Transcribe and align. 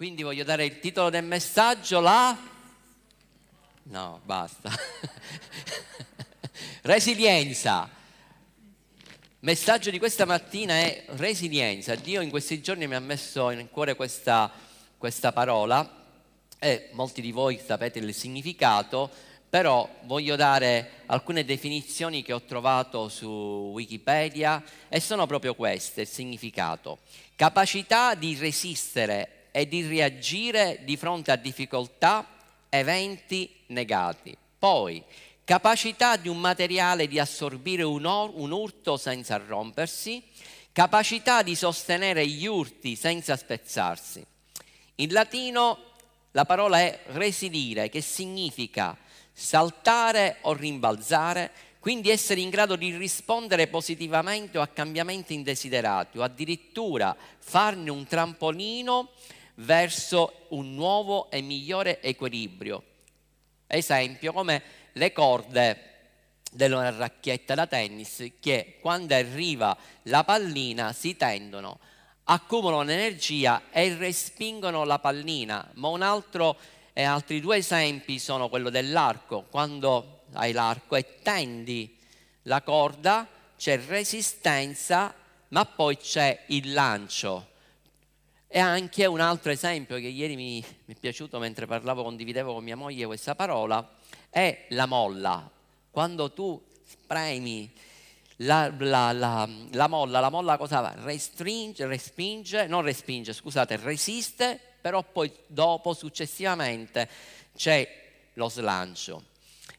Quindi 0.00 0.22
voglio 0.22 0.44
dare 0.44 0.64
il 0.64 0.80
titolo 0.80 1.10
del 1.10 1.24
messaggio, 1.24 2.00
la... 2.00 2.34
No, 3.82 4.20
basta. 4.24 4.72
Resilienza. 6.80 7.86
Messaggio 9.40 9.90
di 9.90 9.98
questa 9.98 10.24
mattina 10.24 10.72
è 10.72 11.04
resilienza. 11.08 11.94
Dio 11.96 12.22
in 12.22 12.30
questi 12.30 12.62
giorni 12.62 12.86
mi 12.86 12.94
ha 12.94 13.00
messo 13.00 13.50
in 13.50 13.68
cuore 13.68 13.94
questa, 13.94 14.50
questa 14.96 15.32
parola 15.32 16.06
e 16.58 16.88
molti 16.92 17.20
di 17.20 17.30
voi 17.30 17.60
sapete 17.62 17.98
il 17.98 18.14
significato, 18.14 19.10
però 19.50 19.86
voglio 20.04 20.34
dare 20.34 21.02
alcune 21.04 21.44
definizioni 21.44 22.22
che 22.22 22.32
ho 22.32 22.40
trovato 22.40 23.10
su 23.10 23.28
Wikipedia 23.74 24.64
e 24.88 24.98
sono 24.98 25.26
proprio 25.26 25.54
queste, 25.54 26.00
il 26.00 26.08
significato. 26.08 27.00
Capacità 27.36 28.14
di 28.14 28.34
resistere 28.36 29.34
e 29.50 29.66
di 29.66 29.86
reagire 29.86 30.80
di 30.84 30.96
fronte 30.96 31.30
a 31.30 31.36
difficoltà, 31.36 32.26
eventi 32.68 33.50
negati. 33.66 34.36
Poi, 34.58 35.02
capacità 35.44 36.16
di 36.16 36.28
un 36.28 36.38
materiale 36.38 37.08
di 37.08 37.18
assorbire 37.18 37.82
un, 37.82 38.04
or- 38.04 38.32
un 38.34 38.52
urto 38.52 38.96
senza 38.96 39.36
rompersi, 39.36 40.22
capacità 40.72 41.42
di 41.42 41.54
sostenere 41.54 42.26
gli 42.26 42.46
urti 42.46 42.94
senza 42.94 43.36
spezzarsi. 43.36 44.24
In 44.96 45.12
latino 45.12 45.78
la 46.32 46.44
parola 46.44 46.78
è 46.78 47.00
residire, 47.06 47.88
che 47.88 48.00
significa 48.00 48.96
saltare 49.32 50.36
o 50.42 50.52
rimbalzare, 50.52 51.50
quindi 51.80 52.10
essere 52.10 52.40
in 52.40 52.50
grado 52.50 52.76
di 52.76 52.94
rispondere 52.96 53.66
positivamente 53.66 54.58
a 54.58 54.66
cambiamenti 54.68 55.32
indesiderati 55.32 56.18
o 56.18 56.22
addirittura 56.22 57.16
farne 57.38 57.90
un 57.90 58.06
trampolino 58.06 59.12
verso 59.60 60.46
un 60.48 60.74
nuovo 60.74 61.30
e 61.30 61.40
migliore 61.40 62.00
equilibrio. 62.00 62.82
Esempio 63.66 64.32
come 64.32 64.62
le 64.92 65.12
corde 65.12 65.84
della 66.50 66.90
racchetta 66.90 67.54
da 67.54 67.66
tennis 67.66 68.32
che 68.40 68.78
quando 68.80 69.14
arriva 69.14 69.76
la 70.04 70.24
pallina 70.24 70.92
si 70.92 71.16
tendono, 71.16 71.78
accumulano 72.24 72.90
energia 72.90 73.62
e 73.70 73.94
respingono 73.94 74.84
la 74.84 74.98
pallina. 74.98 75.68
Ma 75.74 75.88
un 75.88 76.02
altro 76.02 76.56
e 76.92 77.02
altri 77.02 77.40
due 77.40 77.58
esempi 77.58 78.18
sono 78.18 78.48
quello 78.48 78.70
dell'arco. 78.70 79.46
Quando 79.50 80.22
hai 80.32 80.52
l'arco 80.52 80.96
e 80.96 81.20
tendi 81.22 81.96
la 82.44 82.62
corda 82.62 83.28
c'è 83.56 83.78
resistenza, 83.86 85.14
ma 85.48 85.64
poi 85.66 85.96
c'è 85.98 86.44
il 86.46 86.72
lancio. 86.72 87.49
E 88.52 88.58
anche 88.58 89.06
un 89.06 89.20
altro 89.20 89.52
esempio 89.52 89.94
che 89.98 90.08
ieri 90.08 90.34
mi, 90.34 90.54
mi, 90.86 90.94
è 90.94 90.98
piaciuto 90.98 91.38
mentre 91.38 91.66
parlavo, 91.66 92.02
condividevo 92.02 92.54
con 92.54 92.64
mia 92.64 92.74
moglie 92.74 93.06
questa 93.06 93.36
parola, 93.36 93.88
è 94.28 94.66
la 94.70 94.86
molla. 94.86 95.48
Quando 95.88 96.32
tu 96.32 96.60
premi 97.06 97.72
la, 98.38 98.74
la, 98.76 99.12
la, 99.12 99.48
la 99.70 99.86
molla, 99.86 100.18
la 100.18 100.30
molla 100.30 100.56
cosa 100.56 100.82
fa? 100.82 101.00
Restringe, 101.00 101.86
respinge, 101.86 102.66
non 102.66 102.82
respinge, 102.82 103.32
scusate, 103.32 103.76
resiste, 103.76 104.58
però 104.80 105.04
poi 105.04 105.30
dopo, 105.46 105.94
successivamente, 105.94 107.08
c'è 107.54 107.88
lo 108.32 108.48
slancio. 108.48 109.26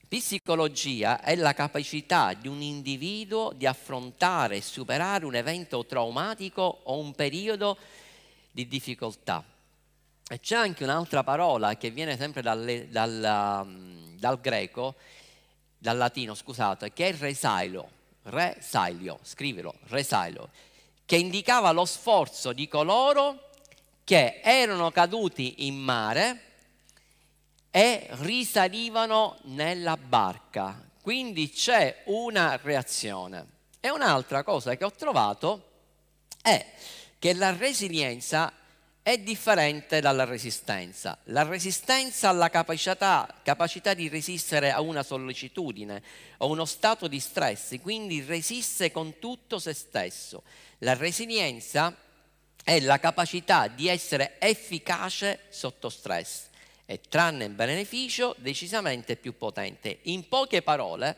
Psicologia 0.07 1.21
è 1.21 1.35
la 1.35 1.53
capacità 1.53 2.33
di 2.33 2.47
un 2.47 2.61
individuo 2.61 3.51
di 3.53 3.65
affrontare 3.65 4.55
e 4.55 4.61
superare 4.61 5.25
un 5.25 5.35
evento 5.35 5.85
traumatico 5.85 6.81
o 6.83 6.99
un 6.99 7.13
periodo 7.13 7.77
di 8.51 8.67
difficoltà. 8.67 9.43
E 10.27 10.39
c'è 10.39 10.55
anche 10.55 10.83
un'altra 10.83 11.23
parola 11.23 11.75
che 11.75 11.89
viene 11.89 12.17
sempre 12.17 12.41
dal, 12.41 12.87
dal, 12.89 13.61
um, 13.65 14.17
dal 14.17 14.39
greco, 14.39 14.95
dal 15.77 15.97
latino, 15.97 16.35
scusate, 16.35 16.93
che 16.93 17.09
è 17.09 17.17
resailo, 17.17 17.89
resailio, 18.23 19.19
scrivilo, 19.23 19.73
resailo, 19.87 20.49
che 21.05 21.15
indicava 21.17 21.71
lo 21.71 21.85
sforzo 21.85 22.53
di 22.53 22.67
coloro 22.67 23.49
che 24.03 24.39
erano 24.43 24.91
caduti 24.91 25.67
in 25.67 25.75
mare 25.75 26.41
e 27.71 28.07
risalivano 28.11 29.37
nella 29.43 29.97
barca. 29.97 30.87
Quindi 31.01 31.49
c'è 31.49 32.03
una 32.05 32.59
reazione. 32.61 33.47
E 33.79 33.89
un'altra 33.89 34.43
cosa 34.43 34.75
che 34.75 34.83
ho 34.83 34.91
trovato 34.91 35.69
è 36.41 36.73
che 37.21 37.35
la 37.35 37.55
resilienza 37.55 38.51
è 39.03 39.19
differente 39.19 40.01
dalla 40.01 40.23
resistenza. 40.25 41.19
La 41.25 41.43
resistenza 41.43 42.29
ha 42.29 42.31
la 42.31 42.49
capacità, 42.49 43.31
capacità, 43.43 43.93
di 43.93 44.09
resistere 44.09 44.71
a 44.71 44.81
una 44.81 45.03
sollecitudine 45.03 46.01
o 46.37 46.47
uno 46.47 46.65
stato 46.65 47.07
di 47.07 47.19
stress, 47.19 47.79
quindi 47.79 48.23
resiste 48.23 48.91
con 48.91 49.19
tutto 49.19 49.59
se 49.59 49.73
stesso. 49.73 50.41
La 50.79 50.95
resilienza 50.95 51.95
è 52.63 52.79
la 52.79 52.99
capacità 52.99 53.67
di 53.67 53.87
essere 53.87 54.39
efficace 54.39 55.41
sotto 55.49 55.89
stress 55.89 56.45
e 56.87 57.01
tranne 57.07 57.45
il 57.45 57.53
beneficio 57.53 58.33
decisamente 58.39 59.15
più 59.15 59.37
potente. 59.37 59.99
In 60.05 60.27
poche 60.27 60.63
parole, 60.63 61.17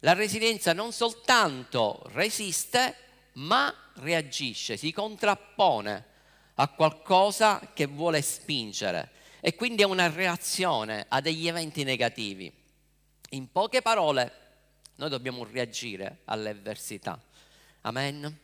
la 0.00 0.12
resilienza 0.12 0.72
non 0.72 0.92
soltanto 0.92 2.00
resiste, 2.12 2.94
ma 3.32 3.74
reagisce, 3.96 4.76
si 4.76 4.92
contrappone 4.92 6.04
a 6.54 6.68
qualcosa 6.68 7.70
che 7.74 7.86
vuole 7.86 8.22
spingere 8.22 9.10
e 9.40 9.54
quindi 9.54 9.82
è 9.82 9.86
una 9.86 10.08
reazione 10.08 11.06
a 11.08 11.20
degli 11.20 11.46
eventi 11.46 11.84
negativi. 11.84 12.52
In 13.30 13.50
poche 13.50 13.82
parole, 13.82 14.32
noi 14.96 15.08
dobbiamo 15.10 15.44
reagire 15.44 16.20
alle 16.24 16.50
avversità. 16.50 17.20
Amen. 17.82 18.40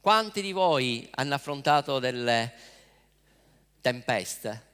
Quanti 0.00 0.40
di 0.40 0.52
voi 0.52 1.06
hanno 1.12 1.34
affrontato 1.34 1.98
delle 1.98 2.52
tempeste? 3.80 4.68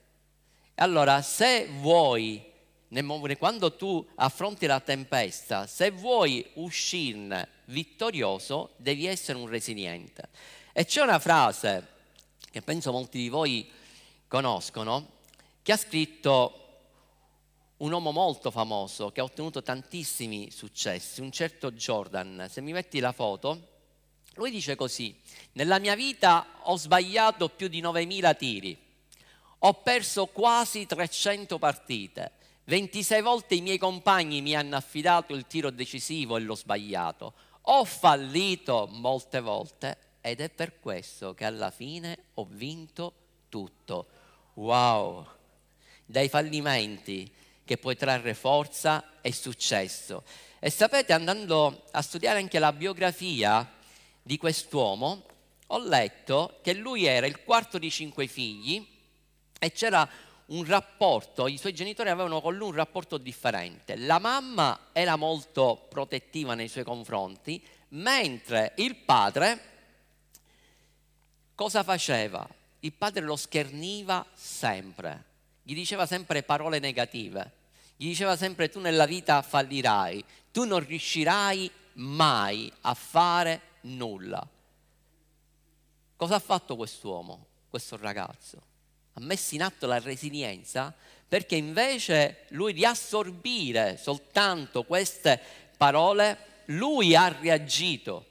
Allora, 0.77 1.21
se 1.23 1.67
vuoi 1.67 2.55
quando 3.37 3.75
tu 3.75 4.07
affronti 4.15 4.67
la 4.67 4.81
tempesta, 4.81 5.67
se 5.67 5.91
vuoi 5.91 6.49
uscirne 6.55 7.49
vittorioso, 7.67 8.75
devi 8.77 9.07
essere 9.07 9.39
un 9.39 9.49
resiliente. 9.49 10.29
E 10.73 10.85
c'è 10.85 11.03
una 11.03 11.19
frase 11.19 11.95
che 12.51 12.63
penso 12.63 12.93
molti 12.93 13.19
di 13.19 13.29
voi 13.29 13.71
conoscono, 14.29 15.15
che 15.63 15.73
ha 15.73 15.77
scritto 15.77 16.63
un 17.79 17.93
uomo 17.93 18.11
molto 18.11 18.51
famoso 18.51 19.11
che 19.11 19.21
ha 19.21 19.25
ottenuto 19.25 19.63
tantissimi 19.63 20.51
successi, 20.51 21.21
un 21.21 21.31
certo 21.31 21.73
Jordan. 21.73 22.47
Se 22.51 22.61
mi 22.61 22.73
metti 22.73 23.01
la 23.01 23.13
foto, 23.13 23.75
lui 24.35 24.51
dice 24.51 24.77
così, 24.77 25.15
nella 25.53 25.79
mia 25.79 25.95
vita 25.95 26.47
ho 26.63 26.77
sbagliato 26.77 27.49
più 27.49 27.69
di 27.69 27.83
9.000 27.83 28.37
tiri, 28.37 28.79
ho 29.59 29.75
perso 29.75 30.27
quasi 30.27 30.87
300 30.87 31.59
partite, 31.59 32.33
26 32.65 33.23
volte 33.23 33.55
i 33.55 33.61
miei 33.61 33.79
compagni 33.79 34.41
mi 34.41 34.57
hanno 34.57 34.77
affidato 34.77 35.35
il 35.35 35.47
tiro 35.47 35.71
decisivo 35.71 36.37
e 36.37 36.41
l'ho 36.41 36.57
sbagliato. 36.57 37.35
Ho 37.69 37.85
fallito 37.85 38.89
molte 38.93 39.41
volte 39.41 39.99
ed 40.21 40.41
è 40.41 40.49
per 40.51 40.79
questo 40.79 41.35
che 41.35 41.45
alla 41.45 41.73
fine 41.73 42.17
ho 42.35 42.47
vinto 42.49 43.13
tutto. 43.49 44.07
Wow! 44.55 45.27
Dai 46.05 46.29
fallimenti 46.29 47.29
che 47.65 47.77
puoi 47.77 47.97
trarre 47.97 48.35
forza 48.35 49.21
e 49.21 49.33
successo. 49.33 50.23
E 50.61 50.71
sapete, 50.71 51.13
andando 51.13 51.83
a 51.91 52.03
studiare 52.03 52.39
anche 52.39 52.61
la 52.61 52.73
biografia 52.73 53.69
di 54.23 54.39
quest'uomo, 54.39 55.25
ho 55.67 55.79
letto 55.79 56.61
che 56.63 56.73
lui 56.73 57.05
era 57.05 57.27
il 57.27 57.43
quarto 57.43 57.79
di 57.79 57.91
cinque 57.91 58.29
figli 58.29 58.87
e 59.59 59.73
c'era 59.73 60.09
un 60.47 60.65
rapporto, 60.65 61.49
i 61.49 61.59
suoi 61.59 61.75
genitori 61.75 62.09
avevano 62.09 62.41
con 62.41 62.57
lui 62.57 62.69
un 62.69 62.75
rapporto 62.75 63.19
differente. 63.19 63.97
La 63.97 64.19
mamma 64.19 64.91
era 64.93 65.17
molto 65.17 65.87
protettiva 65.89 66.55
nei 66.55 66.69
suoi 66.69 66.85
confronti, 66.85 67.63
mentre 67.89 68.73
il 68.77 68.97
padre 68.97 69.61
cosa 71.55 71.83
faceva? 71.83 72.47
Il 72.81 72.93
padre 72.93 73.23
lo 73.23 73.37
scherniva 73.37 74.25
sempre, 74.35 75.25
gli 75.63 75.75
diceva 75.75 76.07
sempre 76.07 76.45
parole 76.45 76.79
negative, 76.79 77.53
gli 77.97 78.07
diceva 78.07 78.37
sempre 78.37 78.69
tu 78.69 78.79
nella 78.79 79.07
vita 79.07 79.43
fallirai, 79.43 80.25
tu 80.53 80.65
non 80.65 80.85
riuscirai 80.85 81.71
mai 81.95 82.73
a 82.83 82.95
fare 82.95 83.61
nulla. 83.83 84.47
Cosa 86.15 86.37
ha 86.37 86.41
fatto 86.41 86.77
quest'uomo, 86.77 87.47
questo 87.69 87.97
ragazzo? 87.97 88.75
Ha 89.19 89.21
messo 89.21 89.55
in 89.55 89.63
atto 89.63 89.87
la 89.87 89.99
resilienza 89.99 90.95
perché 91.27 91.57
invece 91.57 92.45
lui 92.49 92.75
di 92.75 92.85
assorbire 92.85 93.99
soltanto 94.01 94.85
queste 94.85 95.41
parole, 95.77 96.39
lui 96.67 97.17
ha 97.17 97.29
reagito. 97.29 98.27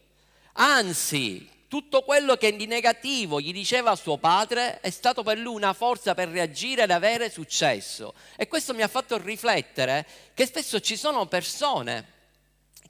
Anzi, 0.54 1.50
tutto 1.68 2.04
quello 2.04 2.36
che 2.38 2.56
di 2.56 2.68
negativo 2.68 3.42
gli 3.42 3.52
diceva 3.52 3.96
suo 3.96 4.18
padre 4.18 4.80
è 4.80 4.92
stato 4.92 5.24
per 5.24 5.40
lui 5.40 5.56
una 5.56 5.74
forza 5.74 6.14
per 6.14 6.30
reagire 6.30 6.84
ed 6.84 6.92
avere 6.92 7.32
successo. 7.32 8.14
E 8.38 8.48
questo 8.48 8.74
mi 8.74 8.84
ha 8.84 8.88
fatto 8.88 9.18
riflettere 9.18 10.06
che 10.34 10.46
spesso 10.46 10.80
ci 10.80 10.96
sono 10.96 11.26
persone 11.26 12.14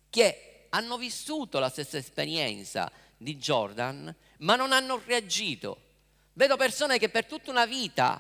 che 0.09 0.67
hanno 0.69 0.97
vissuto 0.97 1.59
la 1.59 1.69
stessa 1.69 1.97
esperienza 1.97 2.91
di 3.17 3.37
Jordan, 3.37 4.13
ma 4.39 4.55
non 4.55 4.73
hanno 4.73 5.01
reagito. 5.05 5.84
Vedo 6.37 6.57
persone 6.57 6.97
che 6.99 7.07
per 7.07 7.25
tutta 7.25 7.49
una 7.49 7.65
vita, 7.65 8.19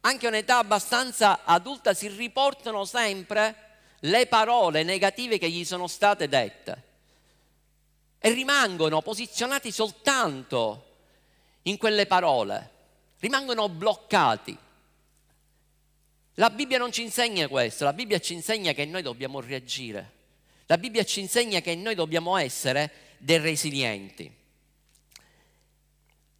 anche 0.00 0.26
un'età 0.26 0.58
abbastanza 0.58 1.44
adulta, 1.44 1.94
si 1.94 2.08
riportano 2.08 2.84
sempre 2.84 3.56
le 4.00 4.26
parole 4.26 4.82
negative 4.82 5.38
che 5.38 5.48
gli 5.48 5.64
sono 5.64 5.86
state 5.86 6.28
dette 6.28 6.82
e 8.18 8.30
rimangono 8.32 9.00
posizionati 9.00 9.72
soltanto 9.72 10.96
in 11.62 11.78
quelle 11.78 12.04
parole, 12.04 12.70
rimangono 13.20 13.70
bloccati. 13.70 14.54
La 16.34 16.50
Bibbia 16.50 16.76
non 16.76 16.92
ci 16.92 17.00
insegna 17.00 17.48
questo, 17.48 17.84
la 17.84 17.94
Bibbia 17.94 18.18
ci 18.18 18.34
insegna 18.34 18.74
che 18.74 18.84
noi 18.84 19.00
dobbiamo 19.00 19.40
reagire, 19.40 20.12
la 20.66 20.76
Bibbia 20.76 21.04
ci 21.04 21.20
insegna 21.20 21.60
che 21.60 21.74
noi 21.74 21.94
dobbiamo 21.94 22.36
essere 22.36 23.16
dei 23.16 23.38
resilienti. 23.38 24.30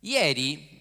Ieri 0.01 0.74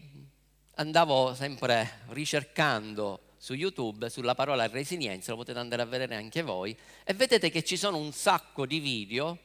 andavo 0.76 1.34
sempre 1.34 2.02
ricercando 2.10 3.20
su 3.38 3.54
YouTube 3.54 4.10
sulla 4.10 4.36
parola 4.36 4.68
resilienza, 4.68 5.32
lo 5.32 5.38
potete 5.38 5.60
andare 5.60 5.82
a 5.82 5.86
vedere 5.86 6.16
anche 6.16 6.42
voi, 6.42 6.76
e 7.04 7.14
vedete 7.14 7.50
che 7.50 7.64
ci 7.64 7.76
sono 7.76 7.98
un 7.98 8.14
sacco 8.14 8.66
di 8.66 8.80
video 8.80 9.38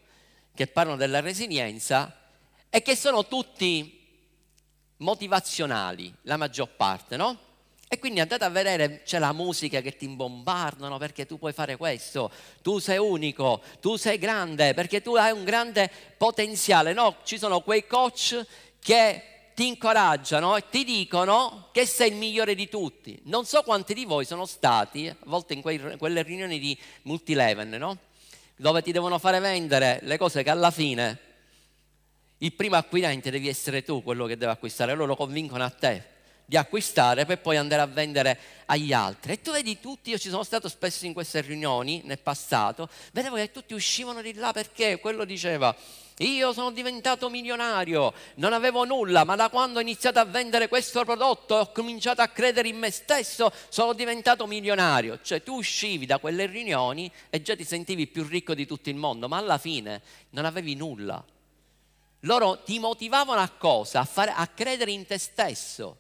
che 0.55 0.69
parlano 0.69 0.97
della 0.97 1.21
resilienza 1.21 2.17
e 2.71 2.81
che 2.81 2.95
sono 2.95 3.27
tutti 3.27 3.97
motivazionali, 4.99 6.15
la 6.23 6.37
maggior 6.37 6.69
parte, 6.77 7.17
no? 7.17 7.47
E 7.91 7.99
quindi 7.99 8.21
andate 8.21 8.45
a 8.45 8.51
vedere, 8.51 9.03
c'è 9.03 9.19
la 9.19 9.33
musica 9.33 9.81
che 9.81 9.97
ti 9.97 10.05
imbombardano 10.05 10.99
perché 10.99 11.25
tu 11.25 11.39
puoi 11.39 11.55
fare 11.55 11.77
questo, 11.77 12.31
tu 12.61 12.79
sei 12.79 12.99
unico, 12.99 13.63
tu 13.81 13.97
sei 13.97 14.19
grande, 14.19 14.75
perché 14.75 15.01
tu 15.01 15.15
hai 15.15 15.33
un 15.33 15.43
grande 15.43 15.91
potenziale. 16.19 16.93
No, 16.93 17.17
ci 17.25 17.39
sono 17.39 17.63
quei 17.63 17.87
coach 17.87 18.45
che 18.79 19.38
ti 19.59 19.67
incoraggiano 19.67 20.57
e 20.57 20.69
ti 20.71 20.85
dicono 20.85 21.71
che 21.73 21.85
sei 21.85 22.11
il 22.11 22.15
migliore 22.15 22.55
di 22.55 22.69
tutti. 22.69 23.19
Non 23.25 23.45
so 23.45 23.63
quanti 23.63 23.93
di 23.93 24.05
voi 24.05 24.25
sono 24.25 24.47
stati, 24.47 25.09
a 25.09 25.17
volte 25.25 25.55
in 25.55 25.63
quei, 25.63 25.97
quelle 25.97 26.23
riunioni 26.23 26.61
di 26.61 26.79
multilevel, 27.03 27.67
no? 27.77 27.99
dove 28.55 28.83
ti 28.83 28.93
devono 28.93 29.19
fare 29.19 29.41
vendere 29.41 29.99
le 30.03 30.17
cose 30.17 30.45
che 30.45 30.51
alla 30.51 30.71
fine 30.71 31.19
il 32.39 32.53
primo 32.53 32.77
acquirente 32.77 33.33
devi 33.33 33.49
essere 33.49 33.83
tu 33.83 34.01
quello 34.05 34.27
che 34.27 34.37
deve 34.37 34.53
acquistare, 34.53 34.95
loro 34.95 35.17
convincono 35.17 35.65
a 35.65 35.71
te 35.71 36.05
di 36.45 36.57
acquistare 36.57 37.27
per 37.27 37.41
poi 37.41 37.57
andare 37.57 37.83
a 37.83 37.87
vendere 37.87 38.39
agli 38.67 38.93
altri. 38.93 39.33
E 39.33 39.41
tu 39.41 39.51
vedi 39.51 39.81
tutti, 39.81 40.11
io 40.11 40.19
ci 40.19 40.29
sono 40.29 40.45
stato 40.45 40.69
spesso 40.69 41.05
in 41.05 41.13
queste 41.13 41.41
riunioni 41.41 42.03
nel 42.05 42.21
passato, 42.21 42.89
vedevo 43.11 43.35
che 43.35 43.51
tutti 43.51 43.75
uscivano 43.75 44.23
di 44.23 44.35
là 44.35 44.53
perché 44.53 45.01
quello 45.01 45.25
diceva 45.25 45.77
io 46.19 46.53
sono 46.53 46.71
diventato 46.73 47.31
milionario, 47.31 48.13
non 48.37 48.53
avevo 48.53 48.85
nulla, 48.85 49.25
ma 49.25 49.37
da 49.37 49.49
quando 49.51 49.79
ho 49.79 49.83
iniziato 49.83 50.19
a 50.19 50.25
vendere 50.25 50.67
questo 50.67 51.05
prodotto 51.05 51.57
e 51.57 51.61
ho 51.61 51.73
cominciato 51.73 52.23
a 52.23 52.29
credere 52.29 52.69
in 52.69 52.79
me 52.79 52.91
stesso, 52.91 53.53
sono 53.69 53.93
diventato 53.93 54.47
milionario. 54.47 55.21
Cioè 55.23 55.43
tu 55.43 55.55
uscivi 55.55 56.07
da 56.07 56.19
quelle 56.19 56.47
riunioni 56.47 57.11
e 57.31 57.41
già 57.41 57.55
ti 57.55 57.65
sentivi 57.65 58.09
più 58.09 58.27
ricco 58.27 58.55
di 58.55 58.67
tutto 58.67 58.89
il 58.89 58.97
mondo, 58.97 59.29
ma 59.29 59.37
alla 59.37 59.59
fine 59.59 60.03
non 60.31 60.45
avevi 60.45 60.75
nulla. 60.75 61.25
Loro 62.23 62.63
ti 62.65 62.81
motivavano 62.81 63.41
a 63.41 63.49
cosa? 63.49 64.01
A, 64.01 64.05
fare, 64.05 64.33
a 64.35 64.47
credere 64.49 64.91
in 64.91 65.07
te 65.07 65.19
stesso, 65.19 65.99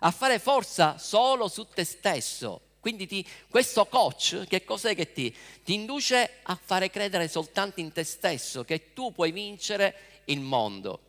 a 0.00 0.12
fare 0.12 0.38
forza 0.38 0.98
solo 0.98 1.48
su 1.48 1.66
te 1.66 1.82
stesso. 1.82 2.60
Quindi 2.88 3.06
ti, 3.06 3.28
questo 3.50 3.84
coach 3.84 4.46
che 4.48 4.64
cos'è 4.64 4.94
che 4.94 5.12
ti, 5.12 5.36
ti 5.62 5.74
induce 5.74 6.38
a 6.44 6.56
fare 6.56 6.88
credere 6.88 7.28
soltanto 7.28 7.80
in 7.80 7.92
te 7.92 8.02
stesso, 8.02 8.64
che 8.64 8.94
tu 8.94 9.12
puoi 9.12 9.30
vincere 9.30 10.22
il 10.24 10.40
mondo. 10.40 11.02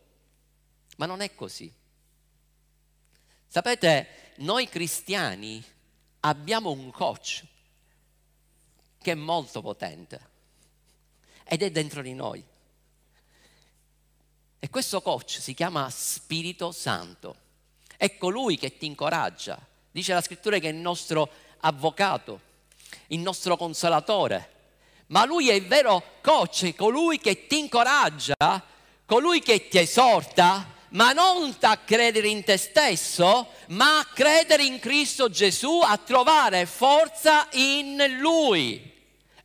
Ma 0.97 1.05
non 1.05 1.21
è 1.21 1.33
così. 1.35 1.73
Sapete, 3.47 4.33
noi 4.39 4.67
cristiani 4.67 5.63
abbiamo 6.19 6.69
un 6.71 6.91
coach 6.91 7.45
che 9.01 9.13
è 9.13 9.15
molto 9.15 9.61
potente 9.61 10.29
ed 11.45 11.61
è 11.61 11.71
dentro 11.71 12.01
di 12.01 12.13
noi. 12.13 12.43
E 14.59 14.69
questo 14.69 15.01
coach 15.01 15.37
si 15.39 15.53
chiama 15.53 15.89
Spirito 15.89 16.73
Santo. 16.73 17.37
È 17.95 18.17
colui 18.17 18.57
che 18.57 18.77
ti 18.77 18.85
incoraggia. 18.85 19.65
Dice 19.91 20.13
la 20.13 20.21
scrittura 20.21 20.59
che 20.59 20.69
è 20.69 20.71
il 20.71 20.77
nostro 20.77 21.47
avvocato, 21.61 22.39
il 23.07 23.19
nostro 23.19 23.57
consolatore, 23.57 24.57
ma 25.07 25.25
lui 25.25 25.49
è 25.49 25.53
il 25.53 25.67
vero 25.67 26.03
coach, 26.21 26.75
colui 26.75 27.19
che 27.19 27.47
ti 27.47 27.59
incoraggia, 27.59 28.35
colui 29.05 29.41
che 29.41 29.67
ti 29.67 29.79
esorta, 29.79 30.77
ma 30.89 31.11
non 31.13 31.55
a 31.61 31.77
credere 31.77 32.27
in 32.27 32.43
te 32.43 32.57
stesso, 32.57 33.49
ma 33.69 33.99
a 33.99 34.05
credere 34.05 34.63
in 34.63 34.79
Cristo 34.79 35.29
Gesù, 35.29 35.81
a 35.83 35.97
trovare 35.97 36.65
forza 36.65 37.47
in 37.51 38.17
Lui. 38.19 38.88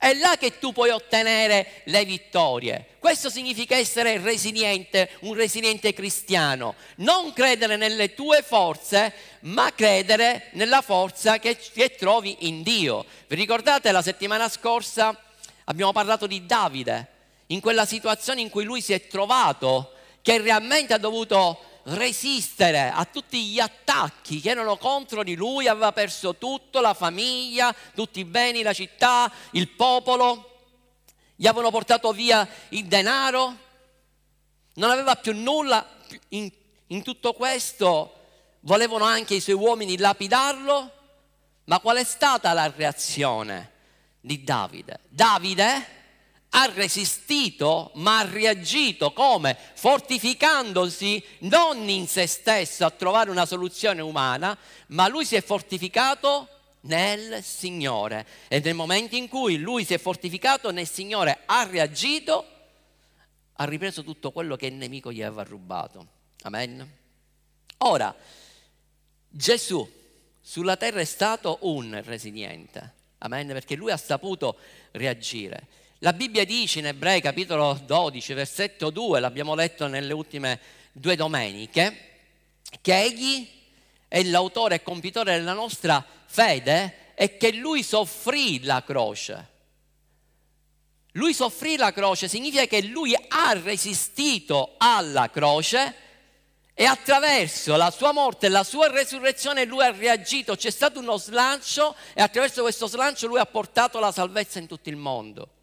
È 0.04 0.12
là 0.12 0.36
che 0.38 0.58
tu 0.58 0.74
puoi 0.74 0.90
ottenere 0.90 1.80
le 1.84 2.04
vittorie. 2.04 2.88
Questo 2.98 3.30
significa 3.30 3.74
essere 3.74 4.18
resiliente, 4.18 5.08
un 5.20 5.32
resiliente 5.32 5.94
cristiano. 5.94 6.74
Non 6.96 7.32
credere 7.32 7.76
nelle 7.78 8.12
tue 8.12 8.42
forze, 8.42 9.14
ma 9.44 9.72
credere 9.74 10.48
nella 10.50 10.82
forza 10.82 11.38
che, 11.38 11.56
che 11.56 11.94
trovi 11.94 12.36
in 12.40 12.62
Dio. 12.62 13.06
Vi 13.28 13.34
ricordate 13.34 13.90
la 13.92 14.02
settimana 14.02 14.50
scorsa 14.50 15.18
abbiamo 15.64 15.92
parlato 15.92 16.26
di 16.26 16.44
Davide, 16.44 17.06
in 17.46 17.60
quella 17.60 17.86
situazione 17.86 18.42
in 18.42 18.50
cui 18.50 18.64
lui 18.64 18.82
si 18.82 18.92
è 18.92 19.06
trovato, 19.06 19.92
che 20.20 20.38
realmente 20.38 20.92
ha 20.92 20.98
dovuto 20.98 21.73
resistere 21.84 22.90
a 22.90 23.04
tutti 23.04 23.44
gli 23.44 23.60
attacchi 23.60 24.40
che 24.40 24.50
erano 24.50 24.76
contro 24.76 25.22
di 25.22 25.34
lui, 25.34 25.68
aveva 25.68 25.92
perso 25.92 26.36
tutto, 26.36 26.80
la 26.80 26.94
famiglia, 26.94 27.74
tutti 27.94 28.20
i 28.20 28.24
beni, 28.24 28.62
la 28.62 28.72
città, 28.72 29.30
il 29.52 29.68
popolo, 29.68 30.50
gli 31.36 31.46
avevano 31.46 31.70
portato 31.70 32.12
via 32.12 32.48
il 32.70 32.86
denaro, 32.86 33.56
non 34.74 34.90
aveva 34.90 35.16
più 35.16 35.34
nulla, 35.34 35.86
in, 36.28 36.50
in 36.88 37.02
tutto 37.02 37.32
questo 37.32 38.20
volevano 38.60 39.04
anche 39.04 39.34
i 39.34 39.40
suoi 39.40 39.56
uomini 39.56 39.98
lapidarlo, 39.98 40.92
ma 41.64 41.80
qual 41.80 41.98
è 41.98 42.04
stata 42.04 42.52
la 42.52 42.72
reazione 42.74 43.72
di 44.20 44.42
Davide? 44.42 45.00
Davide 45.08 45.93
ha 46.56 46.70
resistito, 46.72 47.90
ma 47.94 48.18
ha 48.18 48.30
reagito 48.30 49.12
come? 49.12 49.56
Fortificandosi 49.74 51.22
non 51.40 51.88
in 51.88 52.06
se 52.06 52.26
stesso 52.26 52.84
a 52.84 52.90
trovare 52.90 53.30
una 53.30 53.44
soluzione 53.44 54.00
umana, 54.00 54.56
ma 54.88 55.08
lui 55.08 55.24
si 55.24 55.34
è 55.34 55.42
fortificato 55.42 56.48
nel 56.82 57.42
Signore. 57.42 58.24
E 58.46 58.60
nel 58.60 58.74
momento 58.74 59.16
in 59.16 59.28
cui 59.28 59.58
lui 59.58 59.84
si 59.84 59.94
è 59.94 59.98
fortificato 59.98 60.70
nel 60.70 60.88
Signore, 60.88 61.40
ha 61.46 61.64
reagito, 61.64 62.46
ha 63.54 63.64
ripreso 63.64 64.04
tutto 64.04 64.30
quello 64.30 64.54
che 64.54 64.66
il 64.66 64.74
nemico 64.74 65.12
gli 65.12 65.22
aveva 65.22 65.42
rubato. 65.42 66.06
Amen. 66.42 66.88
Ora, 67.78 68.14
Gesù 69.28 69.90
sulla 70.40 70.76
terra 70.76 71.00
è 71.00 71.04
stato 71.04 71.58
un 71.62 72.00
resiliente. 72.04 72.92
Amen, 73.18 73.48
perché 73.48 73.74
lui 73.74 73.90
ha 73.90 73.96
saputo 73.96 74.56
reagire. 74.92 75.82
La 76.04 76.12
Bibbia 76.12 76.44
dice 76.44 76.80
in 76.80 76.86
Ebrei 76.88 77.22
capitolo 77.22 77.80
12, 77.82 78.34
versetto 78.34 78.90
2, 78.90 79.20
l'abbiamo 79.20 79.54
letto 79.54 79.86
nelle 79.86 80.12
ultime 80.12 80.60
due 80.92 81.16
domeniche, 81.16 82.10
che 82.82 83.00
egli 83.00 83.48
è 84.06 84.22
l'autore 84.24 84.74
e 84.74 84.82
compitore 84.82 85.34
della 85.34 85.54
nostra 85.54 86.04
fede 86.26 87.14
e 87.14 87.38
che 87.38 87.52
lui 87.52 87.82
soffrì 87.82 88.62
la 88.64 88.84
croce. 88.84 89.48
Lui 91.12 91.32
soffrì 91.32 91.78
la 91.78 91.90
croce 91.90 92.28
significa 92.28 92.66
che 92.66 92.82
lui 92.82 93.14
ha 93.14 93.54
resistito 93.54 94.74
alla 94.76 95.30
croce 95.30 95.94
e 96.74 96.84
attraverso 96.84 97.76
la 97.76 97.90
sua 97.90 98.12
morte 98.12 98.44
e 98.44 98.50
la 98.50 98.62
sua 98.62 98.90
resurrezione 98.90 99.64
lui 99.64 99.82
ha 99.82 99.90
reagito, 99.90 100.54
c'è 100.54 100.70
stato 100.70 100.98
uno 100.98 101.16
slancio 101.16 101.96
e 102.12 102.20
attraverso 102.20 102.60
questo 102.60 102.88
slancio 102.88 103.26
lui 103.26 103.38
ha 103.38 103.46
portato 103.46 103.98
la 103.98 104.12
salvezza 104.12 104.58
in 104.58 104.66
tutto 104.66 104.90
il 104.90 104.96
mondo. 104.96 105.53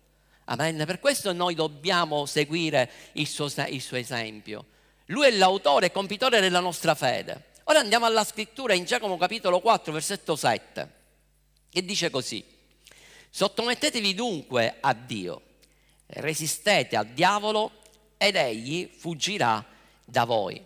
Amen. 0.45 0.83
Per 0.85 0.99
questo 0.99 1.33
noi 1.33 1.55
dobbiamo 1.55 2.25
seguire 2.25 2.89
il 3.13 3.27
suo, 3.27 3.51
il 3.67 3.81
suo 3.81 3.97
esempio. 3.97 4.65
Lui 5.05 5.27
è 5.27 5.31
l'autore 5.31 5.87
e 5.87 5.91
compitore 5.91 6.39
della 6.39 6.59
nostra 6.59 6.95
fede. 6.95 7.49
Ora 7.65 7.79
andiamo 7.79 8.05
alla 8.05 8.23
scrittura 8.23 8.73
in 8.73 8.85
Giacomo 8.85 9.17
capitolo 9.17 9.59
4, 9.59 9.93
versetto 9.93 10.35
7, 10.35 10.91
che 11.69 11.85
dice 11.85 12.09
così. 12.09 12.43
Sottomettetevi 13.29 14.13
dunque 14.13 14.77
a 14.79 14.93
Dio, 14.93 15.41
resistete 16.07 16.97
al 16.97 17.07
diavolo 17.07 17.71
ed 18.17 18.35
egli 18.35 18.89
fuggirà 18.97 19.63
da 20.03 20.25
voi. 20.25 20.63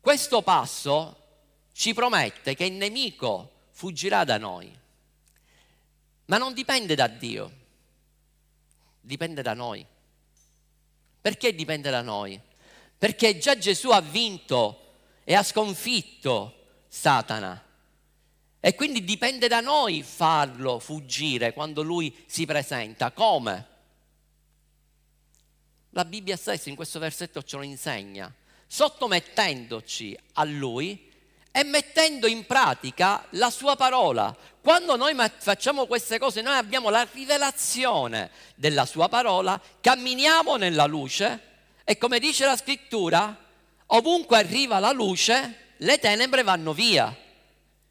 Questo 0.00 0.42
passo 0.42 1.16
ci 1.72 1.94
promette 1.94 2.54
che 2.54 2.64
il 2.64 2.72
nemico 2.72 3.50
fuggirà 3.70 4.24
da 4.24 4.38
noi, 4.38 4.76
ma 6.26 6.38
non 6.38 6.54
dipende 6.54 6.94
da 6.94 7.06
Dio, 7.06 7.52
dipende 9.10 9.42
da 9.42 9.54
noi. 9.54 9.84
Perché 11.20 11.52
dipende 11.52 11.90
da 11.90 12.00
noi? 12.00 12.40
Perché 12.96 13.38
già 13.38 13.58
Gesù 13.58 13.90
ha 13.90 14.00
vinto 14.00 14.98
e 15.24 15.34
ha 15.34 15.42
sconfitto 15.42 16.84
Satana. 16.86 17.60
E 18.60 18.74
quindi 18.76 19.02
dipende 19.02 19.48
da 19.48 19.60
noi 19.60 20.04
farlo 20.04 20.78
fuggire 20.78 21.52
quando 21.52 21.82
lui 21.82 22.16
si 22.26 22.46
presenta. 22.46 23.10
Come? 23.10 23.66
La 25.90 26.04
Bibbia 26.04 26.36
stessa 26.36 26.68
in 26.68 26.76
questo 26.76 27.00
versetto 27.00 27.42
ce 27.42 27.56
lo 27.56 27.62
insegna, 27.62 28.32
sottomettendoci 28.68 30.16
a 30.34 30.44
lui 30.44 31.09
e 31.52 31.64
mettendo 31.64 32.26
in 32.26 32.46
pratica 32.46 33.24
la 33.30 33.50
sua 33.50 33.76
parola. 33.76 34.34
Quando 34.62 34.96
noi 34.96 35.14
facciamo 35.38 35.86
queste 35.86 36.18
cose, 36.18 36.42
noi 36.42 36.56
abbiamo 36.56 36.90
la 36.90 37.06
rivelazione 37.10 38.30
della 38.54 38.86
sua 38.86 39.08
parola, 39.08 39.60
camminiamo 39.80 40.56
nella 40.56 40.86
luce 40.86 41.48
e 41.84 41.98
come 41.98 42.18
dice 42.18 42.44
la 42.44 42.56
scrittura, 42.56 43.36
ovunque 43.86 44.38
arriva 44.38 44.78
la 44.78 44.92
luce, 44.92 45.72
le 45.78 45.98
tenebre 45.98 46.42
vanno 46.42 46.72
via. 46.72 47.14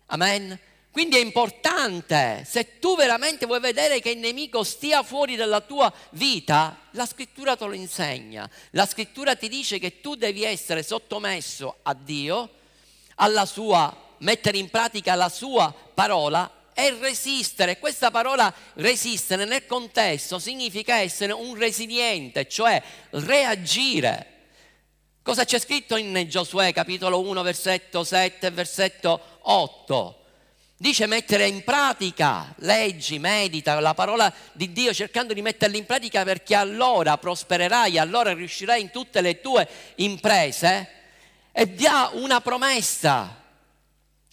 Amen. 0.07 0.59
Quindi 0.91 1.17
è 1.17 1.19
importante, 1.19 2.43
se 2.47 2.79
tu 2.79 2.95
veramente 2.95 3.45
vuoi 3.45 3.59
vedere 3.59 3.99
che 3.99 4.09
il 4.09 4.17
nemico 4.17 4.63
stia 4.63 5.03
fuori 5.03 5.35
dalla 5.35 5.61
tua 5.61 5.93
vita, 6.11 6.77
la 6.91 7.05
scrittura 7.05 7.55
te 7.55 7.65
lo 7.65 7.73
insegna. 7.73 8.49
La 8.71 8.87
scrittura 8.87 9.35
ti 9.35 9.47
dice 9.49 9.77
che 9.79 10.01
tu 10.01 10.15
devi 10.15 10.43
essere 10.43 10.81
sottomesso 10.81 11.77
a 11.83 11.93
Dio, 11.93 12.49
alla 13.21 13.45
sua, 13.45 13.95
mettere 14.19 14.57
in 14.57 14.69
pratica 14.69 15.15
la 15.15 15.29
sua 15.29 15.73
parola 15.93 16.51
e 16.73 16.95
resistere. 16.99 17.79
Questa 17.79 18.11
parola 18.11 18.53
resistere 18.75 19.45
nel 19.45 19.65
contesto 19.65 20.39
significa 20.39 20.97
essere 20.99 21.33
un 21.33 21.55
resiliente, 21.57 22.47
cioè 22.47 22.81
reagire. 23.11 24.38
Cosa 25.21 25.43
c'è 25.43 25.59
scritto 25.59 25.95
in 25.97 26.25
Giosuè 26.27 26.73
capitolo 26.73 27.19
1 27.19 27.41
versetto 27.41 28.03
7 28.03 28.47
e 28.47 28.51
versetto 28.51 29.21
8? 29.41 30.15
Dice 30.77 31.07
mettere 31.07 31.45
in 31.45 31.65
pratica, 31.65 32.53
leggi, 32.59 33.19
medita 33.19 33.77
la 33.81 33.93
parola 33.93 34.33
di 34.53 34.71
Dio 34.71 34.93
cercando 34.93 35.33
di 35.33 35.41
metterla 35.41 35.75
in 35.75 35.85
pratica 35.85 36.23
perché 36.23 36.55
allora 36.55 37.17
prospererai, 37.17 37.97
allora 37.97 38.33
riuscirai 38.33 38.79
in 38.79 38.89
tutte 38.89 39.19
le 39.19 39.41
tue 39.41 39.67
imprese 39.95 40.98
e 41.59 41.67
dà 41.67 42.11
una 42.13 42.39
promessa 42.39 43.35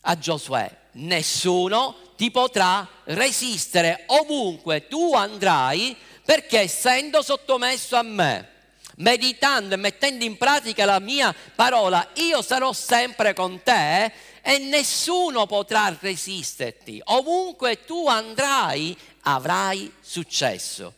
a 0.01 0.17
Giosuè. 0.17 0.71
Nessuno 0.93 2.13
ti 2.17 2.31
potrà 2.31 2.89
resistere 3.03 4.05
ovunque 4.07 4.87
tu 4.87 5.13
andrai 5.13 5.97
perché 6.25 6.61
essendo 6.61 7.23
sottomesso 7.23 7.97
a 7.97 8.03
me, 8.03 8.51
meditando 8.99 9.75
e 9.75 9.77
mettendo 9.77 10.23
in 10.23 10.37
pratica 10.37 10.85
la 10.85 11.01
mia 11.01 11.35
parola, 11.57 12.11
io 12.15 12.43
sarò 12.43 12.73
sempre 12.73 13.35
con 13.35 13.61
te 13.61 14.13
e 14.41 14.59
nessuno 14.59 15.47
potrà 15.47 15.97
resisterti. 15.99 17.01
Ovunque 17.07 17.85
tu 17.85 18.07
andrai 18.07 18.97
avrai 19.23 19.93
successo. 20.01 20.95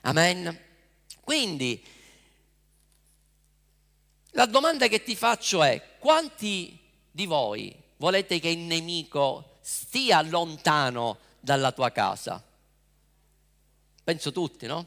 Amen. 0.00 0.58
Quindi 1.20 1.82
la 4.36 4.44
domanda 4.44 4.86
che 4.86 5.02
ti 5.02 5.16
faccio 5.16 5.62
è, 5.62 5.96
quanti 5.98 6.78
di 7.10 7.24
voi 7.24 7.74
volete 7.96 8.38
che 8.38 8.50
il 8.50 8.58
nemico 8.58 9.56
stia 9.62 10.20
lontano 10.20 11.18
dalla 11.40 11.72
tua 11.72 11.90
casa? 11.90 12.44
Penso 14.04 14.32
tutti, 14.32 14.66
no? 14.66 14.86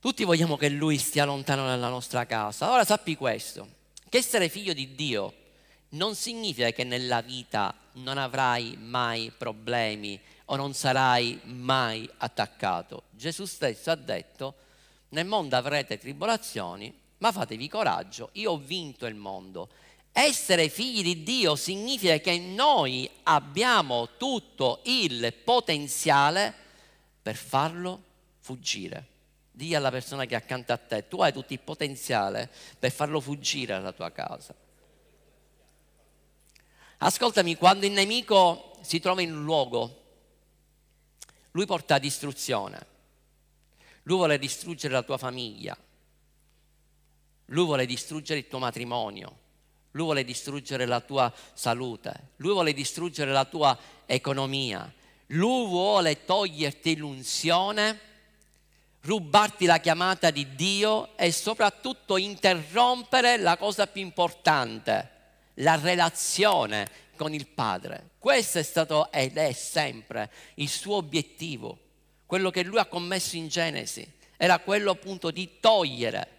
Tutti 0.00 0.24
vogliamo 0.24 0.56
che 0.56 0.70
lui 0.70 0.96
stia 0.96 1.26
lontano 1.26 1.66
dalla 1.66 1.90
nostra 1.90 2.24
casa. 2.24 2.70
Ora 2.70 2.84
sappi 2.84 3.14
questo, 3.14 3.68
che 4.08 4.16
essere 4.16 4.48
figlio 4.48 4.72
di 4.72 4.94
Dio 4.94 5.34
non 5.90 6.14
significa 6.14 6.70
che 6.70 6.84
nella 6.84 7.20
vita 7.20 7.74
non 7.92 8.16
avrai 8.16 8.74
mai 8.80 9.30
problemi 9.36 10.18
o 10.46 10.56
non 10.56 10.72
sarai 10.72 11.38
mai 11.44 12.08
attaccato. 12.16 13.02
Gesù 13.10 13.44
stesso 13.44 13.90
ha 13.90 13.96
detto, 13.96 14.54
nel 15.10 15.26
mondo 15.26 15.56
avrete 15.56 15.98
tribolazioni, 15.98 17.04
ma 17.26 17.32
fatevi 17.32 17.68
coraggio, 17.68 18.30
io 18.34 18.52
ho 18.52 18.56
vinto 18.56 19.06
il 19.06 19.16
mondo. 19.16 19.68
Essere 20.12 20.68
figli 20.68 21.02
di 21.02 21.24
Dio 21.24 21.56
significa 21.56 22.18
che 22.18 22.38
noi 22.38 23.10
abbiamo 23.24 24.10
tutto 24.16 24.80
il 24.84 25.32
potenziale 25.32 26.54
per 27.20 27.34
farlo 27.34 28.02
fuggire. 28.38 29.14
Dì 29.50 29.74
alla 29.74 29.90
persona 29.90 30.24
che 30.24 30.34
è 30.34 30.36
accanto 30.36 30.72
a 30.72 30.76
te, 30.76 31.08
tu 31.08 31.20
hai 31.20 31.32
tutto 31.32 31.52
il 31.52 31.58
potenziale 31.58 32.48
per 32.78 32.92
farlo 32.92 33.20
fuggire 33.20 33.74
dalla 33.74 33.92
tua 33.92 34.12
casa. 34.12 34.54
Ascoltami, 36.98 37.56
quando 37.56 37.86
il 37.86 37.92
nemico 37.92 38.78
si 38.82 39.00
trova 39.00 39.20
in 39.20 39.34
un 39.34 39.42
luogo, 39.42 40.02
lui 41.50 41.66
porta 41.66 41.98
distruzione. 41.98 42.94
Lui 44.04 44.16
vuole 44.16 44.38
distruggere 44.38 44.94
la 44.94 45.02
tua 45.02 45.18
famiglia, 45.18 45.76
lui 47.46 47.64
vuole 47.64 47.86
distruggere 47.86 48.40
il 48.40 48.48
tuo 48.48 48.58
matrimonio, 48.58 49.38
lui 49.92 50.04
vuole 50.04 50.24
distruggere 50.24 50.84
la 50.84 51.00
tua 51.00 51.32
salute, 51.54 52.30
lui 52.36 52.52
vuole 52.52 52.72
distruggere 52.72 53.30
la 53.32 53.44
tua 53.44 53.76
economia, 54.04 54.92
lui 55.28 55.66
vuole 55.66 56.24
toglierti 56.24 56.96
l'unzione, 56.96 58.00
rubarti 59.00 59.64
la 59.66 59.78
chiamata 59.78 60.30
di 60.30 60.54
Dio 60.54 61.16
e 61.16 61.30
soprattutto 61.32 62.16
interrompere 62.16 63.36
la 63.36 63.56
cosa 63.56 63.86
più 63.86 64.02
importante, 64.02 65.10
la 65.54 65.76
relazione 65.76 66.88
con 67.16 67.32
il 67.32 67.46
Padre. 67.46 68.10
Questo 68.18 68.58
è 68.58 68.62
stato 68.62 69.10
ed 69.12 69.36
è 69.36 69.52
sempre 69.52 70.30
il 70.56 70.68
suo 70.68 70.96
obiettivo, 70.96 71.78
quello 72.26 72.50
che 72.50 72.64
lui 72.64 72.78
ha 72.78 72.86
commesso 72.86 73.36
in 73.36 73.48
Genesi, 73.48 74.06
era 74.36 74.58
quello 74.58 74.90
appunto 74.90 75.30
di 75.30 75.58
togliere 75.60 76.35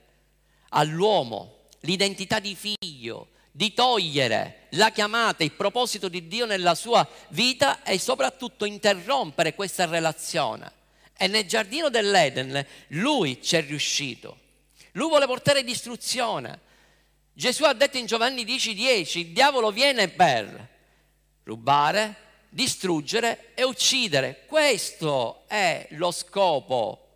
all'uomo 0.69 1.65
l'identità 1.81 2.39
di 2.39 2.55
figlio, 2.55 3.29
di 3.51 3.74
togliere 3.74 4.67
la 4.71 4.91
chiamata, 4.91 5.43
il 5.43 5.53
proposito 5.53 6.09
di 6.09 6.27
Dio 6.27 6.45
nella 6.45 6.75
sua 6.75 7.07
vita 7.29 7.83
e 7.83 7.97
soprattutto 7.97 8.65
interrompere 8.65 9.55
questa 9.55 9.86
relazione. 9.86 10.71
E 11.17 11.27
nel 11.27 11.47
giardino 11.47 11.89
dell'Eden 11.89 12.65
lui 12.89 13.41
ci 13.41 13.55
è 13.55 13.65
riuscito. 13.65 14.38
Lui 14.91 15.09
vuole 15.09 15.25
portare 15.25 15.63
distruzione. 15.63 16.59
Gesù 17.33 17.63
ha 17.63 17.74
detto 17.74 17.97
in 17.97 18.05
Giovanni 18.05 18.43
10:10, 18.43 19.19
il 19.19 19.27
diavolo 19.27 19.71
viene 19.71 20.09
per 20.09 20.69
rubare, 21.43 22.15
distruggere 22.50 23.53
e 23.55 23.63
uccidere. 23.63 24.43
Questo 24.45 25.43
è 25.47 25.88
lo 25.91 26.12
scopo 26.12 27.07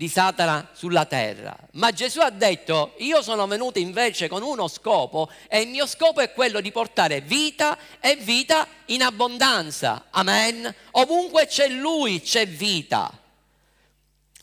di 0.00 0.08
Satana 0.08 0.70
sulla 0.72 1.04
terra. 1.04 1.54
Ma 1.72 1.92
Gesù 1.92 2.20
ha 2.20 2.30
detto, 2.30 2.94
io 3.00 3.20
sono 3.20 3.46
venuto 3.46 3.78
invece 3.78 4.28
con 4.28 4.40
uno 4.42 4.66
scopo 4.66 5.30
e 5.46 5.60
il 5.60 5.68
mio 5.68 5.86
scopo 5.86 6.20
è 6.20 6.32
quello 6.32 6.62
di 6.62 6.72
portare 6.72 7.20
vita 7.20 7.76
e 8.00 8.16
vita 8.16 8.66
in 8.86 9.02
abbondanza. 9.02 10.06
Amen. 10.08 10.74
Ovunque 10.92 11.46
c'è 11.46 11.68
Lui 11.68 12.22
c'è 12.22 12.48
vita. 12.48 13.12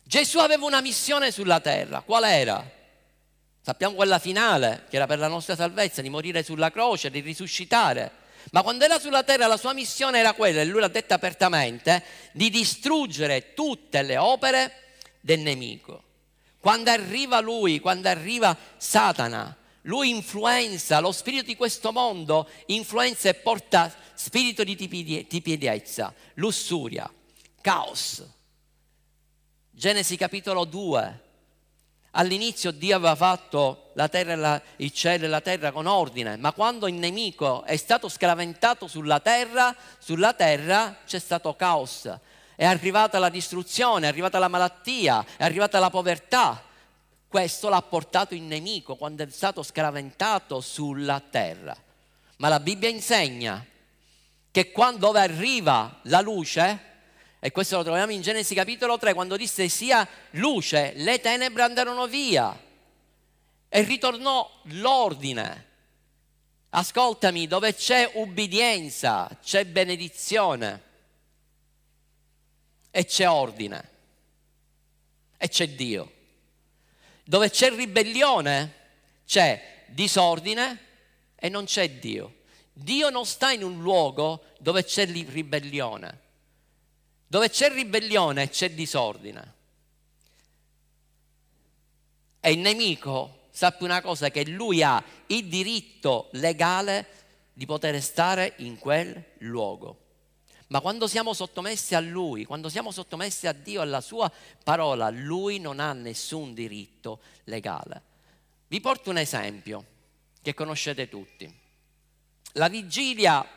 Gesù 0.04 0.38
aveva 0.38 0.64
una 0.64 0.80
missione 0.80 1.32
sulla 1.32 1.60
terra. 1.60 2.02
Qual 2.02 2.24
era? 2.24 2.64
Sappiamo 3.60 3.96
quella 3.96 4.20
finale, 4.20 4.86
che 4.92 4.98
era 4.98 5.08
per 5.08 5.18
la 5.18 5.28
nostra 5.28 5.56
salvezza, 5.56 6.04
di 6.04 6.10
morire 6.10 6.44
sulla 6.44 6.70
croce, 6.70 7.10
di 7.10 7.22
risuscitare. 7.22 8.12
Ma 8.52 8.62
quando 8.62 8.86
era 8.86 9.00
sulla 9.00 9.24
terra 9.24 9.48
la 9.48 9.58
sua 9.58 9.74
missione 9.74 10.20
era 10.20 10.34
quella, 10.34 10.62
e 10.62 10.66
lui 10.66 10.82
l'ha 10.82 10.88
detta 10.88 11.16
apertamente, 11.16 12.04
di 12.32 12.52
distruggere 12.52 13.56
tutte 13.56 14.04
le 14.04 14.18
opere 14.18 14.82
del 15.28 15.42
nemico. 15.42 16.04
Quando 16.58 16.90
arriva 16.90 17.42
lui, 17.42 17.82
quando 17.82 18.08
arriva 18.08 18.56
Satana, 18.78 19.56
lui 19.82 20.10
influenza, 20.10 21.02
lo 21.02 21.12
spirito 21.12 21.44
di 21.44 21.58
questo 21.58 21.92
mondo 21.92 22.50
influenza 22.68 23.28
e 23.28 23.34
porta 23.34 23.94
spirito 24.14 24.64
di 24.64 24.78
tipiezza, 24.78 26.14
lussuria, 26.36 27.12
caos. 27.60 28.26
Genesi 29.70 30.16
capitolo 30.16 30.64
2. 30.64 31.26
All'inizio 32.12 32.72
Dio 32.72 32.96
aveva 32.96 33.16
fatto 33.16 33.92
la 33.96 34.08
terra 34.08 34.36
la, 34.36 34.62
il 34.78 34.92
cielo 34.92 35.26
e 35.26 35.28
la 35.28 35.42
terra 35.42 35.72
con 35.72 35.88
ordine, 35.88 36.38
ma 36.38 36.54
quando 36.54 36.88
il 36.88 36.96
nemico 36.96 37.64
è 37.64 37.76
stato 37.76 38.08
scraventato 38.08 38.88
sulla 38.88 39.20
terra, 39.20 39.76
sulla 40.00 40.34
terra 40.34 40.98
c'è 41.06 41.20
stato 41.20 41.54
caos, 41.56 42.10
è 42.58 42.66
arrivata 42.66 43.20
la 43.20 43.30
distruzione, 43.30 44.08
è 44.08 44.10
arrivata 44.10 44.40
la 44.40 44.48
malattia, 44.48 45.24
è 45.38 45.44
arrivata 45.44 45.78
la 45.78 45.92
povertà. 45.92 46.64
questo 47.28 47.70
l'ha 47.70 47.84
portato 47.84 48.34
in 48.34 48.48
nemico 48.48 48.96
quando 48.96 49.22
è 49.22 49.30
stato 49.30 49.62
scaraventato 49.62 50.60
sulla 50.60 51.20
terra. 51.20 51.78
Ma 52.38 52.48
la 52.48 52.60
Bibbia 52.60 52.90
insegna 52.90 53.64
che 54.50 54.72
quando 54.72 55.12
arriva 55.12 56.00
la 56.04 56.20
luce, 56.22 56.86
e 57.40 57.52
questo 57.52 57.76
lo 57.76 57.84
troviamo 57.84 58.12
in 58.12 58.24
Genesi 58.24 58.56
capitolo 58.56 58.98
3, 58.98 59.14
quando 59.14 59.38
disse 59.38 59.70
sia 59.70 60.08
luce, 60.32 60.94
le 60.96 61.22
tenebre 61.22 61.62
andarono 61.62 62.08
via 62.08 62.60
e 63.70 63.82
ritornò 63.84 64.50
l'ordine. 64.64 65.66
Ascoltami, 66.70 67.46
dove 67.46 67.76
c'è 67.76 68.10
ubbidienza, 68.16 69.30
c'è 69.44 69.64
benedizione 69.66 70.86
e 72.98 73.06
c'è 73.06 73.30
ordine 73.30 73.90
e 75.38 75.48
c'è 75.50 75.70
Dio. 75.70 76.12
Dove 77.24 77.52
c'è 77.52 77.70
ribellione 77.70 78.74
c'è 79.24 79.84
disordine 79.86 80.80
e 81.36 81.48
non 81.48 81.66
c'è 81.66 81.92
Dio. 81.92 82.38
Dio 82.74 83.12
non 83.12 83.28
sta 83.28 83.52
in 83.52 83.62
un 83.62 83.84
luogo 83.84 84.46
dove 84.58 84.84
c'è 84.84 85.06
ribellione. 85.06 86.22
Dove 87.28 87.52
c'è 87.52 87.72
ribellione 87.72 88.50
c'è 88.50 88.72
disordine. 88.72 89.54
E 92.40 92.52
il 92.52 92.58
nemico 92.58 93.50
sappi 93.52 93.84
una 93.84 94.02
cosa, 94.02 94.32
che 94.32 94.44
lui 94.48 94.82
ha 94.82 95.04
il 95.28 95.46
diritto 95.46 96.30
legale 96.32 97.06
di 97.54 97.68
poter 97.68 98.02
stare 98.02 98.54
in 98.58 98.80
quel 98.80 99.24
luogo. 99.40 100.06
Ma 100.68 100.82
quando 100.82 101.08
siamo 101.08 101.34
sottomessi 101.34 101.96
a 101.96 102.00
Lui, 102.00 102.44
quando 102.44 102.68
siamo 102.68 102.92
sottomessi 102.92 103.48
a 103.48 103.54
Dio, 103.54 103.82
alla 103.82 104.02
Sua 104.02 104.32
parola, 104.64 105.10
Lui 105.10 105.60
non 105.60 105.80
ha 105.80 105.94
nessun 105.94 106.54
diritto 106.54 107.22
legale. 107.46 108.02
Vi 108.68 108.82
porto 108.82 109.10
un 109.10 109.18
esempio 109.18 109.86
che 110.42 110.54
conoscete 110.54 111.08
tutti. 111.08 111.50
La 112.54 112.68
vigilia 112.68 113.48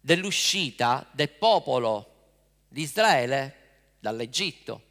dell'uscita 0.00 1.06
del 1.12 1.30
popolo 1.30 2.12
di 2.68 2.82
Israele 2.82 3.56
dall'Egitto. 4.00 4.82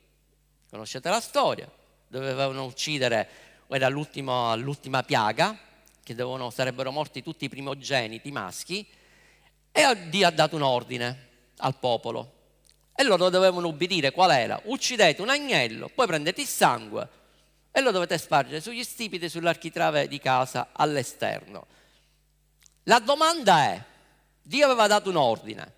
Conoscete 0.70 1.10
la 1.10 1.20
storia? 1.20 1.70
Dovevano 2.08 2.63
uccidere, 2.65 3.29
era 3.67 3.89
l'ultima 3.89 5.03
piaga, 5.05 5.60
che 6.01 6.15
dovevano, 6.15 6.50
sarebbero 6.50 6.91
morti 6.91 7.22
tutti 7.22 7.46
i 7.46 7.50
primogeniti 7.50 8.32
maschi, 8.32 8.88
e 9.75 10.10
Dio 10.10 10.27
ha 10.27 10.32
dato 10.32 10.56
un 10.56 10.62
ordine 10.62 11.30
al 11.58 11.75
popolo. 11.80 12.32
E 12.96 13.03
loro 13.03 13.30
dovevano 13.30 13.68
ubbidire 13.68 14.12
qual 14.12 14.30
era? 14.30 14.62
Uccidete 14.65 15.22
un 15.24 15.30
agnello, 15.30 15.89
poi 15.89 16.06
prendete 16.06 16.42
il 16.42 16.48
sangue 16.48 17.10
e 17.72 17.82
lo 17.82 17.89
dovete 17.89 18.20
spargere 18.20 18.62
sugli 18.62 18.84
stipiti, 18.84 19.27
sull'architrave 19.27 20.08
di 20.08 20.20
casa 20.20 20.70
all'esterno. 20.72 21.65
La 22.84 23.00
domanda 23.00 23.63
è, 23.63 23.84
Dio 24.44 24.65
aveva 24.65 24.86
dato 24.86 25.10
un 25.10 25.15
ordine. 25.15 25.74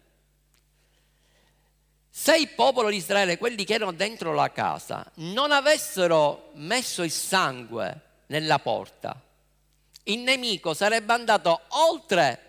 Se 2.10 2.36
il 2.36 2.50
popolo 2.50 2.90
di 2.90 2.98
Israele, 2.98 3.38
quelli 3.38 3.64
che 3.64 3.76
erano 3.76 3.94
dentro 3.94 4.34
la 4.34 4.52
casa, 4.52 5.10
non 5.16 5.52
avessero 5.52 6.52
messo 6.56 7.02
il 7.04 7.12
sangue 7.12 8.02
nella 8.28 8.60
porta, 8.60 9.22
il 10.04 10.20
nemico 10.20 10.74
sarebbe 10.74 11.14
andato 11.14 11.62
oltre 11.70 12.46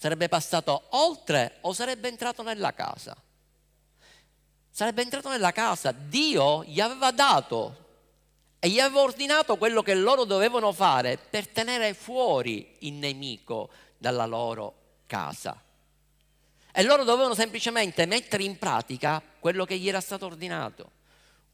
Sarebbe 0.00 0.30
passato 0.30 0.84
oltre 0.92 1.58
o 1.60 1.74
sarebbe 1.74 2.08
entrato 2.08 2.42
nella 2.42 2.72
casa? 2.72 3.14
Sarebbe 4.70 5.02
entrato 5.02 5.28
nella 5.28 5.52
casa. 5.52 5.92
Dio 5.92 6.64
gli 6.64 6.80
aveva 6.80 7.10
dato 7.10 7.76
e 8.58 8.70
gli 8.70 8.80
aveva 8.80 9.02
ordinato 9.02 9.58
quello 9.58 9.82
che 9.82 9.92
loro 9.94 10.24
dovevano 10.24 10.72
fare 10.72 11.18
per 11.18 11.48
tenere 11.48 11.92
fuori 11.92 12.76
il 12.78 12.94
nemico 12.94 13.68
dalla 13.98 14.24
loro 14.24 14.74
casa. 15.04 15.62
E 16.72 16.82
loro 16.82 17.04
dovevano 17.04 17.34
semplicemente 17.34 18.06
mettere 18.06 18.44
in 18.44 18.56
pratica 18.56 19.22
quello 19.38 19.66
che 19.66 19.76
gli 19.76 19.86
era 19.90 20.00
stato 20.00 20.24
ordinato. 20.24 20.92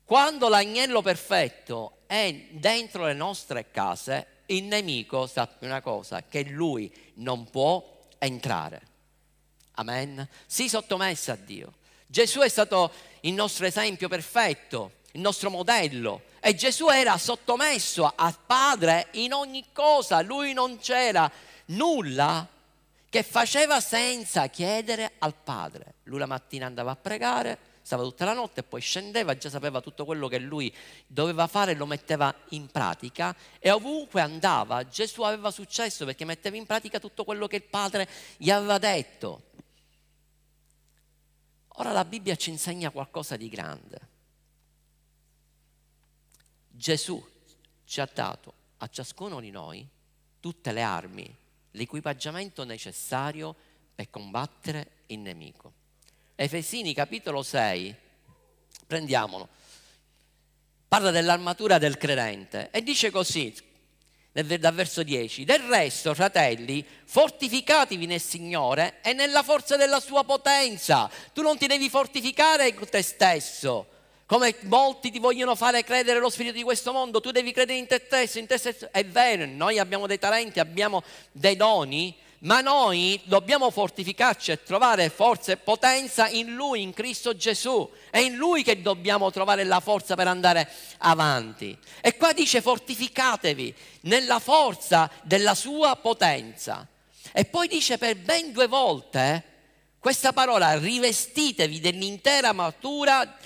Quando 0.04 0.48
l'agnello 0.48 1.02
perfetto 1.02 1.96
è 2.06 2.46
dentro 2.52 3.06
le 3.06 3.14
nostre 3.14 3.72
case, 3.72 4.44
il 4.46 4.62
nemico 4.62 5.26
sappi 5.26 5.64
una 5.64 5.80
cosa, 5.80 6.22
che 6.22 6.44
lui 6.44 7.12
non 7.14 7.50
può 7.50 7.94
entrare. 8.26 8.82
Amen. 9.72 10.28
Sii 10.46 10.68
sottomessa 10.68 11.32
a 11.32 11.36
Dio. 11.36 11.74
Gesù 12.06 12.40
è 12.40 12.48
stato 12.48 12.92
il 13.20 13.32
nostro 13.32 13.66
esempio 13.66 14.08
perfetto, 14.08 14.92
il 15.12 15.20
nostro 15.20 15.50
modello. 15.50 16.22
E 16.40 16.54
Gesù 16.54 16.88
era 16.88 17.18
sottomesso 17.18 18.12
al 18.14 18.36
Padre 18.44 19.08
in 19.12 19.32
ogni 19.32 19.64
cosa. 19.72 20.20
Lui 20.20 20.52
non 20.52 20.78
c'era 20.78 21.30
nulla 21.66 22.46
che 23.08 23.22
faceva 23.22 23.80
senza 23.80 24.46
chiedere 24.48 25.12
al 25.18 25.34
Padre. 25.34 25.94
Lui 26.04 26.18
la 26.18 26.26
mattina 26.26 26.66
andava 26.66 26.92
a 26.92 26.96
pregare, 26.96 27.58
stava 27.86 28.02
tutta 28.02 28.24
la 28.24 28.32
notte, 28.32 28.64
poi 28.64 28.80
scendeva, 28.80 29.36
già 29.36 29.48
sapeva 29.48 29.80
tutto 29.80 30.04
quello 30.04 30.26
che 30.26 30.40
lui 30.40 30.74
doveva 31.06 31.46
fare, 31.46 31.76
lo 31.76 31.86
metteva 31.86 32.34
in 32.48 32.66
pratica 32.66 33.32
e 33.60 33.70
ovunque 33.70 34.20
andava 34.20 34.88
Gesù 34.88 35.22
aveva 35.22 35.52
successo 35.52 36.04
perché 36.04 36.24
metteva 36.24 36.56
in 36.56 36.66
pratica 36.66 36.98
tutto 36.98 37.22
quello 37.22 37.46
che 37.46 37.54
il 37.54 37.62
Padre 37.62 38.08
gli 38.38 38.50
aveva 38.50 38.78
detto. 38.78 39.50
Ora 41.78 41.92
la 41.92 42.04
Bibbia 42.04 42.34
ci 42.34 42.50
insegna 42.50 42.90
qualcosa 42.90 43.36
di 43.36 43.48
grande. 43.48 44.00
Gesù 46.68 47.24
ci 47.84 48.00
ha 48.00 48.10
dato 48.12 48.52
a 48.78 48.88
ciascuno 48.88 49.38
di 49.38 49.52
noi 49.52 49.86
tutte 50.40 50.72
le 50.72 50.82
armi, 50.82 51.36
l'equipaggiamento 51.70 52.64
necessario 52.64 53.54
per 53.94 54.10
combattere 54.10 55.02
il 55.06 55.20
nemico. 55.20 55.84
Efesini 56.38 56.92
capitolo 56.92 57.42
6, 57.42 57.94
prendiamolo, 58.86 59.48
parla 60.86 61.10
dell'armatura 61.10 61.78
del 61.78 61.96
credente 61.96 62.68
e 62.70 62.82
dice 62.82 63.10
così, 63.10 63.54
dal 64.32 64.74
verso 64.74 65.02
10, 65.02 65.44
del 65.44 65.60
resto, 65.60 66.12
fratelli, 66.12 66.84
fortificatevi 67.06 68.04
nel 68.04 68.20
Signore 68.20 69.00
e 69.02 69.14
nella 69.14 69.42
forza 69.42 69.76
della 69.76 69.98
sua 69.98 70.24
potenza. 70.24 71.10
Tu 71.32 71.40
non 71.40 71.56
ti 71.56 71.66
devi 71.66 71.88
fortificare 71.88 72.68
in 72.68 72.86
te 72.90 73.00
stesso, 73.00 73.86
come 74.26 74.56
molti 74.64 75.10
ti 75.10 75.18
vogliono 75.18 75.54
fare 75.54 75.84
credere 75.84 76.18
lo 76.18 76.28
spirito 76.28 76.56
di 76.56 76.64
questo 76.64 76.92
mondo, 76.92 77.22
tu 77.22 77.30
devi 77.30 77.52
credere 77.52 77.78
in 77.78 77.86
te 77.86 78.02
stesso, 78.04 78.38
in 78.38 78.46
te 78.46 78.58
stesso. 78.58 78.90
È 78.92 79.02
vero, 79.06 79.46
noi 79.46 79.78
abbiamo 79.78 80.06
dei 80.06 80.18
talenti, 80.18 80.60
abbiamo 80.60 81.02
dei 81.32 81.56
doni, 81.56 82.14
ma 82.40 82.60
noi 82.60 83.20
dobbiamo 83.24 83.70
fortificarci 83.70 84.50
e 84.50 84.62
trovare 84.62 85.08
forza 85.08 85.52
e 85.52 85.56
potenza 85.56 86.28
in 86.28 86.54
Lui, 86.54 86.82
in 86.82 86.92
Cristo 86.92 87.36
Gesù. 87.36 87.90
È 88.10 88.18
in 88.18 88.36
Lui 88.36 88.62
che 88.62 88.82
dobbiamo 88.82 89.30
trovare 89.30 89.64
la 89.64 89.80
forza 89.80 90.14
per 90.14 90.28
andare 90.28 90.70
avanti. 90.98 91.76
E 92.00 92.16
qua 92.16 92.32
dice 92.32 92.60
fortificatevi 92.60 93.74
nella 94.02 94.38
forza 94.38 95.10
della 95.22 95.54
sua 95.54 95.96
potenza. 95.96 96.86
E 97.32 97.44
poi 97.44 97.68
dice 97.68 97.98
per 97.98 98.16
ben 98.16 98.52
due 98.52 98.66
volte 98.66 99.54
questa 99.98 100.32
parola, 100.32 100.78
rivestitevi 100.78 101.80
dell'intera 101.80 102.52
matura 102.52 103.36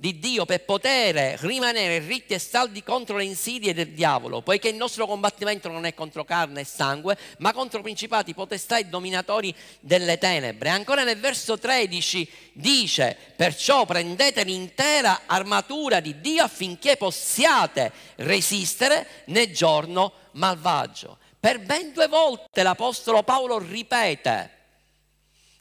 di 0.00 0.20
Dio 0.20 0.44
per 0.44 0.64
poter 0.64 1.40
rimanere 1.40 1.98
ritti 1.98 2.32
e 2.32 2.38
saldi 2.38 2.84
contro 2.84 3.16
le 3.16 3.24
insidie 3.24 3.74
del 3.74 3.88
diavolo, 3.88 4.42
poiché 4.42 4.68
il 4.68 4.76
nostro 4.76 5.06
combattimento 5.06 5.68
non 5.68 5.86
è 5.86 5.92
contro 5.92 6.24
carne 6.24 6.60
e 6.60 6.64
sangue, 6.64 7.18
ma 7.38 7.52
contro 7.52 7.82
principati, 7.82 8.32
potestà 8.32 8.78
e 8.78 8.84
dominatori 8.84 9.52
delle 9.80 10.16
tenebre. 10.16 10.68
Ancora 10.68 11.02
nel 11.02 11.18
verso 11.18 11.58
13 11.58 12.30
dice, 12.52 13.16
perciò 13.34 13.86
prendete 13.86 14.44
l'intera 14.44 15.22
armatura 15.26 15.98
di 15.98 16.20
Dio 16.20 16.44
affinché 16.44 16.96
possiate 16.96 17.90
resistere 18.18 19.24
nel 19.26 19.52
giorno 19.52 20.12
malvagio. 20.32 21.18
Per 21.40 21.58
ben 21.58 21.92
due 21.92 22.06
volte 22.06 22.62
l'Apostolo 22.62 23.24
Paolo 23.24 23.58
ripete, 23.58 24.57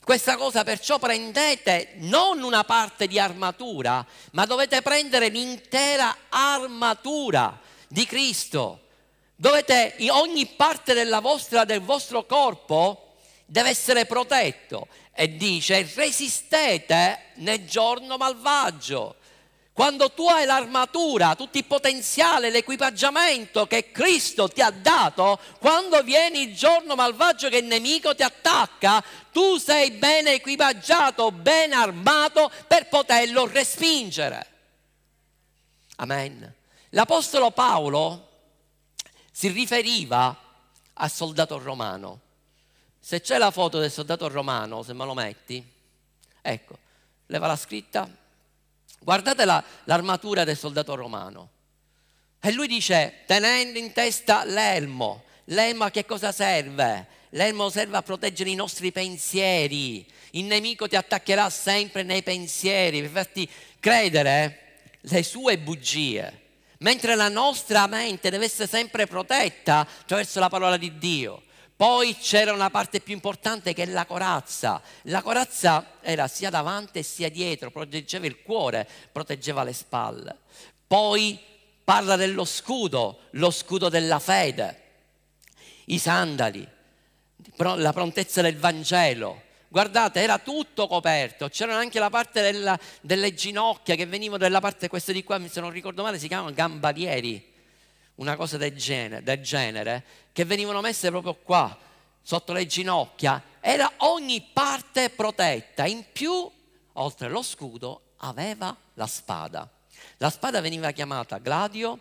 questa 0.07 0.37
cosa 0.37 0.63
perciò 0.63 0.99
prendete 0.99 1.95
non 1.95 2.41
una 2.41 2.63
parte 2.63 3.07
di 3.07 3.19
armatura, 3.19 4.07
ma 4.31 4.45
dovete 4.45 4.81
prendere 4.81 5.27
l'intera 5.27 6.15
armatura 6.29 7.59
di 7.89 8.05
Cristo. 8.05 8.83
Dovete, 9.35 9.97
ogni 10.11 10.45
parte 10.45 10.93
della 10.93 11.19
vostra, 11.19 11.65
del 11.65 11.81
vostro 11.81 12.25
corpo 12.25 13.15
deve 13.45 13.67
essere 13.67 14.05
protetto. 14.05 14.87
E 15.13 15.35
dice, 15.35 15.85
resistete 15.93 17.31
nel 17.35 17.67
giorno 17.67 18.15
malvagio. 18.15 19.17
Quando 19.77 20.09
tu 20.09 20.27
hai 20.27 20.47
l'armatura, 20.47 21.35
tutto 21.35 21.59
il 21.59 21.65
potenziale, 21.65 22.49
l'equipaggiamento 22.49 23.67
che 23.67 23.91
Cristo 23.91 24.47
ti 24.47 24.59
ha 24.59 24.71
dato, 24.71 25.39
quando 25.59 26.01
viene 26.01 26.39
il 26.39 26.55
giorno 26.55 26.95
malvagio 26.95 27.47
che 27.47 27.57
il 27.57 27.65
nemico 27.65 28.15
ti 28.15 28.23
attacca, 28.23 29.03
tu 29.31 29.57
sei 29.57 29.91
ben 29.91 30.25
equipaggiato, 30.25 31.31
ben 31.31 31.73
armato 31.73 32.51
per 32.65 32.89
poterlo 32.89 33.45
respingere. 33.45 34.47
Amen. 35.97 36.55
L'Apostolo 36.89 37.51
Paolo 37.51 38.29
si 39.31 39.47
riferiva 39.49 40.35
al 40.93 41.11
soldato 41.11 41.59
romano. 41.59 42.21
Se 42.99 43.21
c'è 43.21 43.37
la 43.37 43.51
foto 43.51 43.77
del 43.77 43.91
soldato 43.91 44.27
romano, 44.27 44.81
se 44.81 44.93
me 44.93 45.05
lo 45.05 45.13
metti, 45.13 45.63
ecco, 46.41 46.77
leva 47.27 47.45
la 47.45 47.55
scritta, 47.55 48.25
guardate 49.07 49.45
la, 49.45 49.63
l'armatura 49.85 50.43
del 50.43 50.57
soldato 50.57 50.93
romano. 50.93 51.51
E 52.41 52.51
lui 52.51 52.67
dice, 52.67 53.23
tenendo 53.25 53.79
in 53.79 53.93
testa 53.93 54.43
l'elmo, 54.43 55.23
l'elmo 55.45 55.85
a 55.85 55.91
che 55.91 56.03
cosa 56.03 56.33
serve? 56.33 57.07
L'elmo 57.29 57.69
serve 57.69 57.95
a 57.95 58.01
proteggere 58.01 58.49
i 58.49 58.55
nostri 58.55 58.91
pensieri. 58.91 60.05
Il 60.31 60.43
nemico 60.43 60.89
ti 60.89 60.97
attaccherà 60.97 61.49
sempre 61.49 62.03
nei 62.03 62.21
pensieri 62.21 62.99
per 62.99 63.11
farti 63.11 63.49
credere 63.79 64.79
le 64.99 65.23
sue 65.23 65.57
bugie. 65.57 66.41
Mentre 66.79 67.15
la 67.15 67.29
nostra 67.29 67.87
mente 67.87 68.29
deve 68.29 68.43
essere 68.43 68.67
sempre 68.67 69.07
protetta 69.07 69.87
attraverso 70.01 70.41
la 70.41 70.49
parola 70.49 70.75
di 70.75 70.97
Dio. 70.97 71.43
Poi 71.77 72.17
c'era 72.17 72.53
una 72.53 72.71
parte 72.71 73.01
più 73.01 73.13
importante 73.13 73.73
che 73.73 73.83
è 73.83 73.85
la 73.85 74.07
corazza. 74.07 74.81
La 75.03 75.21
corazza 75.21 75.97
era 76.01 76.27
sia 76.27 76.49
davanti 76.49 77.03
sia 77.03 77.29
dietro, 77.29 77.69
proteggeva 77.69 78.25
il 78.25 78.41
cuore, 78.41 78.89
proteggeva 79.11 79.63
le 79.63 79.73
spalle. 79.73 80.35
Poi 80.87 81.39
parla 81.83 82.15
dello 82.15 82.45
scudo, 82.45 83.19
lo 83.31 83.51
scudo 83.51 83.89
della 83.89 84.17
fede, 84.17 84.81
i 85.85 85.99
sandali, 85.99 86.67
la 87.57 87.93
prontezza 87.93 88.41
del 88.41 88.57
Vangelo. 88.57 89.43
Guardate, 89.67 90.19
era 90.19 90.39
tutto 90.39 90.87
coperto, 90.87 91.47
c'era 91.47 91.77
anche 91.77 91.99
la 91.99 92.09
parte 92.09 92.41
della, 92.41 92.79
delle 93.01 93.35
ginocchia 93.35 93.93
che 93.93 94.07
venivano 94.07 94.39
dalla 94.39 94.59
parte, 94.59 94.87
queste 94.87 95.13
di 95.13 95.23
qua, 95.23 95.39
se 95.47 95.59
non 95.59 95.69
ricordo 95.69 96.01
male, 96.01 96.17
si 96.17 96.27
chiamano 96.27 96.51
gambalieri, 96.53 97.53
una 98.17 98.35
cosa 98.35 98.57
del 98.57 98.75
genere, 98.75 99.23
del 99.23 99.41
genere, 99.41 100.03
che 100.31 100.45
venivano 100.45 100.81
messe 100.81 101.09
proprio 101.09 101.35
qua, 101.35 101.75
sotto 102.21 102.53
le 102.53 102.65
ginocchia. 102.67 103.41
Era 103.59 103.91
ogni 103.97 104.41
parte 104.53 105.09
protetta. 105.09 105.85
In 105.85 106.05
più, 106.11 106.49
oltre 106.93 107.27
allo 107.27 107.41
scudo, 107.41 108.01
aveva 108.17 108.75
la 108.93 109.07
spada. 109.07 109.69
La 110.17 110.29
spada 110.29 110.61
veniva 110.61 110.91
chiamata 110.91 111.37
gladio 111.37 111.99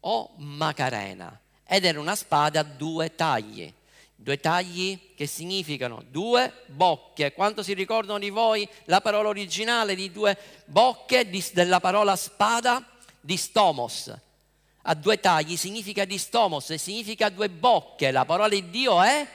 o 0.00 0.32
macarena 0.36 1.40
ed 1.64 1.84
era 1.84 2.00
una 2.00 2.14
spada 2.14 2.60
a 2.60 2.64
due 2.64 3.14
tagli 3.14 3.72
Due 4.22 4.38
tagli 4.38 5.14
che 5.16 5.26
significano 5.26 6.04
due 6.08 6.62
bocche. 6.66 7.32
Quanto 7.32 7.64
si 7.64 7.74
ricordano 7.74 8.20
di 8.20 8.30
voi 8.30 8.68
la 8.84 9.00
parola 9.00 9.28
originale 9.28 9.96
di 9.96 10.12
due 10.12 10.38
bocche 10.66 11.28
di, 11.28 11.44
della 11.52 11.80
parola 11.80 12.14
spada? 12.14 12.86
Di 13.20 13.36
stomos. 13.36 14.14
A 14.82 14.94
due 14.94 15.20
tagli 15.20 15.56
significa 15.56 16.04
di 16.04 16.18
stomos 16.18 16.70
e 16.70 16.78
significa 16.78 17.28
due 17.28 17.48
bocche. 17.48 18.10
La 18.10 18.24
parola 18.24 18.48
di 18.48 18.68
Dio 18.68 19.00
è 19.00 19.26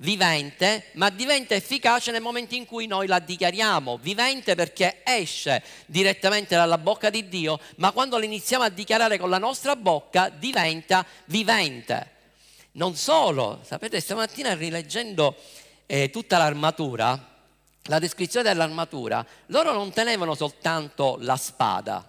vivente, 0.00 0.86
ma 0.92 1.10
diventa 1.10 1.54
efficace 1.54 2.10
nel 2.10 2.20
momento 2.20 2.54
in 2.54 2.66
cui 2.66 2.86
noi 2.86 3.06
la 3.06 3.18
dichiariamo. 3.18 3.98
Vivente 3.98 4.54
perché 4.54 5.02
esce 5.04 5.62
direttamente 5.86 6.56
dalla 6.56 6.78
bocca 6.78 7.10
di 7.10 7.28
Dio, 7.28 7.60
ma 7.76 7.92
quando 7.92 8.18
la 8.18 8.24
iniziamo 8.24 8.64
a 8.64 8.68
dichiarare 8.68 9.18
con 9.18 9.30
la 9.30 9.38
nostra 9.38 9.76
bocca 9.76 10.28
diventa 10.30 11.06
vivente. 11.26 12.16
Non 12.72 12.96
solo, 12.96 13.60
sapete, 13.64 14.00
stamattina 14.00 14.54
rileggendo 14.54 15.36
eh, 15.86 16.10
tutta 16.10 16.38
l'armatura, 16.38 17.36
la 17.84 17.98
descrizione 17.98 18.48
dell'armatura, 18.48 19.24
loro 19.46 19.72
non 19.72 19.90
tenevano 19.90 20.34
soltanto 20.34 21.16
la 21.20 21.36
spada, 21.36 22.08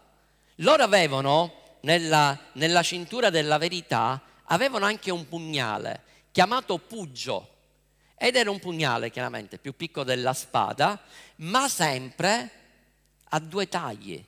loro 0.56 0.84
avevano 0.84 1.54
nella, 1.82 2.38
nella 2.54 2.84
cintura 2.84 3.30
della 3.30 3.58
verità, 3.58 4.22
avevano 4.46 4.86
anche 4.86 5.12
un 5.12 5.28
pugnale 5.28 6.04
chiamato 6.32 6.78
pugio. 6.78 7.56
Ed 8.16 8.36
era 8.36 8.52
un 8.52 8.60
pugnale 8.60 9.12
chiaramente 9.12 9.58
più 9.58 9.76
piccolo 9.76 10.06
della 10.06 10.34
spada, 10.34 11.02
ma 11.38 11.70
sempre 11.70 12.52
a 13.30 13.40
due 13.40 13.68
tagli. 13.68 14.24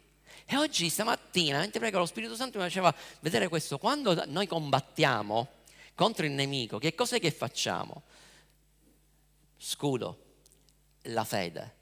E 0.46 0.58
oggi 0.58 0.90
stamattina, 0.90 1.60
mentre 1.60 1.80
prego, 1.80 2.00
lo 2.00 2.06
Spirito 2.06 2.36
Santo 2.36 2.58
mi 2.58 2.64
faceva 2.64 2.94
vedere 3.20 3.48
questo, 3.48 3.78
quando 3.78 4.26
noi 4.28 4.48
combattiamo, 4.48 5.48
contro 5.96 6.26
il 6.26 6.32
nemico, 6.32 6.78
che 6.78 6.96
cos'è 6.96 7.20
che 7.20 7.32
facciamo? 7.32 8.04
Scudo, 9.58 10.24
la 11.04 11.24
fede. 11.24 11.76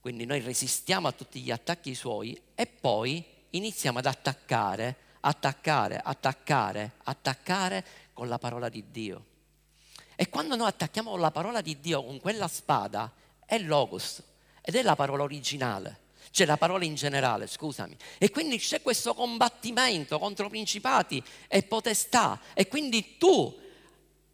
Quindi 0.00 0.24
noi 0.24 0.40
resistiamo 0.40 1.08
a 1.08 1.12
tutti 1.12 1.40
gli 1.40 1.50
attacchi 1.50 1.94
suoi 1.94 2.40
e 2.54 2.66
poi 2.66 3.24
iniziamo 3.50 3.98
ad 3.98 4.06
attaccare, 4.06 4.96
attaccare, 5.20 6.00
attaccare, 6.02 6.92
attaccare 7.04 7.84
con 8.12 8.28
la 8.28 8.38
parola 8.38 8.68
di 8.68 8.84
Dio. 8.90 9.24
E 10.16 10.28
quando 10.28 10.56
noi 10.56 10.68
attacchiamo 10.68 11.16
la 11.16 11.30
parola 11.30 11.60
di 11.60 11.80
Dio, 11.80 12.04
con 12.04 12.20
quella 12.20 12.48
spada, 12.48 13.10
è 13.44 13.58
logos 13.58 14.22
ed 14.60 14.74
è 14.74 14.82
la 14.82 14.96
parola 14.96 15.22
originale 15.22 16.08
c'è 16.30 16.44
la 16.44 16.56
parola 16.56 16.84
in 16.84 16.94
generale, 16.94 17.46
scusami. 17.46 17.96
E 18.18 18.30
quindi 18.30 18.58
c'è 18.58 18.82
questo 18.82 19.14
combattimento 19.14 20.18
contro 20.18 20.48
principati 20.48 21.22
e 21.48 21.62
potestà. 21.64 22.40
E 22.54 22.68
quindi 22.68 23.16
tu 23.16 23.58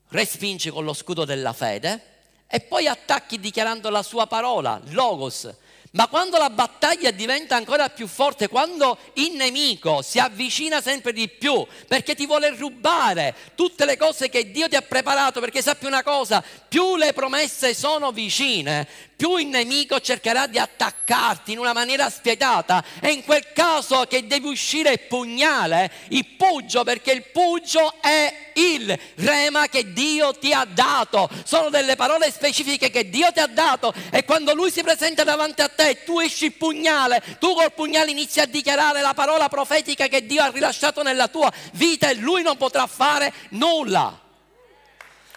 respingi 0.08 0.70
con 0.70 0.84
lo 0.84 0.92
scudo 0.92 1.24
della 1.24 1.52
fede 1.52 2.14
e 2.46 2.60
poi 2.60 2.86
attacchi 2.86 3.40
dichiarando 3.40 3.90
la 3.90 4.02
sua 4.02 4.26
parola, 4.26 4.80
logos, 4.90 5.52
ma 5.92 6.08
quando 6.08 6.36
la 6.36 6.50
battaglia 6.50 7.10
diventa 7.10 7.56
ancora 7.56 7.88
più 7.88 8.06
forte, 8.06 8.48
quando 8.48 8.98
il 9.14 9.32
nemico 9.32 10.02
si 10.02 10.18
avvicina 10.18 10.80
sempre 10.80 11.12
di 11.12 11.28
più 11.28 11.66
perché 11.86 12.14
ti 12.14 12.26
vuole 12.26 12.54
rubare 12.56 13.34
tutte 13.54 13.84
le 13.84 13.96
cose 13.96 14.28
che 14.28 14.50
Dio 14.50 14.68
ti 14.68 14.76
ha 14.76 14.82
preparato, 14.82 15.40
perché 15.40 15.62
sappi 15.62 15.86
una 15.86 16.02
cosa, 16.02 16.42
più 16.68 16.96
le 16.96 17.12
promesse 17.12 17.74
sono 17.74 18.12
vicine, 18.12 18.86
più 19.16 19.36
il 19.36 19.46
nemico 19.46 19.98
cercherà 19.98 20.46
di 20.46 20.58
attaccarti 20.58 21.52
in 21.52 21.58
una 21.58 21.72
maniera 21.72 22.10
spietata 22.10 22.84
e 23.00 23.12
in 23.12 23.24
quel 23.24 23.52
caso 23.54 24.04
che 24.04 24.26
devi 24.26 24.46
uscire 24.46 24.92
il 24.92 25.00
pugnale, 25.00 25.90
il 26.08 26.26
pugio, 26.36 26.84
perché 26.84 27.12
il 27.12 27.22
pugio 27.32 27.94
è 28.02 28.50
il 28.54 28.98
rema 29.16 29.68
che 29.68 29.94
Dio 29.94 30.34
ti 30.34 30.52
ha 30.52 30.66
dato, 30.66 31.30
sono 31.44 31.70
delle 31.70 31.96
parole 31.96 32.30
specifiche 32.30 32.90
che 32.90 33.08
Dio 33.08 33.32
ti 33.32 33.40
ha 33.40 33.46
dato 33.46 33.94
e 34.10 34.24
quando 34.24 34.54
lui 34.54 34.70
si 34.70 34.82
presenta 34.82 35.24
davanti 35.24 35.62
a 35.62 35.68
te 35.68 36.04
tu 36.04 36.20
esci 36.20 36.46
il 36.46 36.52
pugnale, 36.52 37.22
tu 37.38 37.54
col 37.54 37.72
pugnale 37.72 38.10
inizi 38.10 38.40
a 38.40 38.46
dichiarare 38.46 39.00
la 39.00 39.14
parola 39.14 39.48
profetica 39.48 40.08
che 40.08 40.26
Dio 40.26 40.42
ha 40.42 40.50
rilasciato 40.50 41.02
nella 41.02 41.28
tua 41.28 41.50
vita 41.72 42.10
e 42.10 42.14
lui 42.14 42.42
non 42.42 42.58
potrà 42.58 42.86
fare 42.86 43.32
nulla. 43.50 44.20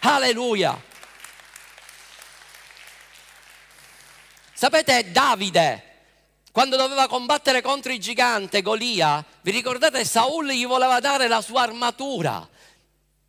Alleluia. 0.01 0.87
Sapete, 4.59 5.09
Davide, 5.13 5.83
quando 6.51 6.75
doveva 6.75 7.07
combattere 7.07 7.61
contro 7.61 7.93
il 7.93 7.99
gigante 8.01 8.61
Golia, 8.61 9.23
vi 9.39 9.51
ricordate 9.51 10.03
Saul 10.03 10.51
gli 10.51 10.67
voleva 10.67 10.99
dare 10.99 11.29
la 11.29 11.39
sua 11.39 11.61
armatura. 11.61 12.45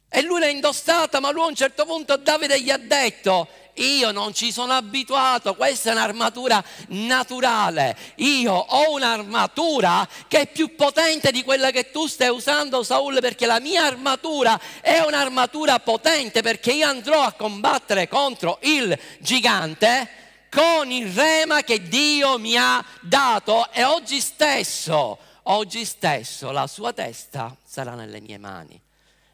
E 0.09 0.23
lui 0.23 0.41
l'ha 0.41 0.49
indossata, 0.49 1.21
ma 1.21 1.31
lui 1.31 1.43
a 1.43 1.47
un 1.47 1.55
certo 1.55 1.85
punto 1.85 2.17
Davide 2.17 2.61
gli 2.61 2.71
ha 2.71 2.79
detto, 2.79 3.47
io 3.75 4.11
non 4.11 4.35
ci 4.35 4.51
sono 4.51 4.73
abituato, 4.73 5.55
questa 5.55 5.91
è 5.91 5.93
un'armatura 5.93 6.65
naturale, 6.89 7.97
io 8.17 8.53
ho 8.53 8.93
un'armatura 8.93 10.09
che 10.27 10.41
è 10.41 10.47
più 10.49 10.75
potente 10.75 11.31
di 11.31 11.45
quella 11.45 11.71
che 11.71 11.93
tu 11.93 12.09
stai 12.09 12.31
usando 12.31 12.83
Saul 12.83 13.21
perché 13.21 13.47
la 13.47 13.61
mia 13.61 13.85
armatura 13.85 14.61
è 14.81 14.99
un'armatura 14.99 15.79
potente 15.79 16.43
perché 16.43 16.73
io 16.73 16.89
andrò 16.89 17.23
a 17.23 17.35
combattere 17.35 18.09
contro 18.09 18.59
il 18.63 18.99
gigante 19.21 20.19
con 20.51 20.91
il 20.91 21.13
rema 21.13 21.63
che 21.63 21.81
Dio 21.83 22.39
mi 22.39 22.57
ha 22.57 22.85
dato 23.01 23.71
e 23.71 23.85
oggi 23.85 24.21
stesso, 24.21 25.19
oggi 25.45 25.85
stesso 25.85 26.51
la 26.51 26.67
sua 26.67 26.93
testa 26.93 27.57
sarà 27.65 27.95
nelle 27.95 28.21
mie 28.21 28.39
mani. 28.39 28.79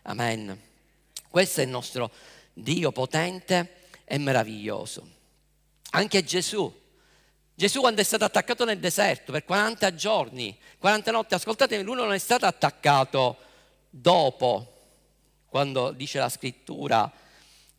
Amen. 0.03 0.61
Questo 1.29 1.61
è 1.61 1.65
il 1.65 1.71
nostro 1.71 2.11
Dio 2.53 2.93
potente 2.93 3.89
e 4.05 4.19
meraviglioso. 4.19 5.09
Anche 5.91 6.23
Gesù. 6.23 6.85
Gesù 7.55 7.81
quando 7.81 8.03
è 8.03 8.05
stato 8.05 8.25
attaccato 8.25 8.67
nel 8.67 8.79
deserto 8.79 9.33
per 9.33 9.45
40 9.45 9.95
giorni, 9.95 10.57
40 10.79 11.11
notti, 11.11 11.35
ascoltatemi, 11.35 11.83
lui 11.83 11.97
non 11.97 12.13
è 12.13 12.19
stato 12.19 12.45
attaccato 12.45 13.39
dopo, 13.89 14.75
quando 15.49 15.93
dice 15.93 16.19
la 16.19 16.29
scrittura, 16.29 17.11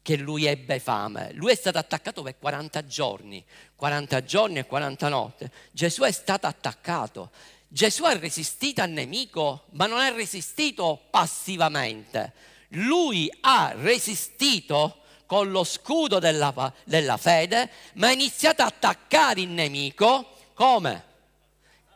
che 0.07 0.15
lui 0.15 0.45
ebbe 0.45 0.79
fame. 0.79 1.33
Lui 1.33 1.51
è 1.51 1.55
stato 1.55 1.79
attaccato 1.79 2.21
per 2.21 2.37
40 2.39 2.85
giorni, 2.85 3.43
40 3.75 4.23
giorni 4.23 4.59
e 4.59 4.65
40 4.65 5.09
notti. 5.09 5.51
Gesù 5.69 6.03
è 6.03 6.11
stato 6.13 6.47
attaccato. 6.47 7.29
Gesù 7.67 8.05
ha 8.05 8.17
resistito 8.17 8.81
al 8.81 8.89
nemico, 8.89 9.65
ma 9.71 9.85
non 9.85 9.99
ha 9.99 10.07
resistito 10.07 11.07
passivamente. 11.09 12.31
Lui 12.69 13.29
ha 13.41 13.73
resistito 13.75 14.99
con 15.25 15.51
lo 15.51 15.65
scudo 15.65 16.19
della, 16.19 16.73
della 16.85 17.17
fede, 17.17 17.69
ma 17.95 18.07
ha 18.07 18.11
iniziato 18.13 18.61
a 18.61 18.67
attaccare 18.67 19.41
il 19.41 19.49
nemico 19.49 20.35
come? 20.53 21.03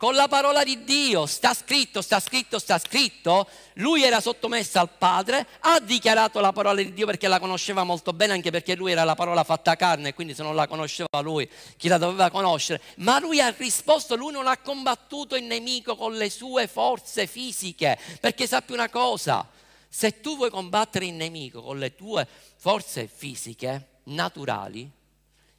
Con 0.02 0.16
la 0.16 0.26
parola 0.26 0.64
di 0.64 0.82
Dio, 0.82 1.26
sta 1.26 1.54
scritto, 1.54 2.02
sta 2.02 2.18
scritto, 2.18 2.58
sta 2.58 2.76
scritto, 2.76 3.46
lui 3.74 4.02
era 4.02 4.20
sottomesso 4.20 4.80
al 4.80 4.90
Padre, 4.90 5.46
ha 5.60 5.78
dichiarato 5.78 6.40
la 6.40 6.50
parola 6.50 6.82
di 6.82 6.92
Dio 6.92 7.06
perché 7.06 7.28
la 7.28 7.38
conosceva 7.38 7.84
molto 7.84 8.12
bene, 8.12 8.32
anche 8.32 8.50
perché 8.50 8.74
lui 8.74 8.90
era 8.90 9.04
la 9.04 9.14
parola 9.14 9.44
fatta 9.44 9.76
carne, 9.76 10.12
quindi 10.12 10.34
se 10.34 10.42
non 10.42 10.56
la 10.56 10.66
conosceva 10.66 11.20
lui, 11.20 11.48
chi 11.76 11.86
la 11.86 11.98
doveva 11.98 12.30
conoscere? 12.30 12.82
Ma 12.96 13.20
lui 13.20 13.40
ha 13.40 13.54
risposto, 13.56 14.16
lui 14.16 14.32
non 14.32 14.48
ha 14.48 14.58
combattuto 14.58 15.36
il 15.36 15.44
nemico 15.44 15.94
con 15.94 16.16
le 16.16 16.30
sue 16.30 16.66
forze 16.66 17.28
fisiche, 17.28 17.96
perché 18.18 18.48
sappi 18.48 18.72
una 18.72 18.88
cosa, 18.88 19.48
se 19.88 20.20
tu 20.20 20.34
vuoi 20.34 20.50
combattere 20.50 21.06
il 21.06 21.14
nemico 21.14 21.62
con 21.62 21.78
le 21.78 21.94
tue 21.94 22.26
forze 22.56 23.06
fisiche, 23.06 24.00
naturali, 24.06 24.90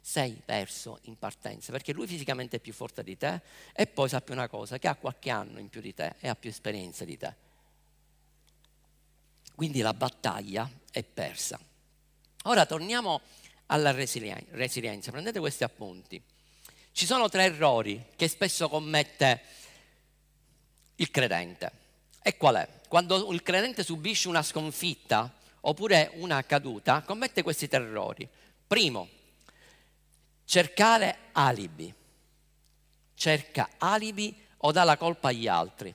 sei 0.06 0.38
perso 0.44 0.98
in 1.04 1.16
partenza, 1.16 1.72
perché 1.72 1.94
lui 1.94 2.06
fisicamente 2.06 2.58
è 2.58 2.60
più 2.60 2.74
forte 2.74 3.02
di 3.02 3.16
te 3.16 3.40
e 3.72 3.86
poi 3.86 4.06
sappi 4.10 4.32
una 4.32 4.48
cosa, 4.48 4.78
che 4.78 4.86
ha 4.86 4.96
qualche 4.96 5.30
anno 5.30 5.58
in 5.58 5.70
più 5.70 5.80
di 5.80 5.94
te 5.94 6.16
e 6.20 6.28
ha 6.28 6.36
più 6.36 6.50
esperienza 6.50 7.06
di 7.06 7.16
te. 7.16 7.34
Quindi 9.54 9.80
la 9.80 9.94
battaglia 9.94 10.70
è 10.90 11.02
persa. 11.02 11.58
Ora 12.42 12.66
torniamo 12.66 13.22
alla 13.66 13.92
resilienza, 13.92 15.10
prendete 15.10 15.40
questi 15.40 15.64
appunti. 15.64 16.22
Ci 16.92 17.06
sono 17.06 17.30
tre 17.30 17.44
errori 17.44 18.04
che 18.14 18.28
spesso 18.28 18.68
commette 18.68 19.40
il 20.96 21.10
credente. 21.10 21.72
E 22.22 22.36
qual 22.36 22.56
è? 22.56 22.68
Quando 22.88 23.32
il 23.32 23.42
credente 23.42 23.82
subisce 23.82 24.28
una 24.28 24.42
sconfitta 24.42 25.32
oppure 25.60 26.10
una 26.16 26.44
caduta, 26.44 27.00
commette 27.00 27.42
questi 27.42 27.68
tre 27.68 27.82
errori. 27.82 28.28
Primo, 28.66 29.08
cercare 30.44 31.16
alibi. 31.32 31.92
Cerca 33.14 33.70
alibi 33.78 34.36
o 34.58 34.72
dà 34.72 34.84
la 34.84 34.96
colpa 34.96 35.28
agli 35.28 35.46
altri. 35.46 35.94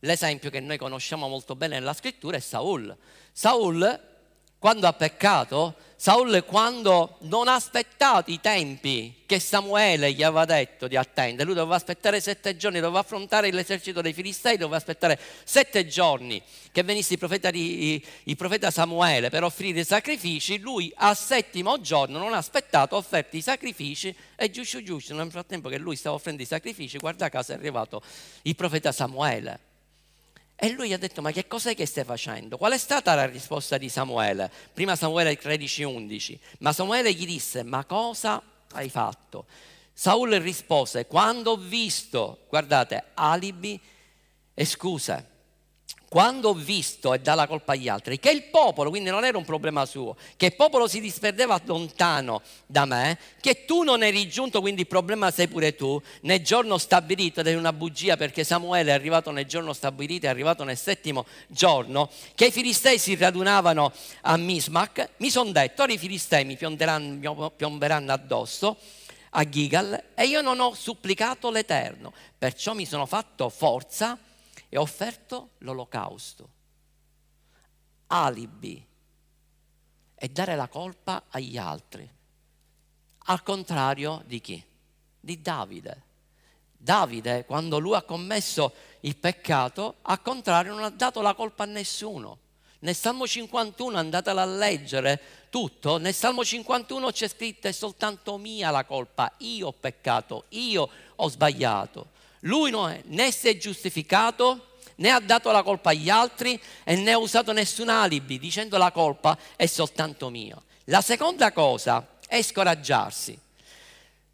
L'esempio 0.00 0.50
che 0.50 0.60
noi 0.60 0.78
conosciamo 0.78 1.28
molto 1.28 1.56
bene 1.56 1.78
nella 1.78 1.92
scrittura 1.92 2.36
è 2.36 2.40
Saul. 2.40 2.96
Saul, 3.32 4.07
quando 4.58 4.86
ha 4.88 4.92
peccato, 4.92 5.76
Saul 5.94 6.44
quando 6.44 7.16
non 7.22 7.48
ha 7.48 7.54
aspettato 7.54 8.30
i 8.30 8.40
tempi 8.40 9.22
che 9.26 9.38
Samuele 9.40 10.12
gli 10.12 10.22
aveva 10.22 10.44
detto 10.44 10.86
di 10.88 10.96
attendere, 10.96 11.44
lui 11.44 11.54
doveva 11.54 11.76
aspettare 11.76 12.20
sette 12.20 12.56
giorni, 12.56 12.80
doveva 12.80 13.00
affrontare 13.00 13.50
l'esercito 13.50 14.00
dei 14.00 14.12
Filistei, 14.12 14.56
doveva 14.56 14.76
aspettare 14.76 15.18
sette 15.44 15.86
giorni 15.86 16.42
che 16.72 16.82
venisse 16.82 17.14
il 17.14 17.18
profeta, 17.18 17.50
di, 17.50 18.04
il 18.24 18.36
profeta 18.36 18.70
Samuele 18.70 19.28
per 19.28 19.44
offrire 19.44 19.80
i 19.80 19.84
sacrifici, 19.84 20.58
lui 20.58 20.92
al 20.96 21.16
settimo 21.16 21.80
giorno 21.80 22.18
non 22.18 22.32
ha 22.32 22.38
aspettato, 22.38 22.94
ha 22.94 22.98
offerto 22.98 23.36
i 23.36 23.42
sacrifici 23.42 24.14
e 24.36 24.50
giusto 24.50 24.82
giusto, 24.82 25.14
nel 25.14 25.30
frattempo 25.30 25.68
che 25.68 25.78
lui 25.78 25.96
stava 25.96 26.16
offrendo 26.16 26.42
i 26.42 26.46
sacrifici, 26.46 26.98
guarda 26.98 27.28
caso 27.28 27.52
è 27.52 27.54
arrivato 27.56 28.02
il 28.42 28.54
profeta 28.54 28.92
Samuele. 28.92 29.67
E 30.60 30.70
lui 30.70 30.92
ha 30.92 30.98
detto, 30.98 31.22
ma 31.22 31.30
che 31.30 31.46
cos'è 31.46 31.76
che 31.76 31.86
stai 31.86 32.02
facendo? 32.02 32.56
Qual 32.56 32.72
è 32.72 32.78
stata 32.78 33.14
la 33.14 33.26
risposta 33.26 33.78
di 33.78 33.88
Samuele? 33.88 34.50
Prima 34.72 34.96
Samuele 34.96 35.38
13:11, 35.38 36.36
ma 36.58 36.72
Samuele 36.72 37.12
gli 37.12 37.26
disse, 37.26 37.62
ma 37.62 37.84
cosa 37.84 38.42
hai 38.72 38.88
fatto? 38.88 39.46
Saul 39.92 40.30
rispose, 40.32 41.06
quando 41.06 41.52
ho 41.52 41.56
visto, 41.56 42.46
guardate, 42.48 43.10
alibi 43.14 43.80
e 44.52 44.64
scuse 44.64 45.37
quando 46.08 46.48
ho 46.48 46.54
visto, 46.54 47.12
e 47.12 47.20
dà 47.20 47.34
la 47.34 47.46
colpa 47.46 47.72
agli 47.72 47.88
altri, 47.88 48.18
che 48.18 48.30
il 48.30 48.44
popolo, 48.44 48.88
quindi 48.88 49.10
non 49.10 49.24
era 49.24 49.36
un 49.36 49.44
problema 49.44 49.84
suo, 49.84 50.16
che 50.36 50.46
il 50.46 50.56
popolo 50.56 50.88
si 50.88 51.00
disperdeva 51.00 51.60
lontano 51.64 52.40
da 52.66 52.86
me, 52.86 53.18
che 53.40 53.66
tu 53.66 53.82
non 53.82 54.02
eri 54.02 54.26
giunto, 54.26 54.62
quindi 54.62 54.82
il 54.82 54.86
problema 54.86 55.30
sei 55.30 55.48
pure 55.48 55.76
tu, 55.76 56.00
nel 56.22 56.42
giorno 56.42 56.78
stabilito, 56.78 57.40
ed 57.40 57.48
è 57.48 57.54
una 57.54 57.74
bugia 57.74 58.16
perché 58.16 58.42
Samuele 58.42 58.90
è 58.90 58.94
arrivato 58.94 59.30
nel 59.30 59.44
giorno 59.44 59.74
stabilito, 59.74 60.26
è 60.26 60.30
arrivato 60.30 60.64
nel 60.64 60.78
settimo 60.78 61.26
giorno, 61.46 62.08
che 62.34 62.46
i 62.46 62.50
filistei 62.52 62.98
si 62.98 63.14
radunavano 63.14 63.92
a 64.22 64.36
Mismach, 64.38 65.10
mi 65.18 65.28
sono 65.28 65.50
detto, 65.50 65.82
ora 65.82 65.92
i 65.92 65.98
filistei 65.98 66.46
mi 66.46 66.56
piomberanno, 66.56 67.50
piomberanno 67.50 68.12
addosso, 68.12 68.78
a 69.32 69.46
Gigal, 69.46 70.04
e 70.14 70.24
io 70.24 70.40
non 70.40 70.58
ho 70.58 70.72
supplicato 70.72 71.50
l'Eterno, 71.50 72.14
perciò 72.38 72.72
mi 72.72 72.86
sono 72.86 73.04
fatto 73.04 73.50
forza, 73.50 74.18
e 74.68 74.76
ha 74.76 74.80
offerto 74.80 75.50
l'olocausto. 75.58 76.48
Alibi 78.08 78.86
e 80.14 80.28
dare 80.28 80.56
la 80.56 80.68
colpa 80.68 81.24
agli 81.28 81.56
altri. 81.56 82.08
Al 83.30 83.42
contrario 83.42 84.22
di 84.26 84.40
chi? 84.40 84.62
Di 85.20 85.40
Davide. 85.40 86.02
Davide, 86.76 87.44
quando 87.44 87.78
lui 87.78 87.94
ha 87.94 88.02
commesso 88.02 88.72
il 89.00 89.16
peccato, 89.16 89.96
al 90.02 90.22
contrario 90.22 90.74
non 90.74 90.84
ha 90.84 90.90
dato 90.90 91.20
la 91.20 91.34
colpa 91.34 91.64
a 91.64 91.66
nessuno. 91.66 92.38
Nel 92.80 92.94
Salmo 92.94 93.26
51 93.26 93.96
andatela 93.96 94.42
a 94.42 94.46
leggere 94.46 95.20
tutto, 95.50 95.98
nel 95.98 96.14
Salmo 96.14 96.44
51 96.44 97.10
c'è 97.10 97.26
scritto 97.26 97.66
è 97.66 97.72
soltanto 97.72 98.36
mia 98.36 98.70
la 98.70 98.84
colpa, 98.84 99.32
io 99.38 99.68
ho 99.68 99.72
peccato, 99.72 100.44
io 100.50 100.88
ho 101.16 101.28
sbagliato. 101.28 102.16
Lui 102.40 102.70
non 102.70 102.90
è, 102.90 103.02
né 103.06 103.30
si 103.32 103.48
è 103.48 103.56
giustificato, 103.56 104.76
né 104.96 105.10
ha 105.10 105.20
dato 105.20 105.50
la 105.50 105.62
colpa 105.62 105.90
agli 105.90 106.10
altri 106.10 106.60
e 106.84 106.96
né 106.96 107.12
ha 107.12 107.18
usato 107.18 107.52
nessun 107.52 107.88
alibi 107.88 108.38
dicendo 108.38 108.76
la 108.76 108.92
colpa 108.92 109.36
è 109.56 109.66
soltanto 109.66 110.28
mia. 110.28 110.60
La 110.84 111.00
seconda 111.00 111.52
cosa 111.52 112.06
è 112.26 112.40
scoraggiarsi. 112.42 113.38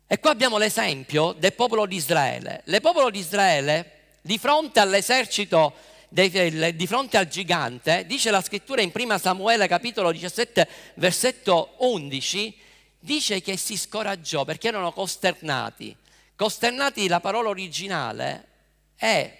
E 0.07 0.21
qua 0.21 0.31
abbiamo 0.31 0.59
l'esempio 0.59 1.33
del 1.33 1.55
popolo 1.55 1.87
di 1.87 1.97
Israele. 1.97 2.63
Il 2.67 2.81
popolo 2.81 3.11
di 3.11 3.19
Israele, 3.19 3.91
di 4.21 4.39
fronte 4.39 4.81
all'esercito, 4.81 5.75
di 6.09 6.87
fronte 6.87 7.17
al 7.17 7.27
gigante, 7.27 8.05
dice 8.07 8.31
la 8.31 8.43
scrittura 8.43 8.83
in 8.83 8.93
1 8.95 9.19
Samuele 9.19 9.67
capitolo 9.67 10.13
17 10.13 10.69
versetto 10.95 11.75
11, 11.79 12.57
dice 13.01 13.41
che 13.41 13.57
si 13.57 13.77
scoraggiò 13.77 14.45
perché 14.45 14.69
erano 14.69 14.93
costernati. 14.93 15.97
Costernati, 16.37 17.07
la 17.07 17.21
parola 17.21 17.49
originale 17.49 18.49
è, 18.97 19.39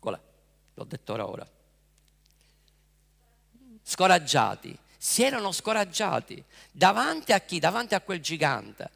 qual 0.00 0.16
è? 0.16 0.20
L'ho 0.74 0.84
detto 0.84 1.12
ora 1.12 1.28
ora. 1.28 1.46
Scoraggiati, 3.82 4.76
si 4.96 5.22
erano 5.22 5.52
scoraggiati 5.52 6.42
davanti 6.72 7.32
a 7.32 7.40
chi? 7.40 7.58
Davanti 7.58 7.94
a 7.94 8.00
quel 8.00 8.20
gigante. 8.20 8.90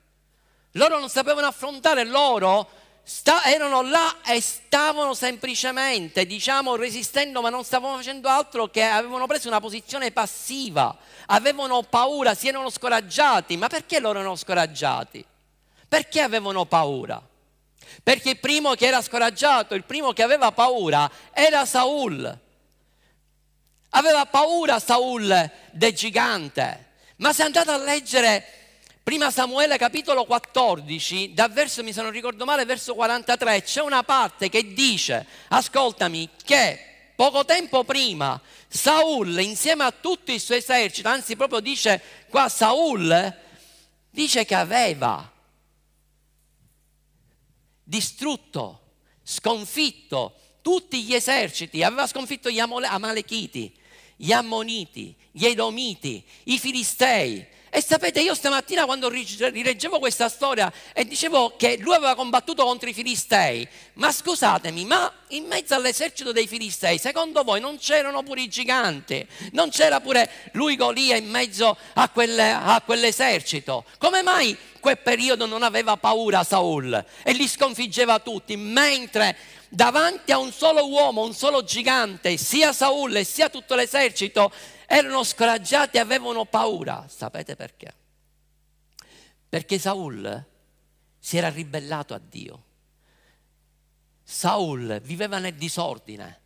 Loro 0.72 0.98
non 0.98 1.08
sapevano 1.08 1.46
affrontare, 1.46 2.04
loro 2.04 2.68
sta, 3.04 3.44
erano 3.44 3.82
là 3.82 4.16
e 4.24 4.40
stavano 4.40 5.14
semplicemente, 5.14 6.26
diciamo, 6.26 6.76
resistendo, 6.76 7.40
ma 7.40 7.50
non 7.50 7.64
stavano 7.64 7.96
facendo 7.96 8.28
altro 8.28 8.68
che 8.68 8.82
avevano 8.82 9.26
preso 9.26 9.48
una 9.48 9.60
posizione 9.60 10.10
passiva, 10.10 10.96
avevano 11.26 11.82
paura, 11.82 12.34
si 12.34 12.48
erano 12.48 12.68
scoraggiati. 12.68 13.56
Ma 13.56 13.68
perché 13.68 14.00
loro 14.00 14.18
erano 14.18 14.36
scoraggiati? 14.36 15.24
Perché 15.88 16.20
avevano 16.20 16.66
paura? 16.66 17.26
Perché 18.02 18.30
il 18.30 18.38
primo 18.38 18.74
che 18.74 18.86
era 18.86 19.00
scoraggiato, 19.00 19.74
il 19.74 19.84
primo 19.84 20.12
che 20.12 20.22
aveva 20.22 20.52
paura 20.52 21.10
era 21.32 21.64
Saul. 21.64 22.38
Aveva 23.90 24.26
paura 24.26 24.78
Saul 24.78 25.50
del 25.72 25.92
gigante. 25.92 26.86
Ma 27.16 27.32
se 27.32 27.42
andate 27.42 27.70
a 27.70 27.78
leggere 27.78 28.44
prima 29.02 29.30
Samuele 29.30 29.78
capitolo 29.78 30.26
14, 30.26 31.32
dal 31.32 31.50
verso, 31.50 31.82
mi 31.82 31.94
sono 31.94 32.10
ricordo 32.10 32.44
male, 32.44 32.66
verso 32.66 32.94
43, 32.94 33.62
c'è 33.62 33.80
una 33.80 34.02
parte 34.02 34.50
che 34.50 34.74
dice, 34.74 35.26
ascoltami, 35.48 36.28
che 36.44 37.12
poco 37.16 37.46
tempo 37.46 37.84
prima 37.84 38.38
Saul 38.68 39.40
insieme 39.40 39.84
a 39.84 39.92
tutto 39.98 40.30
il 40.30 40.38
suo 40.38 40.54
esercito, 40.54 41.08
anzi 41.08 41.36
proprio 41.36 41.60
dice 41.60 42.00
qua 42.28 42.50
Saul, 42.50 43.34
dice 44.10 44.44
che 44.44 44.54
aveva 44.54 45.32
distrutto, 47.88 48.80
sconfitto 49.22 50.34
tutti 50.60 51.02
gli 51.02 51.14
eserciti, 51.14 51.82
aveva 51.82 52.06
sconfitto 52.06 52.50
gli 52.50 52.58
Amalechiti, 52.58 53.74
gli 54.14 54.30
Ammoniti, 54.30 55.16
gli 55.30 55.46
Edomiti, 55.46 56.22
i 56.44 56.58
Filistei. 56.58 57.46
E 57.70 57.82
sapete, 57.82 58.20
io 58.20 58.34
stamattina 58.34 58.86
quando 58.86 59.08
rileggevo 59.08 59.98
questa 59.98 60.28
storia 60.28 60.72
e 60.94 61.04
dicevo 61.04 61.54
che 61.56 61.76
lui 61.78 61.94
aveva 61.94 62.14
combattuto 62.14 62.64
contro 62.64 62.88
i 62.88 62.94
Filistei, 62.94 63.68
ma 63.94 64.10
scusatemi, 64.10 64.84
ma 64.86 65.12
in 65.28 65.44
mezzo 65.44 65.74
all'esercito 65.74 66.32
dei 66.32 66.46
Filistei, 66.46 66.98
secondo 66.98 67.42
voi 67.42 67.60
non 67.60 67.76
c'erano 67.78 68.22
pure 68.22 68.40
i 68.40 68.48
giganti? 68.48 69.26
Non 69.52 69.68
c'era 69.68 70.00
pure 70.00 70.30
lui 70.52 70.76
Golia 70.76 71.16
in 71.16 71.28
mezzo 71.28 71.76
a, 71.94 72.08
quelle, 72.08 72.50
a 72.50 72.80
quell'esercito? 72.84 73.84
Come 73.98 74.22
mai 74.22 74.56
quel 74.80 74.98
periodo 74.98 75.44
non 75.44 75.62
aveva 75.62 75.96
paura 75.96 76.44
Saul 76.44 77.04
e 77.22 77.32
li 77.32 77.46
sconfiggeva 77.46 78.20
tutti, 78.20 78.56
mentre 78.56 79.36
davanti 79.68 80.32
a 80.32 80.38
un 80.38 80.52
solo 80.52 80.88
uomo, 80.88 81.22
un 81.22 81.34
solo 81.34 81.62
gigante, 81.62 82.36
sia 82.38 82.72
Saul 82.72 83.14
e 83.16 83.24
sia 83.24 83.50
tutto 83.50 83.74
l'esercito, 83.74 84.50
erano 84.90 85.22
scoraggiati 85.22 85.98
e 85.98 86.00
avevano 86.00 86.46
paura. 86.46 87.04
Sapete 87.08 87.54
perché? 87.54 87.92
Perché 89.46 89.78
Saul 89.78 90.44
si 91.18 91.36
era 91.36 91.50
ribellato 91.50 92.14
a 92.14 92.18
Dio. 92.18 92.64
Saul 94.22 94.98
viveva 95.02 95.38
nel 95.38 95.54
disordine. 95.54 96.40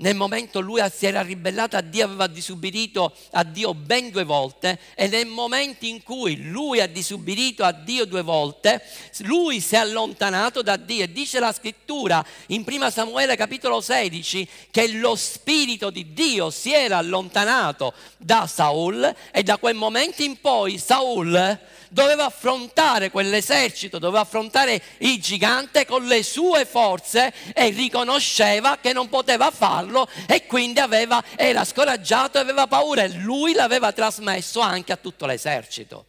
Nel 0.00 0.14
momento 0.14 0.60
lui 0.60 0.80
si 0.94 1.06
era 1.06 1.22
ribellato 1.22 1.76
a 1.76 1.80
Dio, 1.80 2.04
aveva 2.04 2.28
disubbidito 2.28 3.12
a 3.32 3.42
Dio 3.42 3.74
ben 3.74 4.10
due 4.10 4.22
volte 4.22 4.78
e 4.94 5.08
nel 5.08 5.26
momento 5.26 5.86
in 5.86 6.04
cui 6.04 6.40
lui 6.50 6.80
ha 6.80 6.86
disubbidito 6.86 7.64
a 7.64 7.72
Dio 7.72 8.04
due 8.04 8.22
volte, 8.22 8.80
lui 9.22 9.60
si 9.60 9.74
è 9.74 9.78
allontanato 9.78 10.62
da 10.62 10.76
Dio. 10.76 11.02
E 11.02 11.10
dice 11.10 11.40
la 11.40 11.52
scrittura 11.52 12.24
in 12.48 12.64
1 12.64 12.90
Samuele 12.90 13.34
capitolo 13.34 13.80
16 13.80 14.48
che 14.70 14.86
lo 14.92 15.16
spirito 15.16 15.90
di 15.90 16.12
Dio 16.12 16.50
si 16.50 16.72
era 16.72 16.98
allontanato 16.98 17.92
da 18.18 18.46
Saul 18.46 19.14
e 19.32 19.42
da 19.42 19.56
quel 19.56 19.74
momento 19.74 20.22
in 20.22 20.40
poi 20.40 20.78
Saul 20.78 21.58
doveva 21.90 22.26
affrontare 22.26 23.10
quell'esercito, 23.10 23.98
doveva 23.98 24.20
affrontare 24.20 24.82
il 24.98 25.20
gigante 25.20 25.86
con 25.86 26.06
le 26.06 26.22
sue 26.22 26.64
forze 26.64 27.32
e 27.52 27.70
riconosceva 27.70 28.78
che 28.78 28.92
non 28.92 29.08
poteva 29.08 29.50
farlo 29.50 30.08
e 30.26 30.46
quindi 30.46 30.80
aveva, 30.80 31.22
era 31.36 31.64
scoraggiato 31.64 32.38
e 32.38 32.40
aveva 32.40 32.66
paura 32.66 33.02
e 33.02 33.14
lui 33.14 33.52
l'aveva 33.52 33.92
trasmesso 33.92 34.60
anche 34.60 34.92
a 34.92 34.96
tutto 34.96 35.26
l'esercito. 35.26 36.06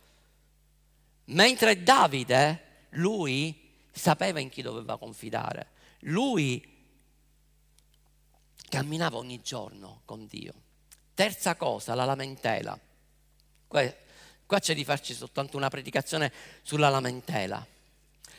Mentre 1.26 1.84
Davide, 1.84 2.88
lui 2.92 3.68
sapeva 3.92 4.40
in 4.40 4.50
chi 4.50 4.62
doveva 4.62 4.98
confidare, 4.98 5.68
lui 6.02 6.78
camminava 8.68 9.18
ogni 9.18 9.42
giorno 9.42 10.02
con 10.06 10.26
Dio. 10.28 10.54
Terza 11.14 11.56
cosa, 11.56 11.96
la 11.96 12.06
lamentela. 12.06 12.80
Qua 14.50 14.58
c'è 14.58 14.74
di 14.74 14.84
farci 14.84 15.14
soltanto 15.14 15.58
una 15.58 15.70
predicazione 15.70 16.34
sulla 16.64 16.90
lamentela. 16.90 17.64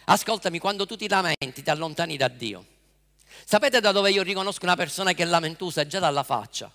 Ascoltami, 0.07 0.59
quando 0.59 0.85
tu 0.85 0.97
ti 0.97 1.07
lamenti 1.07 1.63
ti 1.63 1.71
allontani 1.71 2.17
da 2.17 2.27
Dio. 2.27 2.67
Sapete 3.45 3.79
da 3.79 3.93
dove 3.93 4.11
io 4.11 4.25
riconosco 4.25 4.65
una 4.65 4.75
persona 4.75 5.13
che 5.13 5.23
è 5.23 5.27
lamentosa? 5.27 5.87
Già 5.87 6.01
dalla 6.01 6.25
faccia. 6.25 6.69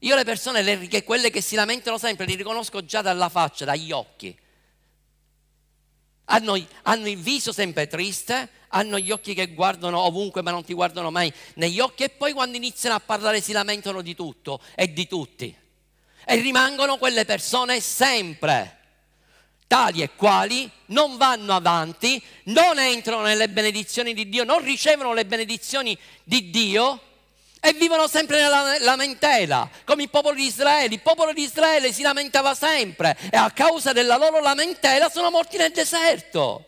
Io 0.00 0.14
le 0.14 0.24
persone, 0.24 0.60
le, 0.60 1.04
quelle 1.04 1.30
che 1.30 1.40
si 1.40 1.54
lamentano 1.54 1.96
sempre, 1.96 2.26
li 2.26 2.34
riconosco 2.34 2.84
già 2.84 3.00
dalla 3.00 3.30
faccia, 3.30 3.64
dagli 3.64 3.92
occhi. 3.92 4.38
Hanno, 6.26 6.62
hanno, 6.82 7.08
il 7.08 7.16
viso 7.16 7.50
sempre 7.50 7.86
triste, 7.86 8.50
hanno 8.68 8.98
gli 8.98 9.10
occhi 9.10 9.32
che 9.32 9.54
guardano 9.54 10.00
ovunque 10.00 10.42
ma 10.42 10.50
non 10.50 10.64
ti 10.64 10.74
guardano 10.74 11.10
mai 11.10 11.32
negli 11.54 11.80
occhi 11.80 12.02
e 12.02 12.10
poi 12.10 12.34
quando 12.34 12.58
iniziano 12.58 12.94
a 12.94 13.00
parlare 13.00 13.40
si 13.40 13.52
lamentano 13.52 14.02
di 14.02 14.14
tutto 14.14 14.60
e 14.74 14.92
di 14.92 15.06
tutti 15.06 15.62
e 16.24 16.36
rimangono 16.36 16.96
quelle 16.98 17.24
persone 17.24 17.80
sempre 17.80 18.78
tali 19.66 20.02
e 20.02 20.10
quali 20.14 20.70
non 20.86 21.16
vanno 21.16 21.54
avanti, 21.54 22.22
non 22.44 22.78
entrano 22.78 23.22
nelle 23.22 23.48
benedizioni 23.48 24.14
di 24.14 24.28
Dio, 24.28 24.44
non 24.44 24.62
ricevono 24.62 25.12
le 25.12 25.26
benedizioni 25.26 25.98
di 26.22 26.50
Dio 26.50 27.00
e 27.60 27.72
vivono 27.72 28.06
sempre 28.06 28.40
nella 28.40 28.76
lamentela, 28.80 29.68
come 29.84 30.02
il 30.02 30.10
popolo 30.10 30.34
di 30.34 30.44
Israele. 30.44 30.94
Il 30.94 31.00
popolo 31.00 31.32
di 31.32 31.42
Israele 31.42 31.92
si 31.92 32.02
lamentava 32.02 32.54
sempre 32.54 33.16
e 33.30 33.36
a 33.36 33.50
causa 33.50 33.92
della 33.92 34.16
loro 34.16 34.40
lamentela 34.40 35.08
sono 35.08 35.30
morti 35.30 35.56
nel 35.56 35.72
deserto. 35.72 36.66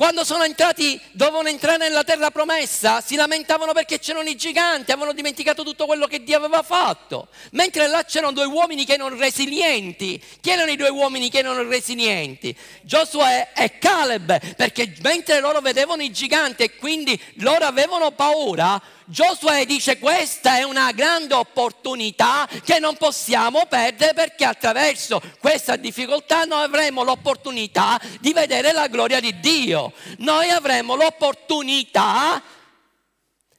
Quando 0.00 0.24
sono 0.24 0.44
entrati, 0.44 0.98
dovevano 1.12 1.48
entrare 1.50 1.76
nella 1.76 2.04
terra 2.04 2.30
promessa, 2.30 3.02
si 3.02 3.16
lamentavano 3.16 3.74
perché 3.74 3.98
c'erano 3.98 4.30
i 4.30 4.34
giganti, 4.34 4.92
avevano 4.92 5.12
dimenticato 5.12 5.62
tutto 5.62 5.84
quello 5.84 6.06
che 6.06 6.22
Dio 6.22 6.38
aveva 6.38 6.62
fatto. 6.62 7.28
Mentre 7.50 7.86
là 7.86 8.02
c'erano 8.02 8.32
due 8.32 8.46
uomini 8.46 8.86
che 8.86 8.94
erano 8.94 9.14
resilienti. 9.14 10.18
Chi 10.40 10.48
erano 10.48 10.70
i 10.70 10.76
due 10.76 10.88
uomini 10.88 11.28
che 11.28 11.40
erano 11.40 11.68
resilienti? 11.68 12.56
Giosuè 12.80 13.50
e 13.54 13.76
Caleb, 13.78 14.54
perché 14.56 14.90
mentre 15.02 15.38
loro 15.38 15.60
vedevano 15.60 16.00
i 16.00 16.10
giganti 16.10 16.62
e 16.62 16.76
quindi 16.76 17.20
loro 17.34 17.66
avevano 17.66 18.10
paura, 18.12 18.80
Giosuè 19.10 19.66
dice 19.66 19.98
questa 19.98 20.58
è 20.58 20.62
una 20.62 20.92
grande 20.92 21.34
opportunità 21.34 22.48
che 22.62 22.78
non 22.78 22.96
possiamo 22.96 23.66
perdere 23.66 24.14
perché 24.14 24.44
attraverso 24.44 25.20
questa 25.40 25.74
difficoltà 25.74 26.44
noi 26.44 26.62
avremo 26.62 27.02
l'opportunità 27.02 28.00
di 28.20 28.32
vedere 28.32 28.70
la 28.70 28.86
gloria 28.86 29.18
di 29.18 29.40
Dio. 29.40 29.92
Noi 30.18 30.50
avremo 30.50 30.94
l'opportunità 30.94 32.40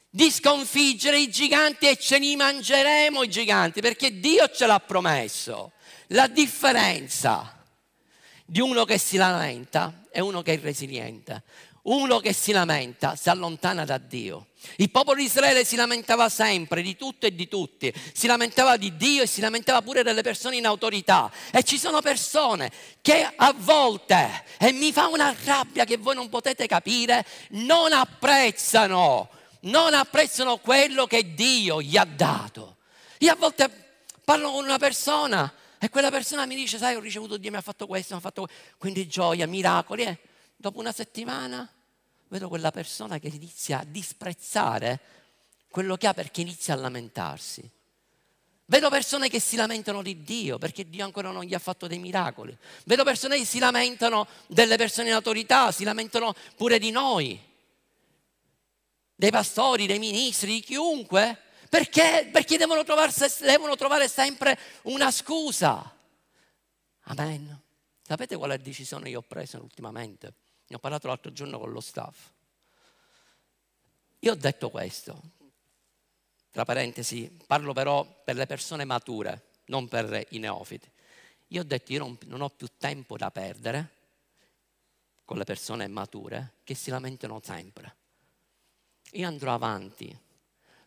di 0.10 0.32
sconfiggere 0.32 1.20
i 1.20 1.30
giganti 1.30 1.90
e 1.90 1.98
ce 1.98 2.18
li 2.18 2.38
mangeremo 2.38 3.22
i 3.22 3.30
giganti 3.30 3.82
perché 3.82 4.22
Dio 4.22 4.50
ce 4.52 4.66
l'ha 4.66 4.80
promesso. 4.80 5.74
La 6.08 6.28
differenza 6.28 7.62
di 8.46 8.62
uno 8.62 8.86
che 8.86 8.98
si 8.98 9.18
lamenta 9.18 10.06
e 10.14 10.22
uno 10.22 10.42
che 10.44 10.54
è 10.54 10.60
resiliente. 10.62 11.44
Uno 11.84 12.20
che 12.20 12.32
si 12.34 12.52
lamenta 12.52 13.16
si 13.16 13.30
allontana 13.30 13.86
da 13.86 13.98
Dio. 13.98 14.48
Il 14.76 14.92
popolo 14.92 15.18
di 15.18 15.26
Israele 15.26 15.66
si 15.66 15.76
lamentava 15.76 16.30
sempre 16.30 16.84
di 16.84 16.96
tutto 16.96 17.26
e 17.26 17.34
di 17.34 17.48
tutti, 17.48 17.92
si 18.14 18.28
lamentava 18.28 18.78
di 18.78 18.96
Dio 18.96 19.24
e 19.24 19.28
si 19.28 19.42
lamentava 19.42 19.82
pure 19.82 20.04
delle 20.04 20.22
persone 20.22 20.58
in 20.58 20.68
autorità. 20.68 21.32
E 21.50 21.64
ci 21.64 21.80
sono 21.80 22.02
persone 22.02 22.72
che 23.02 23.28
a 23.36 23.54
volte, 23.58 24.44
e 24.60 24.72
mi 24.72 24.92
fa 24.92 25.08
una 25.08 25.36
rabbia 25.44 25.84
che 25.84 25.98
voi 25.98 26.14
non 26.14 26.30
potete 26.30 26.68
capire, 26.68 27.26
non 27.52 27.92
apprezzano, 27.92 29.30
non 29.62 29.96
apprezzano 29.96 30.58
quello 30.58 31.08
che 31.08 31.34
Dio 31.34 31.82
gli 31.82 31.98
ha 31.98 32.06
dato. 32.06 32.78
Io 33.20 33.32
a 33.32 33.36
volte 33.36 33.70
parlo 34.24 34.52
con 34.52 34.64
una 34.64 34.78
persona 34.78 35.52
e 35.80 35.90
quella 35.90 36.12
persona 36.12 36.46
mi 36.46 36.56
dice, 36.56 36.78
sai, 36.78 36.94
ho 36.94 37.00
ricevuto 37.00 37.38
Dio, 37.38 37.50
mi 37.50 37.58
ha 37.58 37.62
fatto 37.62 37.88
questo, 37.88 38.14
mi 38.14 38.20
ha 38.20 38.22
fatto 38.22 38.44
questo. 38.44 38.76
Quindi 38.78 39.08
gioia, 39.08 39.48
miracoli. 39.48 40.04
Eh? 40.04 40.18
Dopo 40.62 40.80
una 40.80 40.94
settimana 40.94 41.68
vedo 42.30 42.48
quella 42.48 42.72
persona 42.72 43.20
che 43.20 43.28
inizia 43.28 43.80
a 43.80 43.84
disprezzare 43.84 45.00
quello 45.70 45.98
che 45.98 46.08
ha 46.08 46.14
perché 46.14 46.42
inizia 46.42 46.74
a 46.74 46.78
lamentarsi. 46.78 47.70
Vedo 48.66 48.90
persone 48.90 49.28
che 49.28 49.42
si 49.42 49.58
lamentano 49.58 50.02
di 50.02 50.24
Dio 50.24 50.58
perché 50.58 50.88
Dio 50.90 51.04
ancora 51.04 51.32
non 51.32 51.44
gli 51.44 51.54
ha 51.54 51.60
fatto 51.60 51.88
dei 51.88 52.00
miracoli. 52.00 52.58
Vedo 52.86 53.04
persone 53.04 53.38
che 53.38 53.44
si 53.44 53.60
lamentano 53.60 54.28
delle 54.48 54.78
persone 54.78 55.10
in 55.10 55.14
autorità, 55.16 55.74
si 55.74 55.84
lamentano 55.84 56.34
pure 56.56 56.80
di 56.80 56.92
noi, 56.92 57.38
dei 59.14 59.32
pastori, 59.32 59.88
dei 59.88 60.00
ministri, 60.00 60.54
di 60.54 60.62
chiunque. 60.62 61.38
Perché? 61.68 62.30
Perché 62.32 62.58
devono, 62.58 62.84
devono 63.40 63.76
trovare 63.76 64.08
sempre 64.08 64.58
una 64.84 65.12
scusa. 65.12 65.98
Amen. 67.02 67.60
Sapete 68.02 68.38
quale 68.38 68.62
decisione 68.62 69.10
io 69.10 69.20
ho 69.20 69.26
preso 69.28 69.58
ultimamente? 69.58 70.34
Ne 70.72 70.78
ho 70.78 70.80
parlato 70.80 71.08
l'altro 71.08 71.34
giorno 71.34 71.60
con 71.60 71.70
lo 71.70 71.82
staff. 71.82 72.30
Io 74.20 74.32
ho 74.32 74.36
detto 74.36 74.70
questo, 74.70 75.22
tra 76.50 76.64
parentesi, 76.64 77.30
parlo 77.46 77.74
però 77.74 78.06
per 78.24 78.38
le 78.38 78.46
persone 78.46 78.86
mature, 78.86 79.50
non 79.66 79.90
per 79.90 80.28
i 80.30 80.40
neofiti. 80.40 80.90
Io 81.48 81.60
ho 81.60 81.66
detto, 81.66 81.92
io 81.92 82.00
non, 82.00 82.18
non 82.28 82.40
ho 82.40 82.48
più 82.48 82.70
tempo 82.78 83.18
da 83.18 83.30
perdere 83.32 83.90
con 85.26 85.38
le 85.38 85.44
persone 85.44 85.88
mature 85.88 86.54
che 86.64 86.74
si 86.74 86.90
lamentano 86.90 87.42
sempre. 87.44 87.96
Io 89.12 89.28
andrò 89.28 89.54
avanti 89.54 90.18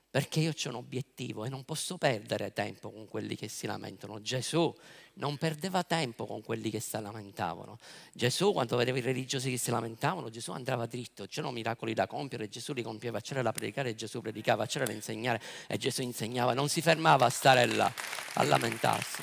perché 0.09 0.41
io 0.41 0.53
ho 0.53 0.69
un 0.71 0.77
obiettivo 0.77 1.45
e 1.45 1.51
non 1.51 1.63
posso 1.65 1.99
perdere 1.99 2.55
tempo 2.55 2.91
con 2.91 3.07
quelli 3.07 3.37
che 3.37 3.49
si 3.49 3.67
lamentano. 3.67 4.23
Gesù 4.23 4.75
non 5.15 5.37
perdeva 5.37 5.83
tempo 5.83 6.27
con 6.27 6.43
quelli 6.43 6.71
che 6.71 6.81
si 6.81 7.01
lamentavano. 7.01 7.79
Gesù, 8.13 8.53
quando 8.53 8.77
vedeva 8.77 8.99
i 8.99 9.01
religiosi 9.01 9.51
che 9.51 9.59
si 9.59 9.71
lamentavano, 9.71 10.31
Gesù 10.31 10.53
andava 10.53 10.87
dritto, 10.87 11.27
c'erano 11.27 11.53
miracoli 11.53 11.95
da 11.95 12.07
compiere, 12.07 12.49
Gesù 12.49 12.73
li 12.73 12.83
compieva, 12.83 13.21
c'era 13.21 13.43
da 13.43 13.53
predicare 13.53 13.95
Gesù 13.95 14.21
predicava, 14.21 14.67
c'era 14.67 14.85
da 14.85 14.93
insegnare 14.93 15.41
e 15.69 15.77
Gesù 15.77 16.03
insegnava, 16.03 16.55
non 16.55 16.69
si 16.69 16.81
fermava 16.81 17.27
a 17.27 17.31
stare 17.31 17.67
là 17.67 17.93
a 18.35 18.43
lamentarsi. 18.45 19.23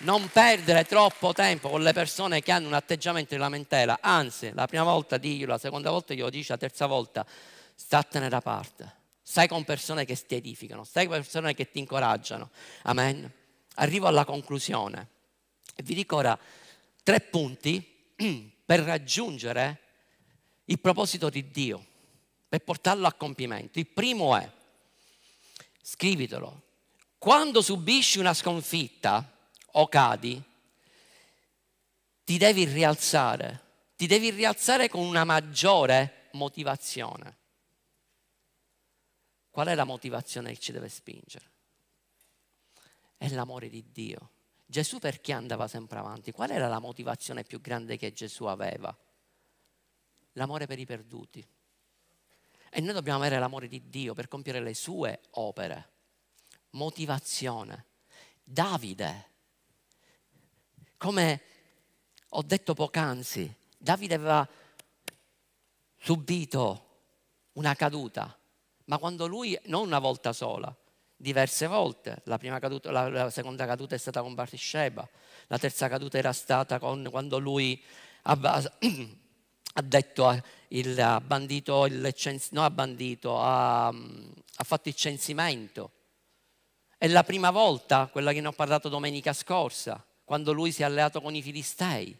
Non 0.00 0.28
perdere 0.32 0.84
troppo 0.84 1.32
tempo 1.32 1.68
con 1.68 1.82
le 1.82 1.92
persone 1.92 2.40
che 2.40 2.52
hanno 2.52 2.68
un 2.68 2.74
atteggiamento 2.74 3.34
di 3.34 3.40
lamentela, 3.40 3.98
anzi, 4.00 4.50
la 4.54 4.66
prima 4.66 4.84
volta 4.84 5.18
diglielo, 5.18 5.52
la 5.52 5.58
seconda 5.58 5.90
volta 5.90 6.14
glielo 6.14 6.30
dici, 6.30 6.50
la 6.50 6.56
terza 6.56 6.86
volta 6.86 7.26
statene 7.74 8.28
da 8.28 8.40
parte 8.40 8.98
stai 9.30 9.46
con 9.46 9.62
persone 9.62 10.04
che 10.04 10.16
ti 10.16 10.34
edificano, 10.34 10.82
stai 10.82 11.06
con 11.06 11.14
persone 11.14 11.54
che 11.54 11.70
ti 11.70 11.78
incoraggiano. 11.78 12.50
Amen. 12.82 13.39
Arrivo 13.74 14.06
alla 14.06 14.24
conclusione 14.24 15.08
e 15.74 15.82
vi 15.82 15.94
dico 15.94 16.16
ora 16.16 16.38
tre 17.02 17.20
punti 17.20 18.12
per 18.64 18.80
raggiungere 18.80 19.80
il 20.66 20.78
proposito 20.78 21.30
di 21.30 21.50
Dio, 21.50 21.84
per 22.48 22.60
portarlo 22.60 23.06
a 23.06 23.12
compimento. 23.12 23.78
Il 23.78 23.86
primo 23.86 24.36
è, 24.36 24.48
scrivitelo, 25.82 26.62
quando 27.18 27.60
subisci 27.60 28.18
una 28.18 28.34
sconfitta 28.34 29.36
o 29.72 29.88
cadi, 29.88 30.40
ti 32.24 32.38
devi 32.38 32.64
rialzare, 32.64 33.60
ti 33.96 34.06
devi 34.06 34.30
rialzare 34.30 34.88
con 34.88 35.04
una 35.04 35.24
maggiore 35.24 36.28
motivazione. 36.32 37.38
Qual 39.50 39.66
è 39.66 39.74
la 39.74 39.84
motivazione 39.84 40.52
che 40.52 40.60
ci 40.60 40.72
deve 40.72 40.88
spingere? 40.88 41.49
È 43.20 43.28
l'amore 43.28 43.68
di 43.68 43.84
Dio. 43.92 44.30
Gesù 44.64 44.98
perché 44.98 45.32
andava 45.32 45.68
sempre 45.68 45.98
avanti? 45.98 46.32
Qual 46.32 46.50
era 46.50 46.68
la 46.68 46.78
motivazione 46.78 47.44
più 47.44 47.60
grande 47.60 47.98
che 47.98 48.14
Gesù 48.14 48.44
aveva? 48.44 48.96
l'amore 50.34 50.66
per 50.66 50.78
i 50.78 50.86
perduti. 50.86 51.46
E 52.72 52.80
noi 52.80 52.92
dobbiamo 52.92 53.18
avere 53.18 53.38
l'amore 53.38 53.66
di 53.66 53.88
Dio 53.88 54.14
per 54.14 54.28
compiere 54.28 54.60
le 54.60 54.74
sue 54.74 55.20
opere. 55.32 55.88
Motivazione. 56.70 57.86
Davide, 58.42 59.28
come 60.96 61.42
ho 62.30 62.42
detto 62.42 62.74
poc'anzi, 62.74 63.52
Davide 63.76 64.14
aveva 64.14 64.48
subito 65.96 66.86
una 67.52 67.74
caduta, 67.74 68.36
ma 68.84 68.98
quando 68.98 69.26
lui, 69.26 69.58
non 69.64 69.86
una 69.86 69.98
volta 69.98 70.32
sola, 70.32 70.74
diverse 71.20 71.66
volte, 71.66 72.22
la, 72.24 72.38
caduta, 72.38 72.90
la, 72.90 73.08
la 73.08 73.30
seconda 73.30 73.66
caduta 73.66 73.94
è 73.94 73.98
stata 73.98 74.22
con 74.22 74.34
Bathsheba, 74.34 75.06
la 75.48 75.58
terza 75.58 75.86
caduta 75.86 76.16
era 76.16 76.32
stata 76.32 76.78
con, 76.78 77.06
quando 77.10 77.38
lui 77.38 77.82
ha, 78.22 78.32
ha 79.74 79.82
detto, 79.82 80.42
il, 80.68 81.22
bandito 81.22 81.84
il 81.84 82.14
no 82.52 82.64
ha 82.64 82.70
bandito, 82.70 83.38
ha, 83.38 83.88
ha 83.88 84.64
fatto 84.64 84.88
il 84.88 84.94
censimento. 84.94 85.92
È 86.96 87.06
la 87.06 87.22
prima 87.22 87.50
volta, 87.50 88.06
quella 88.06 88.32
che 88.32 88.40
ne 88.40 88.48
ho 88.48 88.52
parlato 88.52 88.88
domenica 88.88 89.34
scorsa, 89.34 90.02
quando 90.24 90.52
lui 90.52 90.72
si 90.72 90.80
è 90.80 90.86
alleato 90.86 91.20
con 91.20 91.34
i 91.34 91.42
filistei. 91.42 92.18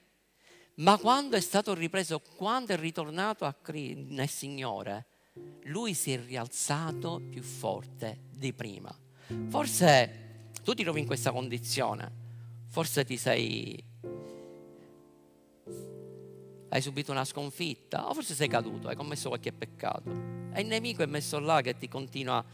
Ma 0.76 0.98
quando 0.98 1.36
è 1.36 1.40
stato 1.40 1.72
ripreso, 1.72 2.20
quando 2.20 2.74
è 2.74 2.76
ritornato 2.76 3.46
a, 3.46 3.54
nel 3.72 4.28
Signore, 4.28 5.06
lui 5.70 5.94
si 5.94 6.12
è 6.12 6.20
rialzato 6.20 7.20
più 7.30 7.42
forte 7.42 8.18
di 8.30 8.52
prima. 8.52 8.94
Forse 9.48 10.48
tu 10.64 10.74
ti 10.74 10.82
trovi 10.82 11.00
in 11.00 11.06
questa 11.06 11.30
condizione, 11.30 12.10
forse 12.66 13.04
ti 13.04 13.16
sei 13.16 13.84
hai 16.72 16.80
subito 16.80 17.10
una 17.10 17.24
sconfitta 17.24 18.08
o 18.08 18.14
forse 18.14 18.34
sei 18.34 18.48
caduto, 18.48 18.88
hai 18.88 18.94
commesso 18.94 19.28
qualche 19.28 19.52
peccato 19.52 20.08
e 20.52 20.60
il 20.60 20.68
nemico 20.68 21.02
è 21.02 21.06
messo 21.06 21.38
là 21.40 21.60
che 21.62 21.76
ti 21.76 21.88
continua 21.88 22.44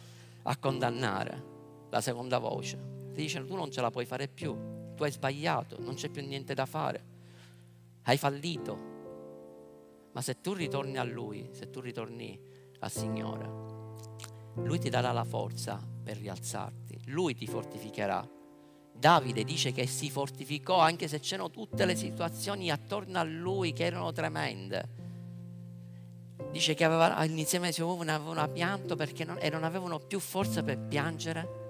a 0.42 0.56
condannare. 0.56 1.54
La 1.90 2.00
seconda 2.00 2.38
voce 2.38 2.76
ti 3.12 3.22
dice 3.22 3.44
tu 3.44 3.56
non 3.56 3.70
ce 3.70 3.80
la 3.80 3.90
puoi 3.90 4.06
fare 4.06 4.28
più, 4.28 4.54
tu 4.94 5.02
hai 5.02 5.12
sbagliato, 5.12 5.78
non 5.80 5.94
c'è 5.94 6.08
più 6.08 6.26
niente 6.26 6.54
da 6.54 6.66
fare, 6.66 7.04
hai 8.02 8.16
fallito. 8.16 8.94
Ma 10.12 10.22
se 10.22 10.40
tu 10.40 10.54
ritorni 10.54 10.96
a 10.96 11.04
Lui, 11.04 11.48
se 11.52 11.68
tu 11.68 11.80
ritorni 11.80 12.38
al 12.80 12.90
Signore, 12.90 13.50
Lui 14.56 14.78
ti 14.78 14.90
darà 14.90 15.12
la 15.12 15.24
forza 15.24 15.80
per 16.02 16.16
rialzarti, 16.16 17.00
Lui 17.06 17.34
ti 17.34 17.46
fortificherà 17.46 18.26
Davide 18.98 19.44
dice 19.44 19.72
che 19.72 19.86
si 19.86 20.10
fortificò 20.10 20.78
anche 20.78 21.06
se 21.06 21.20
c'erano 21.20 21.50
tutte 21.50 21.84
le 21.84 21.94
situazioni 21.94 22.70
attorno 22.70 23.18
a 23.18 23.24
lui 23.24 23.72
che 23.74 23.84
erano 23.84 24.10
tremende. 24.10 25.04
Dice 26.50 26.74
che 26.74 26.84
aveva, 26.84 27.22
insieme 27.26 27.66
ai 27.66 27.72
suoi 27.74 27.88
uomini 27.88 28.10
avevano 28.10 28.50
pianto 28.50 28.96
perché 28.96 29.24
non, 29.24 29.36
e 29.38 29.50
non 29.50 29.64
avevano 29.64 29.98
più 29.98 30.18
forza 30.18 30.62
per 30.62 30.78
piangere. 30.78 31.64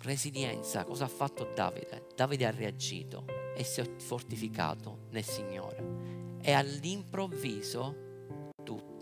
Resilienza, 0.00 0.84
cosa 0.84 1.04
ha 1.04 1.08
fatto 1.08 1.50
Davide? 1.54 2.06
Davide 2.16 2.46
ha 2.46 2.50
reagito 2.50 3.26
e 3.54 3.64
si 3.64 3.80
è 3.80 3.96
fortificato 3.96 5.08
nel 5.10 5.24
Signore. 5.24 6.36
E 6.40 6.52
all'improvviso 6.52 8.06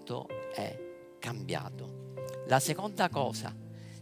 tutto 0.07 0.28
è 0.54 0.78
cambiato. 1.18 2.14
La 2.46 2.61
seconda 2.61 3.09
cosa, 3.09 3.52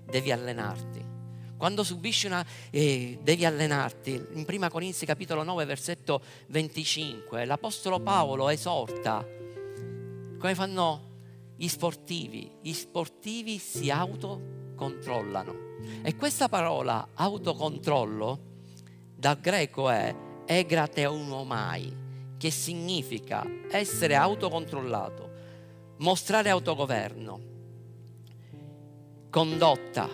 devi 0.05 0.31
allenarti 0.31 1.13
quando 1.57 1.83
subisci 1.83 2.27
una... 2.27 2.45
Eh, 2.69 3.19
devi 3.23 3.47
allenarti. 3.47 4.13
In 4.33 4.45
1 4.47 4.69
Corinzi 4.69 5.07
capitolo 5.07 5.43
9 5.45 5.65
versetto 5.65 6.21
25 6.49 7.45
l'Apostolo 7.47 8.01
Paolo 8.01 8.51
esorta 8.51 9.25
come 10.39 10.55
fanno 10.55 11.13
gli 11.57 11.69
sportivi. 11.69 12.51
Gli 12.61 12.73
sportivi 12.73 13.57
si 13.59 13.89
autocontrollano. 13.89 15.55
E 16.03 16.17
questa 16.17 16.51
parola 16.51 17.09
autocontrollo 17.15 18.53
dal 19.17 19.41
greco 19.41 19.89
è 19.89 20.15
egrateunomai, 20.45 21.97
che 22.37 22.51
significa 22.51 23.47
essere 23.71 24.17
autocontrollato, 24.17 25.34
mostrare 25.99 26.51
autogoverno, 26.51 27.41
condotta, 29.31 30.09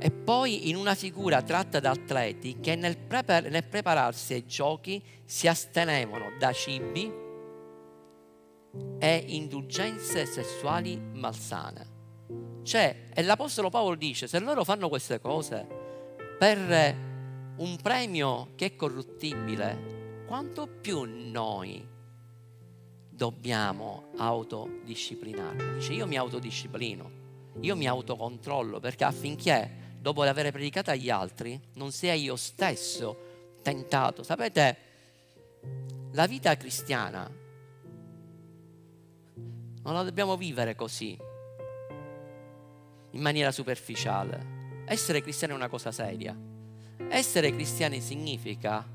e 0.00 0.10
poi 0.10 0.68
in 0.68 0.76
una 0.76 0.94
figura 0.94 1.42
tratta 1.42 1.80
da 1.80 1.90
atleti 1.90 2.60
che 2.60 2.76
nel, 2.76 2.96
prepar- 2.96 3.48
nel 3.48 3.64
prepararsi 3.64 4.34
ai 4.34 4.46
giochi 4.46 5.02
si 5.24 5.48
astenevano 5.48 6.36
da 6.38 6.52
cibi 6.52 7.12
e 8.98 9.24
indulgenze 9.26 10.24
sessuali 10.24 11.00
malsane. 11.14 11.96
Cioè, 12.62 13.08
e 13.12 13.22
l'Apostolo 13.22 13.70
Paolo 13.70 13.96
dice, 13.96 14.28
se 14.28 14.38
loro 14.38 14.62
fanno 14.62 14.88
queste 14.88 15.20
cose 15.20 15.66
per 16.38 16.96
un 17.56 17.76
premio 17.82 18.50
che 18.54 18.66
è 18.66 18.76
corruttibile, 18.76 20.24
quanto 20.26 20.68
più 20.68 21.02
noi 21.04 21.96
dobbiamo 23.18 24.12
autodisciplinarci? 24.16 25.74
Dice, 25.74 25.92
io 25.92 26.06
mi 26.06 26.16
autodisciplino, 26.16 27.10
io 27.60 27.74
mi 27.74 27.88
autocontrollo 27.88 28.78
perché 28.78 29.02
affinché 29.02 29.96
dopo 30.00 30.22
aver 30.22 30.52
predicato 30.52 30.92
agli 30.92 31.10
altri, 31.10 31.60
non 31.74 31.90
sia 31.90 32.14
io 32.14 32.36
stesso 32.36 33.56
tentato. 33.60 34.22
Sapete, 34.22 34.76
la 36.12 36.26
vita 36.26 36.56
cristiana 36.56 37.28
non 39.82 39.94
la 39.94 40.02
dobbiamo 40.04 40.36
vivere 40.36 40.76
così, 40.76 41.18
in 43.10 43.20
maniera 43.20 43.50
superficiale. 43.50 44.84
Essere 44.86 45.22
cristiani 45.22 45.54
è 45.54 45.56
una 45.56 45.68
cosa 45.68 45.90
seria. 45.90 46.36
Essere 47.08 47.50
cristiani 47.50 48.00
significa 48.00 48.86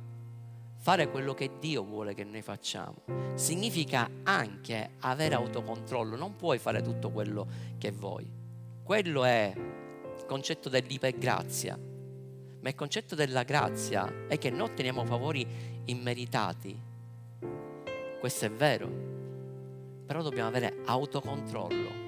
fare 0.83 1.09
quello 1.09 1.33
che 1.33 1.49
Dio 1.61 1.81
vuole 1.85 2.13
che 2.13 2.25
noi 2.25 2.41
facciamo. 2.41 3.03
Significa 3.35 4.09
anche 4.23 4.95
avere 4.99 5.33
autocontrollo. 5.33 6.17
Non 6.17 6.35
puoi 6.35 6.59
fare 6.59 6.81
tutto 6.81 7.09
quello 7.09 7.47
che 7.77 7.91
vuoi. 7.91 8.29
Quello 8.83 9.23
è 9.23 9.53
il 9.55 10.25
concetto 10.25 10.67
dell'ipergrazia, 10.67 11.77
ma 11.77 12.67
il 12.67 12.75
concetto 12.75 13.15
della 13.15 13.43
grazia 13.43 14.27
è 14.27 14.37
che 14.37 14.49
noi 14.49 14.71
otteniamo 14.71 15.05
favori 15.05 15.47
immeritati. 15.85 16.77
Questo 18.19 18.43
è 18.43 18.51
vero, 18.51 18.89
però 20.05 20.21
dobbiamo 20.21 20.49
avere 20.49 20.81
autocontrollo 20.83 22.01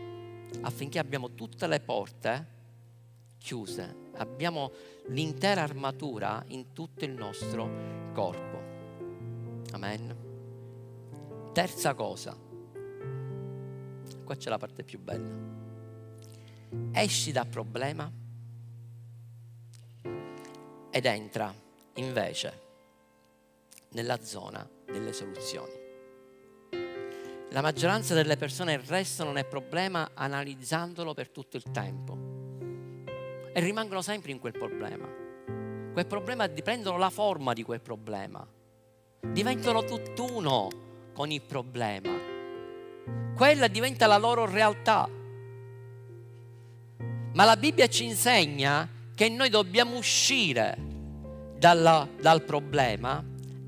affinché 0.61 0.99
abbiamo 0.99 1.34
tutte 1.34 1.65
le 1.67 1.80
porte 1.80 2.55
chiuse, 3.46 4.10
abbiamo 4.16 4.72
l'intera 5.10 5.62
armatura 5.62 6.43
in 6.48 6.74
tutto 6.74 7.06
il 7.06 7.12
nostro 7.12 8.12
corpo. 8.12 8.64
Amen. 9.72 10.24
Terza 11.54 11.93
cosa, 11.93 12.36
qua 14.24 14.36
c'è 14.36 14.50
la 14.50 14.58
parte 14.58 14.84
più 14.84 15.00
bella 15.00 15.54
esci 16.91 17.32
dal 17.32 17.48
problema 17.48 18.12
ed 20.89 21.06
entra 21.06 21.54
invece 21.96 22.64
nella 23.89 24.22
zona 24.22 24.68
delle 24.86 25.14
soluzioni. 25.14 25.84
La 27.52 27.62
maggioranza 27.62 28.14
delle 28.14 28.38
persone 28.38 28.82
restano 28.86 29.32
nel 29.32 29.46
problema 29.46 30.12
analizzandolo 30.14 31.14
per 31.14 31.30
tutto 31.30 31.58
il 31.58 31.64
tempo 31.72 32.35
e 33.56 33.62
rimangono 33.62 34.01
sempre 34.01 34.34
in 34.34 34.39
quel 34.39 34.51
problema. 34.51 35.08
Quel 35.93 36.06
problema 36.06 36.49
prendono 36.49 36.97
la 36.97 37.10
forma 37.10 37.53
di 37.53 37.64
quel 37.64 37.80
problema, 37.80 38.45
diventano 39.22 39.86
tutt'uno 39.86 40.68
con 41.14 41.32
il 41.32 41.41
problema. 41.41 42.12
Quella 43.34 43.68
diventa 43.70 44.08
la 44.08 44.18
loro 44.18 44.45
realtà 44.45 45.10
ma 47.36 47.43
la 47.43 47.58
Bibbia 47.58 47.88
ci 47.88 48.06
insegna 48.06 48.88
che 49.14 49.28
noi 49.28 49.49
dobbiamo 49.49 49.97
uscire 49.97 50.78
dalla, 51.58 52.08
dal 52.20 52.43
problema 52.43 53.22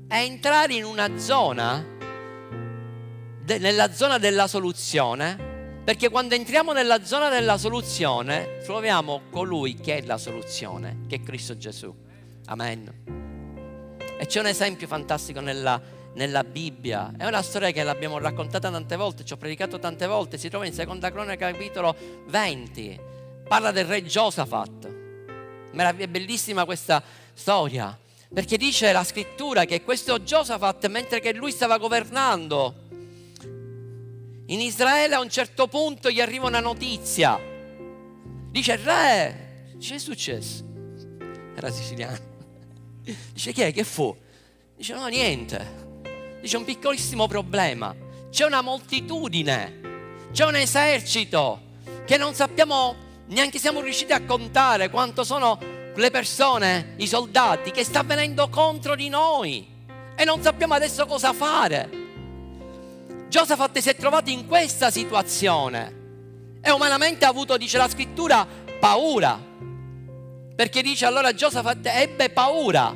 e 0.08 0.16
entrare 0.24 0.72
in 0.72 0.84
una 0.84 1.18
zona, 1.18 1.84
de, 3.44 3.58
nella 3.58 3.92
zona 3.92 4.16
della 4.16 4.46
soluzione, 4.46 5.47
perché 5.88 6.10
quando 6.10 6.34
entriamo 6.34 6.74
nella 6.74 7.02
zona 7.02 7.30
della 7.30 7.56
soluzione 7.56 8.58
troviamo 8.62 9.22
colui 9.30 9.74
che 9.74 9.96
è 9.96 10.02
la 10.02 10.18
soluzione, 10.18 11.06
che 11.08 11.16
è 11.16 11.22
Cristo 11.22 11.56
Gesù. 11.56 11.90
Amen. 12.44 13.04
E 14.18 14.26
c'è 14.26 14.40
un 14.40 14.48
esempio 14.48 14.86
fantastico 14.86 15.40
nella, 15.40 15.80
nella 16.12 16.44
Bibbia. 16.44 17.14
È 17.16 17.24
una 17.24 17.40
storia 17.40 17.70
che 17.70 17.82
l'abbiamo 17.82 18.18
raccontata 18.18 18.70
tante 18.70 18.96
volte, 18.96 19.24
ci 19.24 19.32
ho 19.32 19.38
predicato 19.38 19.78
tante 19.78 20.06
volte, 20.06 20.36
si 20.36 20.50
trova 20.50 20.66
in 20.66 20.74
Seconda 20.74 21.10
Cronaca 21.10 21.50
capitolo 21.50 21.96
20 22.26 23.00
parla 23.48 23.70
del 23.70 23.86
re 23.86 24.04
Giosafat. 24.04 24.94
È 25.74 26.06
bellissima 26.06 26.66
questa 26.66 27.02
storia. 27.32 27.98
Perché 28.30 28.58
dice 28.58 28.92
la 28.92 29.04
scrittura 29.04 29.64
che 29.64 29.82
questo 29.82 30.22
Giosafat, 30.22 30.86
mentre 30.88 31.20
che 31.20 31.32
lui 31.32 31.50
stava 31.50 31.78
governando 31.78 32.87
in 34.50 34.60
Israele, 34.60 35.14
a 35.14 35.20
un 35.20 35.28
certo 35.28 35.66
punto 35.66 36.10
gli 36.10 36.20
arriva 36.20 36.46
una 36.46 36.60
notizia. 36.60 37.38
Dice, 38.50 38.76
re, 38.76 39.74
che 39.78 39.94
è 39.94 39.98
successo? 39.98 40.64
Era 41.54 41.70
siciliano. 41.70 42.18
Dice, 43.32 43.52
che 43.52 43.66
è? 43.66 43.72
Che 43.72 43.84
fu? 43.84 44.16
Dice, 44.74 44.94
no, 44.94 45.06
niente. 45.06 46.38
Dice, 46.40 46.56
un 46.56 46.64
piccolissimo 46.64 47.26
problema. 47.26 47.94
C'è 48.30 48.44
una 48.44 48.62
moltitudine, 48.62 49.80
c'è 50.32 50.44
un 50.44 50.56
esercito 50.56 51.60
che 52.06 52.16
non 52.16 52.34
sappiamo, 52.34 52.94
neanche 53.26 53.58
siamo 53.58 53.80
riusciti 53.80 54.12
a 54.12 54.24
contare 54.24 54.90
quanto 54.90 55.24
sono 55.24 55.58
le 55.94 56.10
persone, 56.10 56.94
i 56.98 57.06
soldati 57.06 57.70
che 57.70 57.84
sta 57.84 58.02
venendo 58.02 58.48
contro 58.48 58.94
di 58.94 59.08
noi 59.08 59.66
e 60.14 60.24
non 60.24 60.42
sappiamo 60.42 60.74
adesso 60.74 61.06
cosa 61.06 61.32
fare. 61.32 61.97
Giosafat 63.28 63.78
si 63.78 63.90
è 63.90 63.94
trovato 63.94 64.30
in 64.30 64.46
questa 64.46 64.90
situazione 64.90 65.96
e 66.62 66.70
umanamente 66.70 67.24
ha 67.24 67.28
avuto, 67.28 67.56
dice 67.56 67.76
la 67.78 67.88
scrittura, 67.88 68.46
paura. 68.80 69.38
Perché 70.56 70.82
dice 70.82 71.06
allora 71.06 71.32
Giosafat 71.34 71.86
ebbe 71.86 72.30
paura. 72.30 72.94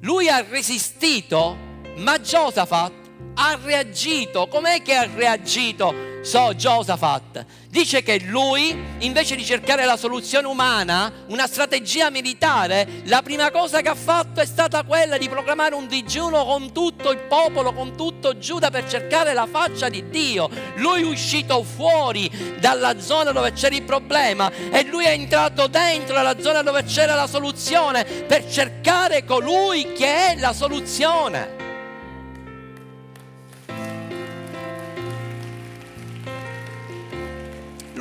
Lui 0.00 0.28
ha 0.28 0.44
resistito, 0.48 1.56
ma 1.96 2.20
Giosafat 2.20 2.92
ha 3.34 3.58
reagito. 3.62 4.48
Com'è 4.48 4.82
che 4.82 4.94
ha 4.94 5.08
reagito? 5.14 6.13
So 6.24 6.54
Giosafat 6.56 7.44
dice 7.68 8.02
che 8.02 8.18
lui, 8.20 8.74
invece 9.00 9.36
di 9.36 9.44
cercare 9.44 9.84
la 9.84 9.98
soluzione 9.98 10.46
umana, 10.46 11.12
una 11.28 11.46
strategia 11.46 12.08
militare, 12.08 13.02
la 13.04 13.20
prima 13.20 13.50
cosa 13.50 13.82
che 13.82 13.90
ha 13.90 13.94
fatto 13.94 14.40
è 14.40 14.46
stata 14.46 14.84
quella 14.84 15.18
di 15.18 15.28
proclamare 15.28 15.74
un 15.74 15.86
digiuno 15.86 16.46
con 16.46 16.72
tutto 16.72 17.10
il 17.10 17.18
popolo, 17.18 17.74
con 17.74 17.94
tutto 17.94 18.38
Giuda 18.38 18.70
per 18.70 18.88
cercare 18.88 19.34
la 19.34 19.46
faccia 19.46 19.90
di 19.90 20.08
Dio. 20.08 20.48
Lui 20.76 21.02
è 21.02 21.06
uscito 21.06 21.62
fuori 21.62 22.56
dalla 22.58 22.98
zona 22.98 23.30
dove 23.30 23.52
c'era 23.52 23.74
il 23.74 23.82
problema 23.82 24.50
e 24.50 24.82
lui 24.84 25.04
è 25.04 25.10
entrato 25.10 25.66
dentro 25.66 26.22
la 26.22 26.40
zona 26.40 26.62
dove 26.62 26.84
c'era 26.84 27.14
la 27.14 27.26
soluzione 27.26 28.04
per 28.04 28.50
cercare 28.50 29.24
colui 29.24 29.92
che 29.92 30.28
è 30.28 30.36
la 30.38 30.54
soluzione. 30.54 31.63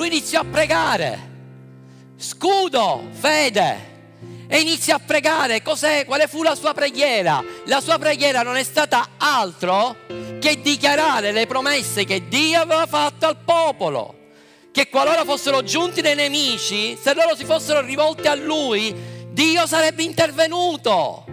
Lui 0.03 0.07
iniziò 0.07 0.41
a 0.41 0.45
pregare. 0.45 1.31
Scudo, 2.17 3.07
fede. 3.11 3.91
E 4.47 4.59
inizia 4.59 4.95
a 4.95 4.99
pregare. 4.99 5.61
Cos'è? 5.61 6.05
Quale 6.05 6.27
fu 6.27 6.43
la 6.43 6.55
sua 6.55 6.73
preghiera? 6.73 7.41
La 7.67 7.79
sua 7.79 7.97
preghiera 7.97 8.41
non 8.41 8.57
è 8.57 8.63
stata 8.63 9.11
altro 9.17 9.95
che 10.39 10.59
dichiarare 10.61 11.31
le 11.31 11.47
promesse 11.47 12.03
che 12.03 12.27
Dio 12.27 12.59
aveva 12.59 12.85
fatto 12.85 13.25
al 13.27 13.37
popolo. 13.45 14.15
Che 14.73 14.89
qualora 14.89 15.23
fossero 15.23 15.63
giunti 15.63 16.01
dei 16.01 16.15
nemici, 16.15 16.97
se 17.01 17.13
loro 17.13 17.35
si 17.35 17.45
fossero 17.45 17.79
rivolti 17.79 18.27
a 18.27 18.35
lui, 18.35 18.93
Dio 19.29 19.65
sarebbe 19.65 20.03
intervenuto. 20.03 21.25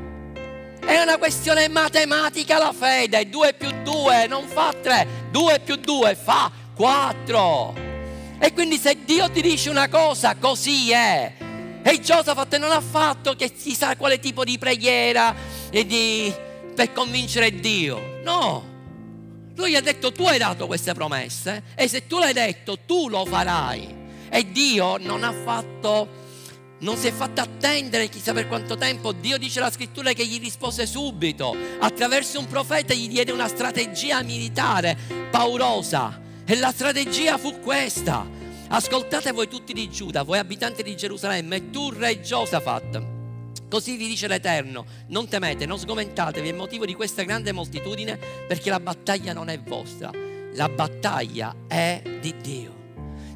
È 0.78 1.00
una 1.00 1.18
questione 1.18 1.68
matematica 1.68 2.58
la 2.58 2.72
fede. 2.72 3.28
2 3.28 3.54
più 3.54 3.68
2 3.82 4.26
non 4.28 4.46
fa 4.46 4.72
3, 4.80 5.28
2 5.32 5.60
più 5.64 5.74
2 5.74 6.14
fa 6.14 6.50
4. 6.76 7.89
E 8.42 8.54
quindi 8.54 8.78
se 8.78 9.04
Dio 9.04 9.30
ti 9.30 9.42
dice 9.42 9.68
una 9.68 9.88
cosa, 9.88 10.34
così 10.36 10.90
è. 10.90 11.34
E 11.82 12.00
Giosafat 12.00 12.56
non 12.56 12.70
ha 12.70 12.80
fatto 12.80 13.36
che 13.36 13.52
si 13.54 13.74
sa 13.74 13.96
quale 13.96 14.18
tipo 14.18 14.44
di 14.44 14.56
preghiera 14.56 15.34
di, 15.70 16.32
per 16.74 16.92
convincere 16.92 17.60
Dio. 17.60 18.18
No. 18.24 18.68
Lui 19.56 19.76
ha 19.76 19.82
detto 19.82 20.10
tu 20.10 20.24
hai 20.24 20.38
dato 20.38 20.66
queste 20.66 20.94
promesse 20.94 21.64
e 21.74 21.86
se 21.86 22.06
tu 22.06 22.18
l'hai 22.18 22.32
detto 22.32 22.78
tu 22.86 23.10
lo 23.10 23.26
farai. 23.26 23.94
E 24.30 24.50
Dio 24.50 24.96
non 24.96 25.22
ha 25.22 25.32
fatto 25.32 26.18
non 26.80 26.96
si 26.96 27.08
è 27.08 27.12
fatto 27.12 27.42
attendere 27.42 28.08
chissà 28.08 28.32
per 28.32 28.48
quanto 28.48 28.78
tempo. 28.78 29.12
Dio 29.12 29.36
dice 29.36 29.60
la 29.60 29.70
scrittura 29.70 30.14
che 30.14 30.24
gli 30.24 30.40
rispose 30.40 30.86
subito. 30.86 31.54
Attraverso 31.78 32.38
un 32.38 32.46
profeta 32.46 32.94
gli 32.94 33.06
diede 33.06 33.32
una 33.32 33.48
strategia 33.48 34.22
militare 34.22 34.96
paurosa. 35.30 36.28
E 36.50 36.56
la 36.56 36.72
strategia 36.72 37.38
fu 37.38 37.60
questa. 37.60 38.26
Ascoltate 38.70 39.30
voi 39.30 39.46
tutti 39.46 39.72
di 39.72 39.88
Giuda, 39.88 40.24
voi 40.24 40.38
abitanti 40.38 40.82
di 40.82 40.96
Gerusalemme, 40.96 41.54
e 41.54 41.70
tu 41.70 41.90
re 41.90 42.20
Giosafat. 42.20 43.00
Così 43.68 43.94
vi 43.94 44.08
dice 44.08 44.26
l'Eterno, 44.26 44.84
non 45.10 45.28
temete, 45.28 45.64
non 45.64 45.78
sgomentatevi, 45.78 46.48
è 46.48 46.52
motivo 46.52 46.86
di 46.86 46.94
questa 46.94 47.22
grande 47.22 47.52
moltitudine, 47.52 48.18
perché 48.48 48.68
la 48.68 48.80
battaglia 48.80 49.32
non 49.32 49.48
è 49.48 49.60
vostra, 49.60 50.10
la 50.54 50.68
battaglia 50.68 51.54
è 51.68 52.02
di 52.20 52.34
Dio. 52.42 52.79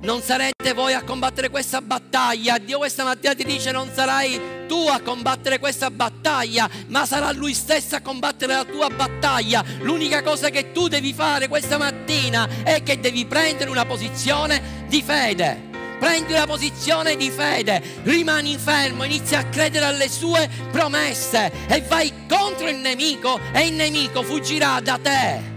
Non 0.04 0.20
sarete 0.20 0.74
voi 0.74 0.92
a 0.92 1.02
combattere 1.02 1.48
questa 1.48 1.80
battaglia. 1.80 2.58
Dio 2.58 2.76
questa 2.76 3.04
mattina 3.04 3.34
ti 3.34 3.42
dice 3.42 3.72
non 3.72 3.90
sarai 3.90 4.38
tu 4.68 4.86
a 4.86 5.00
combattere 5.00 5.58
questa 5.58 5.90
battaglia, 5.90 6.68
ma 6.88 7.06
sarà 7.06 7.32
Lui 7.32 7.54
stesso 7.54 7.96
a 7.96 8.02
combattere 8.02 8.52
la 8.52 8.64
tua 8.64 8.90
battaglia. 8.90 9.64
L'unica 9.80 10.22
cosa 10.22 10.50
che 10.50 10.72
tu 10.72 10.88
devi 10.88 11.14
fare 11.14 11.48
questa 11.48 11.78
mattina 11.78 12.46
è 12.64 12.82
che 12.82 13.00
devi 13.00 13.24
prendere 13.24 13.70
una 13.70 13.86
posizione 13.86 14.84
di 14.88 15.02
fede. 15.02 15.72
Prendi 15.98 16.34
una 16.34 16.46
posizione 16.46 17.16
di 17.16 17.30
fede, 17.30 17.82
rimani 18.02 18.58
fermo, 18.58 19.04
inizia 19.04 19.38
a 19.38 19.48
credere 19.48 19.86
alle 19.86 20.10
sue 20.10 20.50
promesse 20.70 21.50
e 21.66 21.80
vai 21.80 22.12
contro 22.28 22.68
il 22.68 22.76
nemico 22.76 23.40
e 23.54 23.68
il 23.68 23.72
nemico 23.72 24.22
fuggirà 24.22 24.80
da 24.80 24.98
te. 25.02 25.53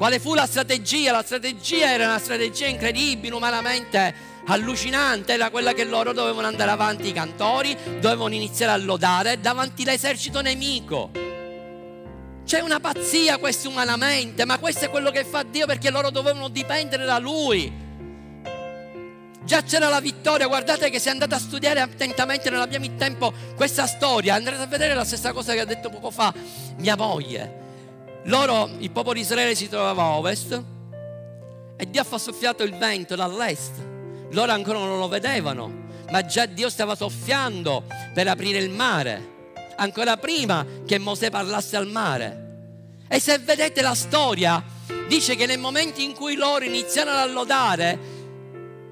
Quale 0.00 0.18
fu 0.18 0.32
la 0.32 0.46
strategia? 0.46 1.12
La 1.12 1.22
strategia 1.22 1.92
era 1.92 2.06
una 2.06 2.18
strategia 2.18 2.66
incredibile, 2.66 3.34
umanamente 3.34 4.14
allucinante 4.46 5.34
era 5.34 5.50
quella 5.50 5.74
che 5.74 5.84
loro 5.84 6.14
dovevano 6.14 6.46
andare 6.46 6.70
avanti 6.70 7.08
i 7.08 7.12
cantori, 7.12 7.76
dovevano 8.00 8.32
iniziare 8.32 8.72
a 8.72 8.78
lodare 8.78 9.40
davanti 9.40 9.82
all'esercito 9.82 10.40
nemico. 10.40 11.10
C'è 12.46 12.60
una 12.60 12.80
pazzia 12.80 13.36
questo 13.36 13.68
umanamente, 13.68 14.46
ma 14.46 14.58
questo 14.58 14.86
è 14.86 14.88
quello 14.88 15.10
che 15.10 15.22
fa 15.22 15.42
Dio 15.42 15.66
perché 15.66 15.90
loro 15.90 16.08
dovevano 16.08 16.48
dipendere 16.48 17.04
da 17.04 17.18
Lui. 17.18 17.70
Già 19.44 19.62
c'era 19.64 19.90
la 19.90 20.00
vittoria, 20.00 20.46
guardate 20.46 20.88
che 20.88 20.98
se 20.98 21.10
andate 21.10 21.34
a 21.34 21.38
studiare 21.38 21.80
attentamente, 21.80 22.48
non 22.48 22.62
abbiamo 22.62 22.86
il 22.86 22.96
tempo, 22.96 23.34
questa 23.54 23.86
storia, 23.86 24.32
andrete 24.32 24.62
a 24.62 24.66
vedere 24.66 24.94
la 24.94 25.04
stessa 25.04 25.34
cosa 25.34 25.52
che 25.52 25.60
ha 25.60 25.66
detto 25.66 25.90
poco 25.90 26.10
fa 26.10 26.32
mia 26.78 26.96
moglie. 26.96 27.68
Loro, 28.24 28.68
il 28.78 28.90
popolo 28.90 29.14
di 29.14 29.20
Israele 29.20 29.54
si 29.54 29.68
trovava 29.68 30.02
a 30.02 30.16
ovest 30.16 30.62
e 31.76 31.90
Dio 31.90 32.04
ha 32.08 32.18
soffiato 32.18 32.62
il 32.62 32.76
vento 32.76 33.16
dall'est 33.16 33.88
loro 34.32 34.52
ancora 34.52 34.78
non 34.78 34.98
lo 34.98 35.08
vedevano, 35.08 35.88
ma 36.10 36.24
già 36.24 36.46
Dio 36.46 36.70
stava 36.70 36.94
soffiando 36.94 37.84
per 38.14 38.28
aprire 38.28 38.58
il 38.58 38.70
mare, 38.70 39.54
ancora 39.76 40.16
prima 40.16 40.64
che 40.86 40.98
Mosè 40.98 41.30
parlasse 41.30 41.76
al 41.76 41.88
mare. 41.88 42.48
E 43.08 43.18
se 43.18 43.38
vedete 43.38 43.82
la 43.82 43.94
storia, 43.94 44.62
dice 45.08 45.34
che 45.34 45.46
nel 45.46 45.58
momento 45.58 46.00
in 46.00 46.14
cui 46.14 46.36
loro 46.36 46.64
iniziarono 46.64 47.18
a 47.18 47.26
lodare, 47.26 47.98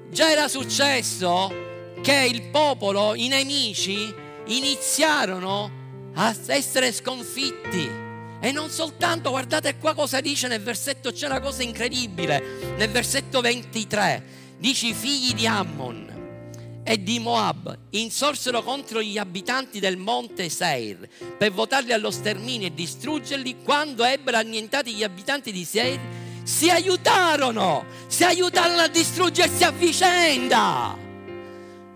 già 0.09 0.29
era 0.29 0.49
successo 0.49 1.67
che 2.01 2.27
il 2.29 2.49
popolo, 2.49 3.15
i 3.15 3.29
nemici, 3.29 4.13
iniziarono 4.47 5.71
a 6.15 6.35
essere 6.47 6.91
sconfitti. 6.91 8.07
E 8.41 8.51
non 8.51 8.69
soltanto, 8.69 9.31
guardate 9.31 9.77
qua 9.77 9.93
cosa 9.93 10.21
dice 10.21 10.47
nel 10.47 10.61
versetto, 10.61 11.11
c'è 11.11 11.25
una 11.25 11.41
cosa 11.41 11.61
incredibile, 11.61 12.75
nel 12.77 12.89
versetto 12.89 13.41
23 13.41 14.37
dice 14.57 14.87
i 14.87 14.93
figli 14.93 15.33
di 15.33 15.47
Ammon 15.47 16.81
e 16.83 17.03
di 17.03 17.19
Moab 17.19 17.77
insorsero 17.91 18.63
contro 18.63 19.01
gli 19.01 19.17
abitanti 19.17 19.79
del 19.79 19.97
monte 19.97 20.49
Seir 20.49 21.07
per 21.37 21.51
votarli 21.51 21.93
allo 21.93 22.11
sterminio 22.11 22.67
e 22.67 22.73
distruggerli. 22.73 23.57
Quando 23.63 24.03
ebbero 24.03 24.37
annientati 24.37 24.93
gli 24.93 25.03
abitanti 25.03 25.51
di 25.51 25.65
Seir 25.65 25.99
si 26.43 26.69
aiutarono 26.69 27.85
si 28.07 28.23
aiutarono 28.23 28.81
a 28.81 28.87
distruggersi 28.87 29.63
a 29.63 29.71
vicenda 29.71 31.08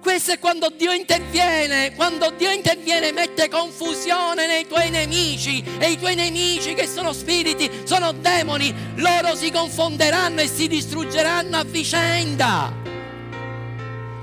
questo 0.03 0.33
è 0.33 0.37
quando 0.37 0.69
Dio 0.69 0.91
interviene, 0.91 1.95
quando 1.95 2.29
Dio 2.31 2.51
interviene 2.51 3.13
mette 3.13 3.47
confusione 3.47 4.45
nei 4.45 4.67
tuoi 4.67 4.89
nemici 4.89 5.63
e 5.79 5.91
i 5.91 5.97
tuoi 5.97 6.13
nemici 6.13 6.73
che 6.73 6.85
sono 6.85 7.13
spiriti, 7.13 7.71
sono 7.85 8.11
demoni, 8.11 8.75
loro 8.95 9.33
si 9.33 9.49
confonderanno 9.49 10.41
e 10.41 10.47
si 10.47 10.67
distruggeranno 10.67 11.57
a 11.57 11.63
vicenda. 11.63 12.82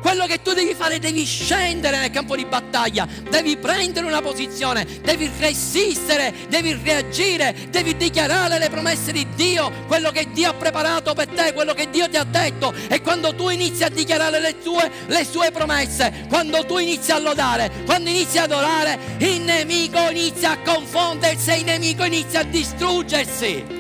Quello 0.01 0.27
che 0.27 0.41
tu 0.43 0.53
devi 0.53 0.75
fare, 0.75 0.99
devi 0.99 1.25
scendere 1.25 1.99
nel 1.99 2.11
campo 2.11 2.35
di 2.35 2.45
battaglia, 2.45 3.07
devi 3.29 3.57
prendere 3.57 4.07
una 4.07 4.23
posizione, 4.23 4.87
devi 5.03 5.31
resistere, 5.39 6.33
devi 6.49 6.79
reagire, 6.83 7.55
devi 7.69 7.97
dichiarare 7.97 8.59
le 8.59 8.71
promesse 8.71 9.13
di 9.13 9.27
Dio, 9.35 9.71
quello 9.87 10.11
che 10.11 10.29
Dio 10.33 10.51
ha 10.51 10.55
preparato 10.55 11.13
per 11.15 11.29
te, 11.29 11.53
quello 11.53 11.75
che 11.75 11.91
Dio 11.91 12.09
ti 12.09 12.17
ha 12.17 12.25
detto. 12.25 12.73
E 12.89 13.03
quando 13.03 13.35
tu 13.35 13.49
inizi 13.51 13.85
a 13.85 13.89
dichiarare 13.89 14.41
le 14.41 14.61
tue, 14.63 14.91
le 15.07 15.25
sue 15.25 15.51
promesse, 15.51 16.27
quando 16.29 16.65
tu 16.65 16.79
inizi 16.79 17.13
a 17.13 17.19
lodare, 17.19 17.71
quando 17.85 18.09
inizi 18.09 18.39
ad 18.39 18.51
adorare, 18.51 18.99
il 19.19 19.41
nemico 19.41 19.99
inizia 20.11 20.53
a 20.53 20.59
confondersi, 20.59 21.59
il 21.59 21.65
nemico 21.65 22.05
inizia 22.05 22.41
a 22.41 22.45
distruggersi 22.45 23.79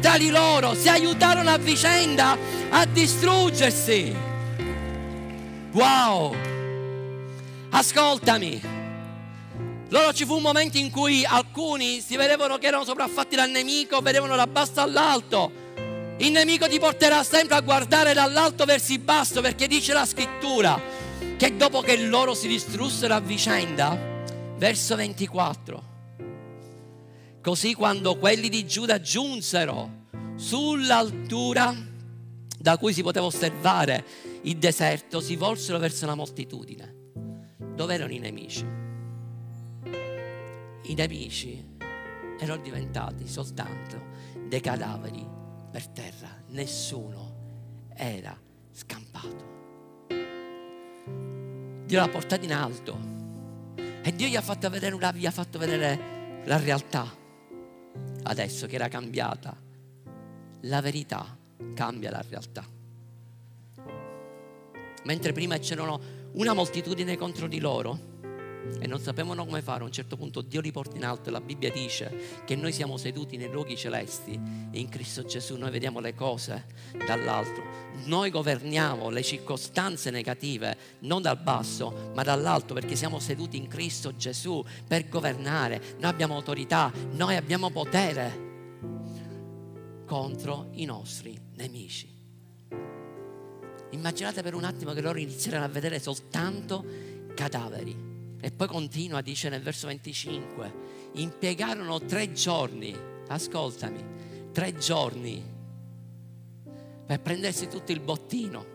tra 0.00 0.18
di 0.18 0.28
loro, 0.28 0.74
si 0.74 0.90
aiutarono 0.90 1.48
a 1.48 1.56
vicenda 1.56 2.36
a 2.68 2.84
distruggersi. 2.84 4.33
Wow! 5.74 6.32
Ascoltami. 7.70 8.62
Loro 9.88 10.12
ci 10.12 10.24
fu 10.24 10.36
un 10.36 10.42
momento 10.42 10.78
in 10.78 10.90
cui 10.90 11.24
alcuni 11.24 12.00
si 12.00 12.16
vedevano 12.16 12.58
che 12.58 12.68
erano 12.68 12.84
sopraffatti 12.84 13.34
dal 13.34 13.50
nemico, 13.50 14.00
vedevano 14.00 14.36
da 14.36 14.46
basso 14.46 14.80
all'alto. 14.80 15.50
Il 16.18 16.30
nemico 16.30 16.68
ti 16.68 16.78
porterà 16.78 17.24
sempre 17.24 17.56
a 17.56 17.60
guardare 17.60 18.12
dall'alto 18.12 18.64
verso 18.64 18.92
il 18.92 19.00
basso 19.00 19.40
perché 19.40 19.66
dice 19.66 19.92
la 19.92 20.06
scrittura 20.06 20.80
che 21.36 21.56
dopo 21.56 21.80
che 21.80 21.96
loro 21.96 22.34
si 22.34 22.46
distrussero 22.46 23.12
a 23.12 23.20
vicenda, 23.20 23.98
verso 24.56 24.94
24, 24.94 25.82
Così 27.42 27.74
quando 27.74 28.16
quelli 28.16 28.48
di 28.48 28.64
Giuda 28.64 29.00
giunsero 29.00 30.06
sull'altura 30.36 31.74
da 32.56 32.78
cui 32.78 32.92
si 32.92 33.02
poteva 33.02 33.26
osservare 33.26 34.04
il 34.44 34.58
deserto, 34.58 35.20
si 35.20 35.36
volsero 35.36 35.78
verso 35.78 36.06
la 36.06 36.14
moltitudine. 36.14 36.94
Dove 37.74 37.94
erano 37.94 38.12
i 38.12 38.18
nemici? 38.18 38.66
I 40.82 40.94
nemici 40.94 41.76
erano 42.38 42.62
diventati 42.62 43.26
soltanto 43.26 44.00
dei 44.46 44.60
cadaveri 44.60 45.26
per 45.70 45.88
terra. 45.88 46.28
Nessuno 46.48 47.88
era 47.94 48.38
scampato. 48.70 49.52
Dio 51.86 51.98
l'ha 51.98 52.08
portato 52.08 52.44
in 52.44 52.52
alto 52.52 52.98
e 53.76 54.12
Dio 54.12 54.26
gli 54.26 54.36
ha 54.36 54.42
fatto 54.42 54.68
vedere, 54.68 54.96
gli 55.14 55.26
ha 55.26 55.30
fatto 55.30 55.58
vedere 55.58 56.42
la 56.44 56.58
realtà 56.58 57.22
adesso 58.24 58.66
che 58.66 58.74
era 58.74 58.88
cambiata. 58.88 59.56
La 60.62 60.80
verità 60.80 61.36
cambia 61.74 62.10
la 62.10 62.22
realtà. 62.26 62.73
Mentre 65.04 65.32
prima 65.32 65.58
c'erano 65.58 66.00
una 66.32 66.52
moltitudine 66.52 67.16
contro 67.16 67.46
di 67.46 67.60
loro, 67.60 68.12
e 68.80 68.86
non 68.86 68.98
sapevano 69.00 69.44
come 69.44 69.62
fare. 69.62 69.82
A 69.82 69.84
un 69.84 69.92
certo 69.92 70.16
punto 70.16 70.40
Dio 70.40 70.60
li 70.60 70.72
porta 70.72 70.96
in 70.96 71.04
alto 71.04 71.28
e 71.28 71.32
la 71.32 71.40
Bibbia 71.40 71.70
dice 71.70 72.42
che 72.44 72.56
noi 72.56 72.72
siamo 72.72 72.96
seduti 72.96 73.36
nei 73.36 73.50
luoghi 73.50 73.76
celesti 73.76 74.40
e 74.70 74.78
in 74.78 74.88
Cristo 74.88 75.24
Gesù 75.24 75.56
noi 75.56 75.70
vediamo 75.70 76.00
le 76.00 76.14
cose 76.14 76.66
dall'alto. 77.06 77.62
Noi 78.04 78.30
governiamo 78.30 79.10
le 79.10 79.22
circostanze 79.22 80.10
negative 80.10 80.76
non 81.00 81.22
dal 81.22 81.38
basso 81.38 82.10
ma 82.14 82.22
dall'alto 82.22 82.74
perché 82.74 82.96
siamo 82.96 83.18
seduti 83.18 83.56
in 83.56 83.68
Cristo 83.68 84.16
Gesù 84.16 84.64
per 84.86 85.08
governare. 85.08 85.80
Noi 85.98 86.10
abbiamo 86.10 86.34
autorità, 86.34 86.92
noi 87.12 87.36
abbiamo 87.36 87.70
potere 87.70 88.52
contro 90.06 90.68
i 90.72 90.84
nostri 90.84 91.38
nemici. 91.54 92.13
Immaginate 93.90 94.42
per 94.42 94.54
un 94.54 94.64
attimo 94.64 94.92
che 94.92 95.00
loro 95.00 95.18
inizieranno 95.18 95.64
a 95.64 95.68
vedere 95.68 96.00
soltanto 96.00 96.84
cadaveri 97.34 98.12
e 98.44 98.50
poi 98.50 98.66
continua, 98.66 99.22
dice 99.22 99.48
nel 99.48 99.62
verso 99.62 99.86
25, 99.86 100.72
impiegarono 101.14 101.98
tre 102.00 102.32
giorni, 102.32 102.94
ascoltami, 103.28 104.04
tre 104.52 104.76
giorni 104.76 105.42
per 107.06 107.20
prendersi 107.20 107.68
tutto 107.68 107.92
il 107.92 108.00
bottino. 108.00 108.66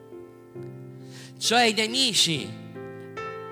Cioè 1.37 1.65
i 1.65 1.73
nemici 1.73 2.49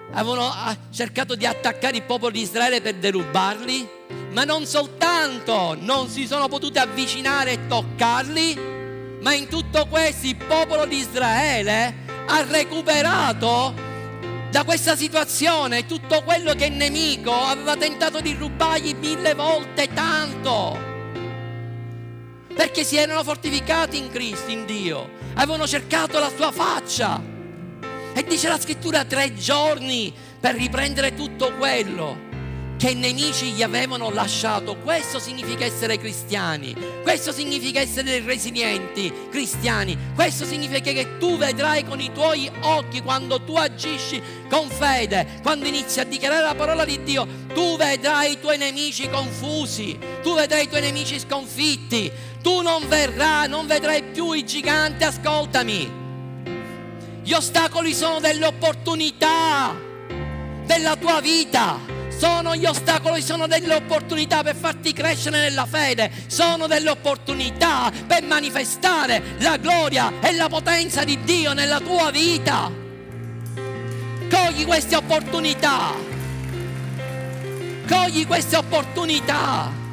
avevano 0.09 0.49
ah, 0.49 0.75
cercato 0.89 1.35
di 1.35 1.45
attaccare 1.45 1.97
il 1.97 2.03
popolo 2.03 2.31
di 2.31 2.41
Israele 2.41 2.81
per 2.81 2.95
derubarli, 2.95 3.87
ma 4.31 4.43
non 4.43 4.65
soltanto 4.65 5.75
non 5.79 6.09
si 6.09 6.25
sono 6.25 6.47
potuti 6.47 6.79
avvicinare 6.79 7.51
e 7.51 7.67
toccarli, 7.67 8.76
ma 9.21 9.33
in 9.33 9.47
tutto 9.47 9.87
questo 9.87 10.27
il 10.27 10.35
popolo 10.35 10.85
di 10.85 10.97
Israele 10.97 12.05
ha 12.27 12.43
recuperato 12.43 13.73
da 14.49 14.63
questa 14.63 14.95
situazione 14.95 15.85
tutto 15.85 16.23
quello 16.23 16.53
che 16.53 16.65
il 16.65 16.73
nemico 16.73 17.33
aveva 17.33 17.75
tentato 17.75 18.21
di 18.21 18.33
rubargli 18.33 18.95
mille 18.95 19.33
volte 19.33 19.87
tanto. 19.93 20.85
Perché 22.53 22.83
si 22.83 22.97
erano 22.97 23.23
fortificati 23.23 23.97
in 23.97 24.09
Cristo, 24.09 24.49
in 24.49 24.65
Dio, 24.65 25.09
avevano 25.35 25.67
cercato 25.67 26.19
la 26.19 26.31
sua 26.35 26.51
faccia. 26.51 27.21
E 28.13 28.23
dice 28.23 28.47
la 28.47 28.59
scrittura 28.59 29.05
tre 29.05 29.35
giorni 29.35 30.11
per 30.39 30.55
riprendere 30.55 31.13
tutto 31.13 31.53
quello 31.53 32.26
che 32.77 32.91
i 32.91 32.95
nemici 32.95 33.51
gli 33.51 33.63
avevano 33.63 34.11
lasciato. 34.11 34.77
Questo 34.77 35.19
significa 35.19 35.65
essere 35.65 35.97
cristiani, 35.97 36.75
questo 37.01 37.31
significa 37.31 37.79
essere 37.79 38.21
resilienti 38.21 39.11
cristiani, 39.29 39.97
questo 40.13 40.45
significa 40.45 40.91
che 40.91 41.17
tu 41.17 41.37
vedrai 41.37 41.83
con 41.83 41.99
i 41.99 42.11
tuoi 42.13 42.49
occhi 42.61 43.01
quando 43.01 43.41
tu 43.41 43.55
agisci 43.55 44.21
con 44.49 44.69
fede, 44.69 45.39
quando 45.41 45.65
inizi 45.67 45.99
a 45.99 46.05
dichiarare 46.05 46.43
la 46.43 46.55
parola 46.55 46.85
di 46.85 47.03
Dio, 47.03 47.27
tu 47.53 47.75
vedrai 47.77 48.33
i 48.33 48.39
tuoi 48.39 48.57
nemici 48.57 49.09
confusi, 49.09 49.97
tu 50.21 50.35
vedrai 50.35 50.65
i 50.65 50.69
tuoi 50.69 50.81
nemici 50.81 51.19
sconfitti, 51.19 52.11
tu 52.41 52.61
non 52.61 52.87
verrai, 52.87 53.49
non 53.49 53.65
vedrai 53.65 54.03
più 54.03 54.33
i 54.33 54.45
giganti, 54.45 55.03
ascoltami. 55.03 56.05
Gli 57.23 57.33
ostacoli 57.33 57.93
sono 57.93 58.19
delle 58.19 58.45
opportunità 58.45 59.75
della 60.65 60.95
tua 60.95 61.19
vita 61.19 61.95
sono 62.17 62.55
gli 62.55 62.65
ostacoli, 62.65 63.21
sono 63.21 63.47
delle 63.47 63.75
opportunità 63.75 64.41
per 64.41 64.55
farti 64.55 64.91
crescere 64.91 65.39
nella 65.39 65.65
fede, 65.65 66.11
sono 66.27 66.67
delle 66.67 66.89
opportunità 66.89 67.91
per 68.07 68.23
manifestare 68.23 69.35
la 69.39 69.57
gloria 69.57 70.13
e 70.21 70.33
la 70.33 70.47
potenza 70.49 71.03
di 71.03 71.19
Dio 71.23 71.53
nella 71.53 71.79
tua 71.79 72.09
vita. 72.09 72.71
Cogli 74.29 74.65
queste 74.65 74.95
opportunità. 74.95 75.93
Cogli 77.87 78.25
queste 78.25 78.57
opportunità. 78.57 79.85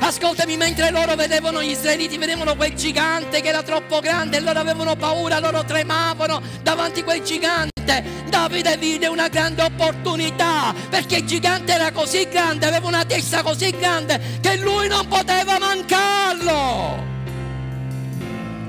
Ascoltami, 0.00 0.56
mentre 0.56 0.90
loro 0.90 1.14
vedevano 1.14 1.62
gli 1.62 1.70
israeliti, 1.70 2.18
vedevano 2.18 2.56
quel 2.56 2.74
gigante 2.74 3.40
che 3.40 3.48
era 3.48 3.62
troppo 3.62 4.00
grande, 4.00 4.38
e 4.38 4.40
loro 4.40 4.58
avevano 4.58 4.96
paura, 4.96 5.38
loro 5.38 5.64
tremavano 5.64 6.42
davanti 6.60 7.00
a 7.00 7.04
quel 7.04 7.22
gigante. 7.22 7.71
Davide 7.84 8.76
vide 8.76 9.06
una 9.06 9.28
grande 9.28 9.62
opportunità 9.62 10.74
perché 10.88 11.16
il 11.16 11.24
gigante 11.24 11.72
era 11.72 11.90
così 11.92 12.28
grande, 12.28 12.66
aveva 12.66 12.86
una 12.86 13.04
testa 13.04 13.42
così 13.42 13.70
grande 13.70 14.38
che 14.40 14.56
lui 14.56 14.88
non 14.88 15.06
poteva 15.06 15.58
mancarlo. 15.58 17.10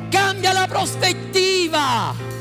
Cambia 0.10 0.54
la 0.54 0.68
prospettiva. 0.68 2.33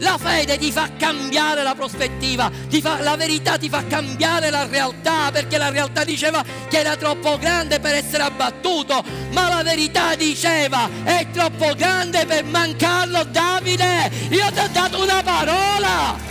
La 0.00 0.16
fede 0.16 0.56
ti 0.56 0.72
fa 0.72 0.88
cambiare 0.96 1.62
la 1.62 1.74
prospettiva, 1.74 2.50
fa, 2.80 3.00
la 3.00 3.16
verità 3.16 3.58
ti 3.58 3.68
fa 3.68 3.84
cambiare 3.86 4.48
la 4.48 4.66
realtà, 4.66 5.30
perché 5.30 5.58
la 5.58 5.68
realtà 5.68 6.04
diceva 6.04 6.42
che 6.68 6.78
era 6.78 6.96
troppo 6.96 7.36
grande 7.36 7.80
per 7.80 7.94
essere 7.94 8.22
abbattuto, 8.22 9.04
ma 9.32 9.48
la 9.48 9.62
verità 9.62 10.14
diceva 10.14 10.88
è 11.04 11.26
troppo 11.30 11.74
grande 11.74 12.24
per 12.24 12.44
mancarlo 12.44 13.24
Davide. 13.24 14.10
Io 14.30 14.50
ti 14.50 14.58
ho 14.58 14.68
dato 14.72 15.02
una 15.02 15.22
parola. 15.22 16.28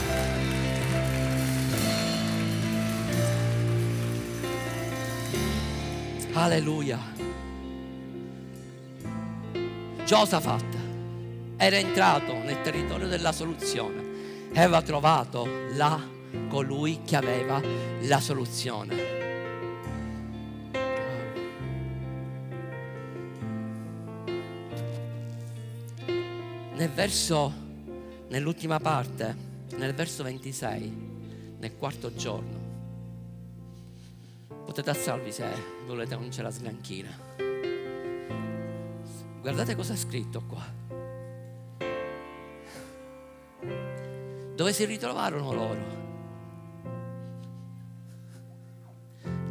Alleluia. 6.33 6.99
Giosafat 10.05 10.78
era 11.61 11.75
entrato 11.75 12.33
nel 12.33 12.61
territorio 12.61 13.07
della 13.07 13.33
soluzione 13.33 14.09
aveva 14.51 14.81
trovato 14.81 15.45
là 15.73 16.01
colui 16.47 17.01
che 17.03 17.15
aveva 17.15 17.61
la 18.01 18.19
soluzione. 18.19 19.17
Nel 26.75 26.89
verso, 26.91 27.53
nell'ultima 28.29 28.79
parte, 28.79 29.35
nel 29.75 29.93
verso 29.93 30.23
26, 30.23 31.07
nel 31.59 31.75
quarto 31.75 32.13
giorno, 32.15 32.57
potete 34.65 34.89
alzarvi 34.89 35.31
se 35.31 35.45
volete, 35.85 36.15
non 36.15 36.29
c'è 36.29 36.41
la 36.41 36.51
sgranchina. 36.51 37.09
Guardate 39.41 39.75
cosa 39.75 39.93
è 39.93 39.97
scritto 39.97 40.41
qua. 40.47 40.79
Dove 44.59 44.73
si 44.73 44.83
ritrovarono 44.83 45.53
loro? 45.53 45.97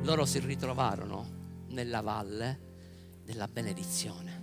Loro 0.03 0.27
si 0.27 0.39
ritrovarono 0.39 1.65
nella 1.69 2.03
valle 2.03 2.59
della 3.25 3.49
benedizione. 3.49 4.43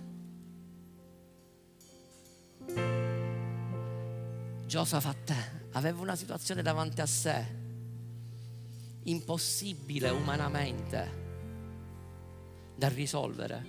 Giosafat 4.66 5.34
aveva 5.70 6.00
una 6.00 6.16
situazione 6.16 6.62
davanti 6.62 7.00
a 7.00 7.06
sé, 7.06 7.46
impossibile 9.04 10.10
umanamente 10.10 11.10
da 12.74 12.88
risolvere. 12.88 13.66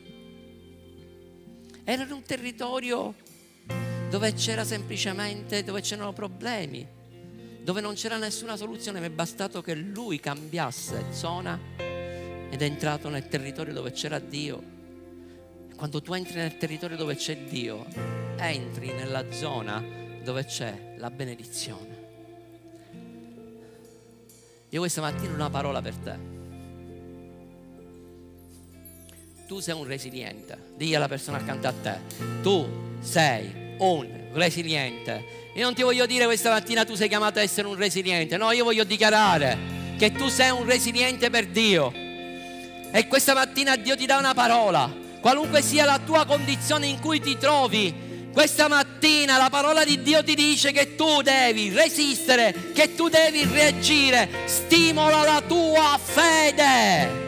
Era 1.84 2.02
in 2.06 2.12
un 2.12 2.24
territorio 2.24 3.14
dove 4.10 4.34
c'era 4.34 4.64
semplicemente, 4.64 5.64
dove 5.64 5.82
c'erano 5.82 6.14
problemi, 6.14 6.88
dove 7.62 7.82
non 7.82 7.94
c'era 7.96 8.18
nessuna 8.18 8.56
soluzione, 8.56 9.00
ma 9.00 9.06
è 9.06 9.10
bastato 9.10 9.62
che 9.62 9.76
lui 9.76 10.20
cambiasse 10.20 11.06
zona 11.12 11.60
ed 11.78 12.62
è 12.62 12.66
entrato 12.66 13.10
nel 13.10 13.28
territorio 13.28 13.74
dove 13.74 13.92
c'era 13.92 14.20
Dio. 14.20 14.76
Quando 15.76 16.02
tu 16.02 16.14
entri 16.14 16.36
nel 16.36 16.58
territorio 16.58 16.98
dove 16.98 17.16
c'è 17.16 17.38
Dio, 17.38 17.86
entri 18.38 18.94
nella 18.94 19.32
zona 19.32 19.84
dove 20.24 20.46
c'è 20.46 20.96
la 20.98 21.10
benedizione. 21.10 21.96
Io 24.70 24.80
questa 24.80 25.02
mattina 25.02 25.32
ho 25.32 25.36
una 25.36 25.50
parola 25.50 25.82
per 25.82 25.96
te. 25.96 26.36
tu 29.48 29.60
sei 29.60 29.74
un 29.74 29.86
resiliente. 29.86 30.74
Dì 30.76 30.94
alla 30.94 31.08
persona 31.08 31.38
accanto 31.38 31.68
a 31.68 31.72
te, 31.74 32.00
tu 32.42 32.68
sei 33.00 33.67
un 33.78 34.08
resiliente. 34.34 35.24
Io 35.56 35.64
non 35.64 35.74
ti 35.74 35.82
voglio 35.82 36.06
dire 36.06 36.26
questa 36.26 36.52
mattina 36.52 36.86
tu 36.86 36.96
sei 36.96 37.08
chiamato 37.08 37.40
a 37.40 37.42
essere 37.42 37.68
un 37.68 37.76
resiliente, 37.76 38.38
no, 38.38 38.52
io 38.52 38.64
voglio 38.64 38.84
dichiarare 38.84 39.58
che 39.98 40.12
tu 40.12 40.28
sei 40.30 40.52
un 40.52 40.66
resiliente 40.66 41.30
per 41.30 41.48
Dio. 41.48 41.92
E 42.92 43.08
questa 43.08 43.34
mattina 43.34 43.76
Dio 43.76 43.98
ti 43.98 44.06
dà 44.06 44.18
una 44.18 44.34
parola, 44.34 44.94
qualunque 45.20 45.62
sia 45.62 45.86
la 45.86 46.00
tua 46.00 46.26
condizione 46.26 46.88
in 46.88 47.00
cui 47.00 47.20
ti 47.20 47.38
trovi. 47.38 48.06
Questa 48.32 48.68
mattina 48.68 49.38
la 49.38 49.50
parola 49.50 49.84
di 49.84 50.04
Dio 50.04 50.24
ti 50.24 50.36
dice 50.36 50.72
che 50.72 50.96
tu 50.96 51.24
devi 51.24 51.70
resistere, 51.70 52.72
che 52.74 52.94
tu 52.94 53.10
devi 53.10 53.44
reagire. 53.46 54.30
Stimola 54.46 55.24
la 55.24 55.42
tua 55.42 56.00
fede. 56.00 57.26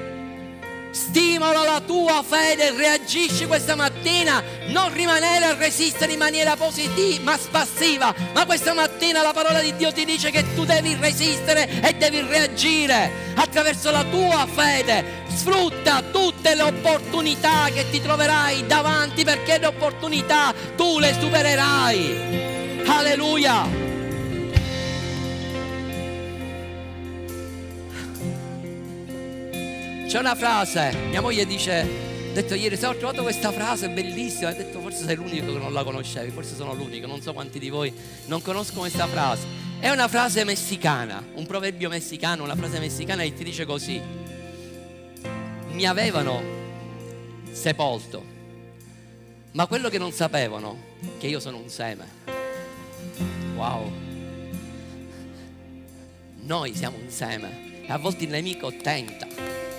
Stimola 0.91 1.63
la 1.63 1.81
tua 1.81 2.23
fede, 2.23 2.71
reagisci 2.71 2.98
questa 3.47 3.75
mattina, 3.75 4.43
non 4.67 4.93
rimanere 4.93 5.45
a 5.45 5.55
resistere 5.55 6.11
in 6.11 6.19
maniera 6.19 6.55
positiva, 6.55 7.23
ma 7.23 7.39
passiva, 7.49 8.13
ma 8.35 8.45
questa 8.45 8.73
mattina 8.73 9.23
la 9.23 9.33
parola 9.33 9.61
di 9.61 9.75
Dio 9.75 9.91
ti 9.91 10.05
dice 10.05 10.29
che 10.29 10.53
tu 10.53 10.63
devi 10.63 10.95
resistere 10.99 11.81
e 11.81 11.95
devi 11.95 12.21
reagire 12.21 13.33
attraverso 13.33 13.89
la 13.89 14.03
tua 14.03 14.47
fede. 14.53 15.25
Sfrutta 15.27 16.03
tutte 16.11 16.53
le 16.53 16.61
opportunità 16.61 17.69
che 17.73 17.89
ti 17.89 17.99
troverai 17.99 18.67
davanti 18.67 19.23
perché 19.23 19.57
le 19.57 19.65
opportunità 19.65 20.53
tu 20.75 20.99
le 20.99 21.15
supererai. 21.19 22.83
Alleluia. 22.85 23.87
C'è 30.07 30.19
una 30.19 30.35
frase, 30.35 30.95
mia 31.09 31.21
moglie 31.21 31.45
dice, 31.47 32.08
detto 32.41 32.53
ieri 32.53 32.77
se 32.77 32.85
ho 32.85 32.95
trovato 32.95 33.21
questa 33.21 33.51
frase 33.51 33.89
bellissima, 33.89 34.51
ho 34.51 34.53
detto 34.53 34.79
forse 34.79 35.03
sei 35.03 35.15
l'unico 35.15 35.51
che 35.51 35.57
non 35.57 35.73
la 35.73 35.83
conoscevi, 35.83 36.31
forse 36.31 36.55
sono 36.55 36.73
l'unico, 36.73 37.05
non 37.05 37.21
so 37.21 37.33
quanti 37.33 37.59
di 37.59 37.69
voi 37.69 37.93
non 38.27 38.41
conoscono 38.41 38.81
questa 38.81 39.07
frase. 39.07 39.45
È 39.79 39.89
una 39.89 40.07
frase 40.07 40.43
messicana, 40.45 41.21
un 41.33 41.45
proverbio 41.45 41.89
messicano, 41.89 42.43
una 42.43 42.55
frase 42.55 42.79
messicana 42.79 43.23
che 43.23 43.33
ti 43.33 43.43
dice 43.43 43.65
così. 43.65 44.01
Mi 45.71 45.85
avevano 45.85 46.41
sepolto, 47.51 48.23
ma 49.51 49.67
quello 49.67 49.89
che 49.89 49.97
non 49.97 50.11
sapevano, 50.11 50.77
che 51.17 51.27
io 51.27 51.39
sono 51.39 51.57
un 51.57 51.69
seme. 51.69 52.05
Wow. 53.55 53.91
Noi 56.41 56.73
siamo 56.73 56.97
un 56.97 57.09
seme 57.09 57.83
e 57.85 57.91
a 57.91 57.97
volte 57.97 58.23
il 58.23 58.29
nemico 58.29 58.71
tenta 58.71 59.27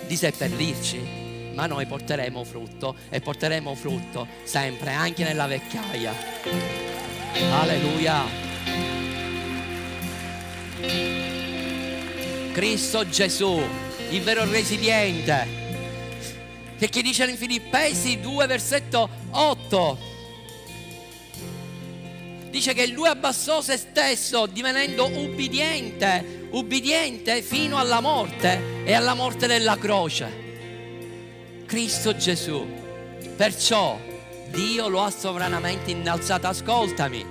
di 0.07 0.17
seppellirci, 0.17 1.20
ma 1.61 1.67
noi 1.67 1.85
porteremo 1.85 2.43
frutto 2.43 2.97
e 3.11 3.21
porteremo 3.21 3.75
frutto 3.75 4.27
sempre, 4.45 4.93
anche 4.93 5.25
nella 5.25 5.47
vecchiaia. 5.47 6.15
Alleluia. 7.51 8.25
Cristo 12.53 13.07
Gesù, 13.07 13.63
il 14.09 14.23
vero 14.23 14.51
resiliente, 14.51 15.59
che 16.79 17.03
dice 17.03 17.29
in 17.29 17.37
Filippesi 17.37 18.21
2 18.21 18.47
versetto 18.47 19.11
8, 19.29 19.99
dice 22.49 22.73
che 22.73 22.87
lui 22.87 23.07
abbassò 23.07 23.61
se 23.61 23.77
stesso 23.77 24.47
divenendo 24.47 25.05
ubbidiente 25.09 26.39
ubbidiente 26.53 27.43
fino 27.43 27.77
alla 27.77 28.01
morte 28.01 28.83
e 28.85 28.95
alla 28.95 29.13
morte 29.13 29.47
della 29.47 29.77
croce. 29.77 30.50
Cristo 31.71 32.17
Gesù. 32.17 32.67
Perciò 33.37 33.97
Dio 34.49 34.89
lo 34.89 35.03
ha 35.03 35.11
sovranamente 35.13 35.93
innalzato. 35.93 36.49
Ascoltami. 36.49 37.25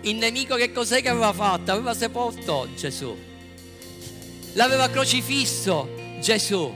Il 0.00 0.16
nemico 0.16 0.56
che 0.56 0.72
cos'è 0.72 1.00
che 1.00 1.10
aveva 1.10 1.32
fatto? 1.32 1.70
Aveva 1.70 1.94
sepolto 1.94 2.66
Gesù. 2.74 3.16
L'aveva 4.54 4.88
crocifisso 4.88 5.88
Gesù. 6.20 6.74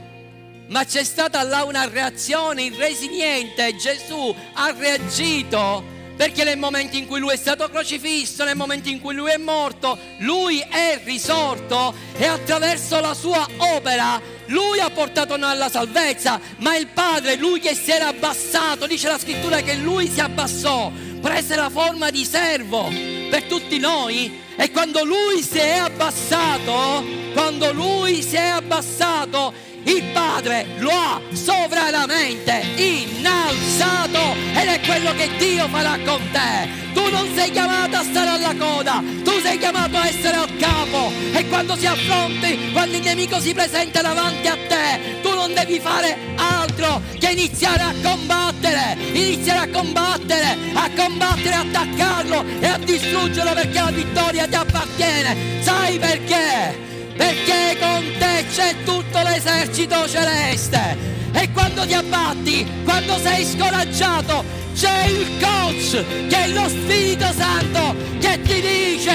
Ma 0.69 0.85
c'è 0.85 1.03
stata 1.03 1.43
là 1.43 1.65
una 1.65 1.89
reazione 1.89 2.63
irresiliente. 2.63 3.75
Gesù 3.75 4.33
ha 4.53 4.71
reagito 4.71 5.83
perché 6.15 6.43
nel 6.43 6.57
momento 6.57 6.95
in 6.95 7.07
cui 7.07 7.19
lui 7.19 7.33
è 7.33 7.37
stato 7.37 7.69
crocifisso, 7.69 8.43
nel 8.43 8.55
momento 8.55 8.89
in 8.89 8.99
cui 8.99 9.15
lui 9.15 9.31
è 9.31 9.37
morto, 9.37 9.97
lui 10.19 10.59
è 10.59 11.01
risorto 11.03 11.93
e 12.15 12.25
attraverso 12.25 12.99
la 12.99 13.13
sua 13.13 13.47
opera 13.57 14.21
lui 14.47 14.79
ha 14.79 14.89
portato 14.89 15.37
noi 15.37 15.51
alla 15.51 15.69
salvezza, 15.69 16.39
ma 16.57 16.75
il 16.75 16.87
Padre, 16.87 17.35
lui 17.35 17.59
che 17.59 17.75
si 17.75 17.91
era 17.91 18.07
abbassato, 18.07 18.87
dice 18.87 19.07
la 19.07 19.17
scrittura 19.17 19.61
che 19.61 19.75
lui 19.75 20.07
si 20.07 20.19
abbassò, 20.19 20.91
prese 21.21 21.55
la 21.55 21.69
forma 21.69 22.09
di 22.09 22.25
servo 22.25 22.89
per 23.29 23.43
tutti 23.43 23.79
noi 23.79 24.41
e 24.55 24.71
quando 24.71 25.03
lui 25.03 25.41
si 25.41 25.57
è 25.57 25.77
abbassato, 25.77 27.03
quando 27.33 27.71
lui 27.71 28.21
si 28.21 28.35
è 28.35 28.47
abbassato, 28.47 29.53
il 29.83 30.03
Padre 30.13 30.65
lo 30.77 30.89
ha 30.89 31.21
sovranamente 31.33 32.63
innalzato 32.75 34.35
ed 34.53 34.67
è 34.67 34.79
quello 34.85 35.13
che 35.13 35.29
Dio 35.37 35.67
farà 35.67 35.97
con 36.05 36.21
te. 36.31 36.81
Tu 36.93 37.09
non 37.09 37.27
sei 37.35 37.51
chiamato 37.51 37.97
a 37.97 38.03
stare 38.03 38.29
alla 38.29 38.55
coda, 38.55 39.03
tu 39.23 39.31
sei 39.41 39.57
chiamato 39.57 39.97
a 39.97 40.07
essere 40.07 40.35
al 40.35 40.55
capo 40.57 41.11
e 41.33 41.47
quando 41.47 41.75
si 41.75 41.87
affronti, 41.87 42.71
quando 42.71 42.97
il 42.97 43.03
nemico 43.03 43.39
si 43.39 43.53
presenta 43.53 44.01
davanti 44.01 44.47
a 44.47 44.57
te, 44.67 45.19
tu 45.21 45.33
non 45.33 45.53
devi 45.53 45.79
fare 45.79 46.17
altro 46.35 47.01
che 47.19 47.29
iniziare 47.29 47.81
a 47.81 47.93
combattere, 48.01 48.97
iniziare 49.11 49.59
a 49.59 49.69
combattere, 49.69 50.57
a 50.73 50.89
combattere, 50.95 51.55
attaccarlo 51.55 52.45
e 52.59 52.67
a 52.67 52.77
distruggerlo 52.77 53.53
perché 53.53 53.79
la 53.79 53.91
vittoria 53.91 54.47
ti 54.47 54.55
appartiene. 54.55 55.61
Sai 55.61 55.97
perché? 55.97 56.91
Perché 57.15 57.77
con 57.79 58.03
te 58.19 58.45
c'è 58.53 58.75
tutto 58.83 59.21
l'esercito 59.21 60.07
celeste. 60.07 61.11
E 61.33 61.51
quando 61.51 61.85
ti 61.85 61.93
abbatti, 61.93 62.65
quando 62.83 63.17
sei 63.17 63.45
scoraggiato, 63.45 64.43
c'è 64.75 65.05
il 65.05 65.27
coach 65.39 66.27
che 66.27 66.43
è 66.43 66.47
lo 66.49 66.67
Spirito 66.67 67.31
Santo 67.33 67.95
che 68.19 68.41
ti 68.41 68.61
dice 68.61 69.13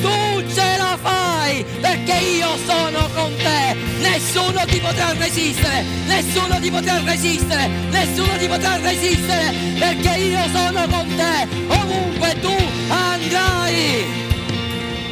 tu 0.00 0.42
ce 0.54 0.76
la 0.78 0.98
fai 1.00 1.64
perché 1.80 2.12
io 2.12 2.56
sono 2.66 3.08
con 3.14 3.34
te. 3.36 3.76
Nessuno 4.00 4.64
ti 4.66 4.78
potrà 4.78 5.12
resistere, 5.12 5.84
nessuno 6.06 6.58
ti 6.60 6.70
potrà 6.70 7.00
resistere, 7.02 7.68
nessuno 7.90 8.36
ti 8.38 8.46
potrà 8.46 8.76
resistere 8.76 9.52
perché 9.78 10.18
io 10.18 10.42
sono 10.52 10.86
con 10.88 11.06
te 11.16 11.46
ovunque 11.68 12.40
tu 12.40 12.54
andrai. 12.88 14.04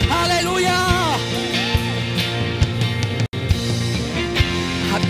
Alleluia! 0.09 1.04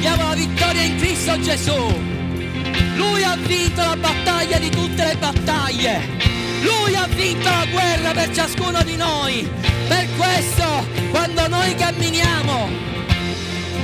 Abbiamo 0.07 0.29
la 0.29 0.35
vittoria 0.35 0.83
in 0.83 0.97
Cristo 0.99 1.41
Gesù. 1.41 1.75
Lui 2.95 3.23
ha 3.23 3.37
vinto 3.37 3.81
la 3.81 3.97
battaglia 3.97 4.59
di 4.59 4.69
tutte 4.69 5.03
le 5.03 5.17
battaglie. 5.17 5.99
Lui 6.61 6.95
ha 6.95 7.07
vinto 7.07 7.49
la 7.49 7.65
guerra 7.71 8.13
per 8.13 8.31
ciascuno 8.35 8.83
di 8.83 8.97
noi. 8.97 9.51
Per 9.89 10.07
questo, 10.19 10.87
quando 11.11 11.49
noi 11.49 11.75
camminiamo, 11.75 12.69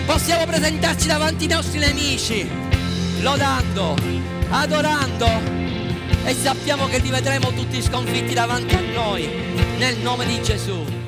possiamo 0.05 0.45
presentarci 0.45 1.07
davanti 1.07 1.45
ai 1.45 1.55
nostri 1.55 1.79
nemici, 1.79 2.47
lodando, 3.21 3.97
adorando 4.51 5.27
e 6.23 6.35
sappiamo 6.35 6.87
che 6.89 6.99
li 6.99 7.09
vedremo 7.09 7.51
tutti 7.55 7.81
sconfitti 7.81 8.35
davanti 8.35 8.75
a 8.75 8.81
noi, 8.93 9.27
nel 9.79 9.97
nome 10.01 10.27
di 10.27 10.43
Gesù. 10.43 11.00